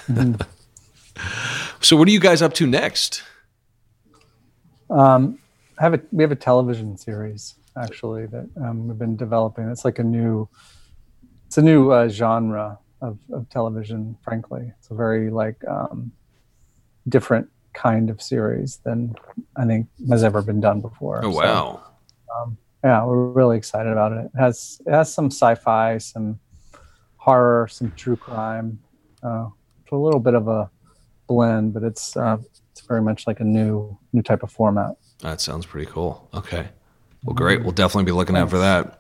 Mm-hmm. 0.08 0.36
so 1.82 1.98
what 1.98 2.08
are 2.08 2.12
you 2.12 2.20
guys 2.20 2.44
up 2.44 2.54
to 2.56 2.68
next? 2.68 3.24
Um, 4.92 5.40
have 5.80 5.96
a 5.96 6.02
we 6.12 6.24
have 6.24 6.32
a 6.32 6.36
television 6.36 6.98
series 6.98 7.56
actually 7.76 8.28
that 8.28 8.48
um, 8.64 8.88
we've 8.88 8.98
been 9.00 9.16
developing. 9.16 9.70
It's 9.70 9.86
like 9.86 9.98
a 9.98 10.04
new, 10.04 10.48
it's 11.48 11.58
a 11.58 11.62
new 11.64 11.92
uh, 11.92 12.10
genre 12.10 12.78
of, 13.02 13.18
of 13.32 13.50
television. 13.50 14.18
Frankly, 14.24 14.72
it's 14.78 14.90
a 14.90 14.96
very 14.96 15.30
like 15.30 15.62
um, 15.68 16.12
different 17.08 17.50
kind 17.74 18.10
of 18.10 18.22
series 18.22 18.78
than 18.84 19.16
I 19.56 19.66
think 19.66 19.88
has 20.10 20.24
ever 20.24 20.42
been 20.42 20.60
done 20.60 20.82
before. 20.82 21.24
Oh 21.24 21.30
wow! 21.30 21.82
So, 22.26 22.34
um, 22.36 22.58
yeah, 22.84 23.06
we're 23.06 23.28
really 23.28 23.58
excited 23.58 23.92
about 23.92 24.12
it. 24.14 24.26
It 24.26 24.40
has 24.40 24.82
it 24.86 24.92
has 24.92 25.14
some 25.14 25.28
sci-fi, 25.28 25.98
some 25.98 26.40
horror, 27.18 27.68
some 27.68 27.92
true 27.96 28.16
crime. 28.16 28.80
Uh, 29.22 29.50
it's 29.84 29.92
a 29.92 29.96
little 29.96 30.20
bit 30.20 30.34
of 30.34 30.48
a 30.48 30.70
blend, 31.28 31.74
but 31.74 31.84
it's 31.84 32.16
uh, 32.18 32.38
it's 32.72 32.82
very 32.82 33.02
much 33.02 33.28
like 33.28 33.40
a 33.40 33.44
new 33.44 33.98
new 34.14 34.22
type 34.22 34.44
of 34.44 34.52
format. 34.52 34.96
That 35.20 35.42
sounds 35.42 35.66
pretty 35.66 35.90
cool. 35.92 36.30
Okay. 36.34 36.70
Well, 37.24 37.34
great. 37.34 37.64
We'll 37.64 37.72
definitely 37.72 38.06
be 38.06 38.12
looking 38.12 38.36
Thanks. 38.36 38.48
out 38.48 38.52
for 38.52 38.60
that. 38.60 38.97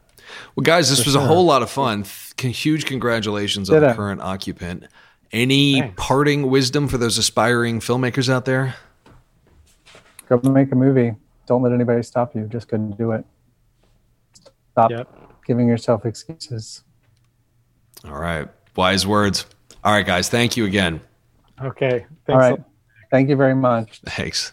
Well, 0.55 0.63
guys, 0.63 0.89
this 0.89 0.99
for 0.99 1.07
was 1.07 1.13
sure. 1.13 1.23
a 1.23 1.25
whole 1.25 1.45
lot 1.45 1.61
of 1.61 1.69
fun. 1.69 2.05
Huge 2.37 2.85
congratulations 2.85 3.69
Did 3.69 3.83
on 3.83 3.89
the 3.89 3.95
current 3.95 4.21
occupant. 4.21 4.85
Any 5.31 5.81
Thanks. 5.81 5.95
parting 5.97 6.49
wisdom 6.49 6.87
for 6.87 6.97
those 6.97 7.17
aspiring 7.17 7.79
filmmakers 7.79 8.29
out 8.29 8.45
there? 8.45 8.75
Go 10.29 10.39
make 10.49 10.71
a 10.71 10.75
movie. 10.75 11.13
Don't 11.47 11.61
let 11.61 11.73
anybody 11.73 12.03
stop 12.03 12.35
you. 12.35 12.47
Just 12.47 12.67
go 12.67 12.77
do 12.77 13.11
it. 13.11 13.25
Stop 14.71 14.91
yep. 14.91 15.07
giving 15.45 15.67
yourself 15.67 16.05
excuses. 16.05 16.83
All 18.05 18.19
right. 18.19 18.47
Wise 18.75 19.07
words. 19.07 19.45
All 19.83 19.93
right, 19.93 20.05
guys. 20.05 20.29
Thank 20.29 20.57
you 20.57 20.65
again. 20.65 21.01
Okay. 21.61 22.05
Thanks 22.25 22.29
All 22.29 22.37
right. 22.37 22.59
Thank 23.09 23.29
you 23.29 23.35
very 23.35 23.55
much. 23.55 24.01
Thanks. 24.05 24.51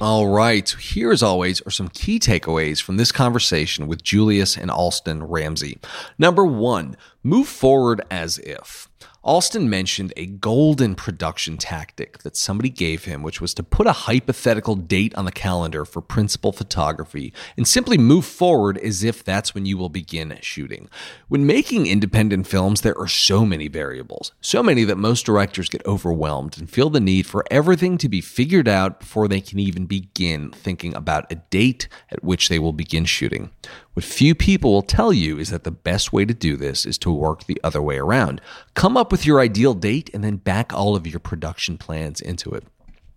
All 0.00 0.26
right. 0.28 0.68
Here, 0.68 1.12
as 1.12 1.22
always, 1.22 1.60
are 1.62 1.70
some 1.70 1.88
key 1.88 2.18
takeaways 2.18 2.82
from 2.82 2.96
this 2.96 3.12
conversation 3.12 3.86
with 3.86 4.02
Julius 4.02 4.56
and 4.56 4.70
Alston 4.70 5.22
Ramsay. 5.22 5.78
Number 6.18 6.44
one, 6.44 6.96
move 7.22 7.48
forward 7.48 8.02
as 8.10 8.38
if. 8.38 8.88
Alston 9.24 9.70
mentioned 9.70 10.12
a 10.18 10.26
golden 10.26 10.94
production 10.94 11.56
tactic 11.56 12.18
that 12.18 12.36
somebody 12.36 12.68
gave 12.68 13.04
him, 13.04 13.22
which 13.22 13.40
was 13.40 13.54
to 13.54 13.62
put 13.62 13.86
a 13.86 13.92
hypothetical 13.92 14.74
date 14.76 15.14
on 15.14 15.24
the 15.24 15.32
calendar 15.32 15.86
for 15.86 16.02
principal 16.02 16.52
photography 16.52 17.32
and 17.56 17.66
simply 17.66 17.96
move 17.96 18.26
forward 18.26 18.76
as 18.76 19.02
if 19.02 19.24
that's 19.24 19.54
when 19.54 19.64
you 19.64 19.78
will 19.78 19.88
begin 19.88 20.36
shooting. 20.42 20.90
When 21.28 21.46
making 21.46 21.86
independent 21.86 22.46
films, 22.46 22.82
there 22.82 22.98
are 22.98 23.08
so 23.08 23.46
many 23.46 23.66
variables, 23.66 24.32
so 24.42 24.62
many 24.62 24.84
that 24.84 24.96
most 24.96 25.24
directors 25.24 25.70
get 25.70 25.86
overwhelmed 25.86 26.58
and 26.58 26.68
feel 26.68 26.90
the 26.90 27.00
need 27.00 27.24
for 27.24 27.46
everything 27.50 27.96
to 27.98 28.10
be 28.10 28.20
figured 28.20 28.68
out 28.68 29.00
before 29.00 29.26
they 29.26 29.40
can 29.40 29.58
even 29.58 29.86
begin 29.86 30.50
thinking 30.50 30.94
about 30.94 31.32
a 31.32 31.36
date 31.36 31.88
at 32.10 32.22
which 32.22 32.50
they 32.50 32.58
will 32.58 32.74
begin 32.74 33.06
shooting. 33.06 33.50
What 33.94 34.04
few 34.04 34.34
people 34.34 34.72
will 34.72 34.82
tell 34.82 35.12
you 35.12 35.38
is 35.38 35.50
that 35.50 35.62
the 35.62 35.70
best 35.70 36.12
way 36.12 36.24
to 36.24 36.34
do 36.34 36.56
this 36.56 36.84
is 36.84 36.98
to 36.98 37.12
work 37.12 37.44
the 37.44 37.60
other 37.62 37.80
way 37.80 37.96
around. 37.96 38.40
Come 38.74 38.96
up 38.96 39.12
with 39.14 39.24
your 39.24 39.38
ideal 39.38 39.74
date 39.74 40.10
and 40.12 40.24
then 40.24 40.34
back 40.34 40.72
all 40.72 40.96
of 40.96 41.06
your 41.06 41.20
production 41.20 41.78
plans 41.78 42.20
into 42.20 42.50
it. 42.50 42.64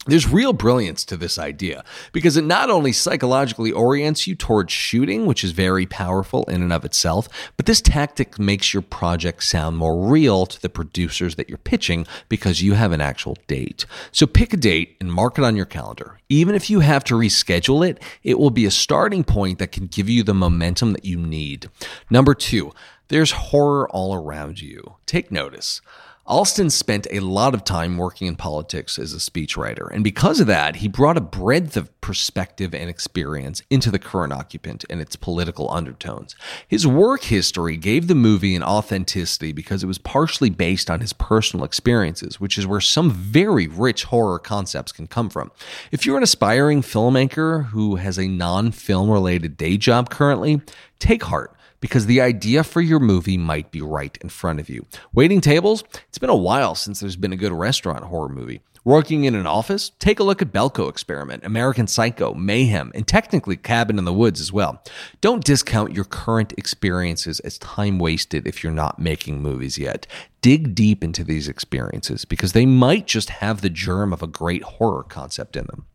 There's 0.06 0.30
real 0.30 0.54
brilliance 0.54 1.04
to 1.06 1.18
this 1.18 1.40
idea 1.40 1.84
because 2.12 2.38
it 2.38 2.44
not 2.44 2.70
only 2.70 2.92
psychologically 2.92 3.72
orients 3.72 4.28
you 4.28 4.36
towards 4.36 4.72
shooting, 4.72 5.26
which 5.26 5.44
is 5.44 5.54
very 5.54 5.88
powerful 5.88 6.44
in 6.44 6.62
and 6.62 6.72
of 6.72 6.86
itself, 6.86 7.28
but 7.58 7.66
this 7.66 7.82
tactic 7.82 8.38
makes 8.38 8.76
your 8.76 8.84
project 8.84 9.44
sound 9.44 9.78
more 9.78 10.08
real 10.08 10.46
to 10.46 10.62
the 10.62 10.70
producers 10.70 11.36
that 11.36 11.50
you're 11.50 11.58
pitching 11.58 12.06
because 12.30 12.62
you 12.62 12.76
have 12.76 12.92
an 12.92 13.02
actual 13.02 13.36
date. 13.48 13.88
So 14.12 14.28
pick 14.28 14.54
a 14.54 14.58
date 14.58 14.98
and 15.02 15.12
mark 15.12 15.40
it 15.40 15.44
on 15.44 15.56
your 15.56 15.66
calendar. 15.66 16.20
Even 16.30 16.54
if 16.54 16.70
you 16.70 16.82
have 16.82 17.04
to 17.06 17.16
reschedule 17.16 17.90
it, 17.90 18.00
it 18.22 18.38
will 18.38 18.52
be 18.52 18.68
a 18.68 18.72
starting 18.72 19.24
point 19.24 19.58
that 19.58 19.72
can 19.72 19.88
give 19.88 20.08
you 20.08 20.22
the 20.22 20.36
momentum 20.36 20.94
that 20.94 21.06
you 21.06 21.18
need. 21.18 21.72
Number 22.12 22.36
two, 22.36 22.72
there's 23.10 23.32
horror 23.32 23.90
all 23.90 24.14
around 24.14 24.62
you. 24.62 24.96
Take 25.06 25.32
notice. 25.32 25.82
Alston 26.28 26.70
spent 26.70 27.08
a 27.10 27.22
lot 27.22 27.54
of 27.54 27.64
time 27.64 27.96
working 27.96 28.28
in 28.28 28.36
politics 28.36 29.00
as 29.00 29.14
a 29.14 29.18
speechwriter, 29.18 29.90
and 29.94 30.04
because 30.04 30.42
of 30.42 30.48
that, 30.48 30.78
he 30.78 30.90
brought 30.90 31.16
a 31.16 31.22
breadth 31.22 31.78
of 31.78 32.02
perspective 32.02 32.76
and 32.76 32.90
experience 32.90 33.62
into 33.70 33.90
the 33.90 33.98
current 33.98 34.34
occupant 34.34 34.84
and 34.90 35.00
its 35.00 35.16
political 35.16 35.72
undertones. 35.72 36.36
His 36.68 36.86
work 36.86 37.24
history 37.24 37.78
gave 37.78 38.08
the 38.08 38.16
movie 38.16 38.56
an 38.56 38.64
authenticity 38.64 39.54
because 39.54 39.84
it 39.84 39.88
was 39.88 40.00
partially 40.00 40.50
based 40.50 40.90
on 40.90 41.00
his 41.00 41.14
personal 41.14 41.64
experiences, 41.64 42.42
which 42.42 42.58
is 42.58 42.68
where 42.68 42.82
some 42.82 43.10
very 43.10 43.68
rich 43.68 44.04
horror 44.04 44.38
concepts 44.38 44.92
can 44.92 45.08
come 45.08 45.30
from. 45.30 45.50
If 45.94 46.06
you're 46.06 46.18
an 46.18 46.24
aspiring 46.24 46.82
filmmaker 46.82 47.68
who 47.68 47.96
has 47.96 48.20
a 48.20 48.28
non 48.28 48.72
film 48.74 49.10
related 49.10 49.56
day 49.56 49.78
job 49.78 50.10
currently, 50.10 50.62
take 51.00 51.24
heart 51.24 51.57
because 51.80 52.06
the 52.06 52.22
idea 52.22 52.64
for 52.64 52.82
your 52.82 53.00
movie 53.00 53.38
might 53.38 53.72
be 53.72 53.82
right 53.82 54.18
in 54.22 54.30
front 54.30 54.60
of 54.60 54.70
you. 54.70 54.86
Waiting 55.14 55.42
tables? 55.42 55.84
It's 56.08 56.18
been 56.18 56.30
a 56.30 56.36
while 56.36 56.76
since 56.76 57.00
there's 57.00 57.16
been 57.16 57.34
a 57.34 57.38
good 57.38 57.52
restaurant 57.52 58.06
horror 58.06 58.30
movie. 58.30 58.62
Working 58.88 59.26
in 59.26 59.36
an 59.36 59.46
office? 59.46 59.92
Take 60.00 60.18
a 60.22 60.24
look 60.24 60.42
at 60.42 60.54
Belko 60.54 60.90
Experiment, 60.90 61.44
American 61.44 61.88
Psycho, 61.88 62.34
Mayhem, 62.34 62.94
and 62.96 63.06
technically 63.06 63.58
Cabin 63.58 64.00
in 64.00 64.06
the 64.06 64.14
Woods 64.14 64.40
as 64.40 64.54
well. 64.54 64.82
Don't 65.20 65.44
discount 65.44 65.94
your 65.94 66.06
current 66.06 66.54
experiences 66.58 67.42
as 67.42 67.58
time 67.58 68.00
wasted 68.00 68.48
if 68.48 68.64
you're 68.64 68.72
not 68.72 68.98
making 68.98 69.42
movies 69.42 69.78
yet. 69.78 70.08
Dig 70.42 70.74
deep 70.74 71.04
into 71.04 71.26
these 71.26 71.50
experiences 71.50 72.24
because 72.24 72.54
they 72.54 72.66
might 72.66 73.08
just 73.08 73.30
have 73.30 73.60
the 73.60 73.70
germ 73.70 74.14
of 74.14 74.24
a 74.24 74.28
great 74.28 74.64
horror 74.64 75.04
concept 75.04 75.58
in 75.58 75.66
them. 75.66 75.86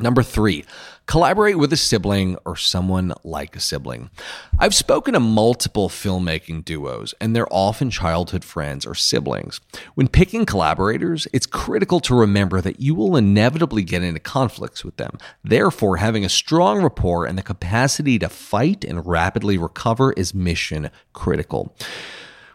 Number 0.00 0.24
three, 0.24 0.64
collaborate 1.06 1.56
with 1.56 1.72
a 1.72 1.76
sibling 1.76 2.36
or 2.44 2.56
someone 2.56 3.12
like 3.22 3.54
a 3.54 3.60
sibling. 3.60 4.10
I've 4.58 4.74
spoken 4.74 5.14
to 5.14 5.20
multiple 5.20 5.88
filmmaking 5.88 6.64
duos, 6.64 7.14
and 7.20 7.34
they're 7.34 7.52
often 7.52 7.90
childhood 7.90 8.44
friends 8.44 8.84
or 8.84 8.96
siblings. 8.96 9.60
When 9.94 10.08
picking 10.08 10.46
collaborators, 10.46 11.28
it's 11.32 11.46
critical 11.46 12.00
to 12.00 12.14
remember 12.16 12.60
that 12.60 12.80
you 12.80 12.96
will 12.96 13.16
inevitably 13.16 13.84
get 13.84 14.02
into 14.02 14.18
conflicts 14.18 14.84
with 14.84 14.96
them. 14.96 15.16
Therefore, 15.44 15.98
having 15.98 16.24
a 16.24 16.28
strong 16.28 16.82
rapport 16.82 17.24
and 17.24 17.38
the 17.38 17.42
capacity 17.42 18.18
to 18.18 18.28
fight 18.28 18.82
and 18.84 19.06
rapidly 19.06 19.56
recover 19.58 20.12
is 20.14 20.34
mission 20.34 20.90
critical. 21.12 21.72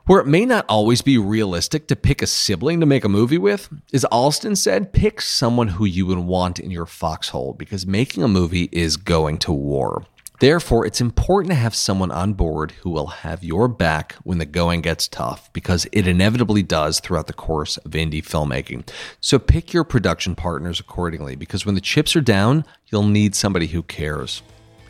Where 0.09 0.19
it 0.19 0.25
may 0.25 0.43
not 0.43 0.65
always 0.67 1.03
be 1.03 1.19
realistic 1.19 1.87
to 1.89 1.95
pick 1.95 2.23
a 2.23 2.25
sibling 2.25 2.79
to 2.79 2.87
make 2.87 3.03
a 3.03 3.07
movie 3.07 3.37
with, 3.37 3.69
as 3.93 4.05
Alston 4.05 4.55
said, 4.55 4.91
pick 4.91 5.21
someone 5.21 5.67
who 5.67 5.85
you 5.85 6.07
would 6.07 6.17
want 6.17 6.59
in 6.59 6.71
your 6.71 6.87
foxhole 6.87 7.53
because 7.53 7.85
making 7.85 8.23
a 8.23 8.27
movie 8.27 8.69
is 8.71 8.97
going 8.97 9.37
to 9.37 9.51
war. 9.51 10.03
Therefore, 10.39 10.83
it's 10.83 10.99
important 10.99 11.51
to 11.51 11.59
have 11.59 11.75
someone 11.75 12.09
on 12.09 12.33
board 12.33 12.71
who 12.71 12.89
will 12.89 13.05
have 13.05 13.43
your 13.43 13.67
back 13.67 14.15
when 14.23 14.39
the 14.39 14.47
going 14.47 14.81
gets 14.81 15.07
tough, 15.07 15.53
because 15.53 15.85
it 15.91 16.07
inevitably 16.07 16.63
does 16.63 16.99
throughout 16.99 17.27
the 17.27 17.33
course 17.33 17.77
of 17.77 17.91
indie 17.91 18.25
filmmaking. 18.25 18.89
So 19.21 19.37
pick 19.37 19.73
your 19.73 19.83
production 19.83 20.33
partners 20.33 20.79
accordingly, 20.79 21.35
because 21.35 21.67
when 21.67 21.75
the 21.75 21.81
chips 21.81 22.15
are 22.15 22.21
down, 22.21 22.65
you'll 22.87 23.03
need 23.03 23.35
somebody 23.35 23.67
who 23.67 23.83
cares. 23.83 24.41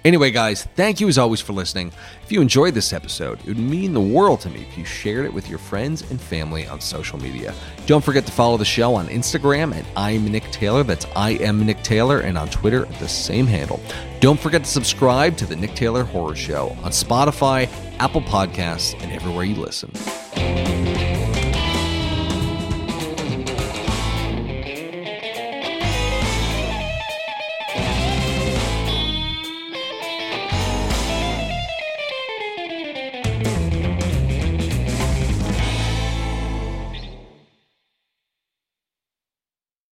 Anyway, 0.06 0.32
guys, 0.32 0.64
thank 0.76 1.02
you 1.02 1.08
as 1.10 1.18
always 1.18 1.42
for 1.42 1.52
listening. 1.52 1.92
If 2.24 2.32
you 2.32 2.42
enjoyed 2.42 2.74
this 2.74 2.94
episode, 2.94 3.40
it 3.42 3.48
would 3.48 3.60
mean 3.60 3.94
the 3.94 4.00
world 4.00 4.40
to 4.42 4.50
me 4.50 4.66
if 4.70 4.78
you 4.78 4.86
shared 4.86 5.26
it 5.26 5.34
with 5.34 5.50
your 5.50 5.60
friends 5.60 6.10
and 6.10 6.20
family 6.22 6.66
on 6.68 6.80
social 6.80 7.20
media. 7.20 7.54
Don't 7.86 8.04
forget 8.04 8.26
to 8.26 8.32
follow 8.32 8.56
the 8.56 8.64
show 8.64 8.96
on 8.96 9.08
Instagram 9.08 9.76
at 9.76 9.86
I'm 9.98 10.26
Nick 10.26 10.50
Taylor. 10.52 10.84
That's 10.84 11.06
I 11.16 11.32
am 11.32 11.66
Nick 11.66 11.84
Taylor, 11.84 12.22
and 12.22 12.38
on 12.38 12.48
Twitter 12.48 12.86
at 12.86 13.00
the 13.00 13.10
same 13.10 13.46
handle. 13.46 13.82
Don't 14.22 14.40
forget 14.40 14.64
to 14.64 14.70
subscribe 14.70 15.36
to 15.38 15.46
the 15.46 15.56
Nick 15.56 15.76
Taylor 15.76 16.04
Horror 16.04 16.36
Show 16.36 16.70
on 16.82 16.92
Spotify, 16.92 17.70
Apple 18.00 18.22
Podcasts, 18.22 18.94
and 19.02 19.12
everywhere 19.12 19.44
you 19.44 19.56
listen. 19.56 19.92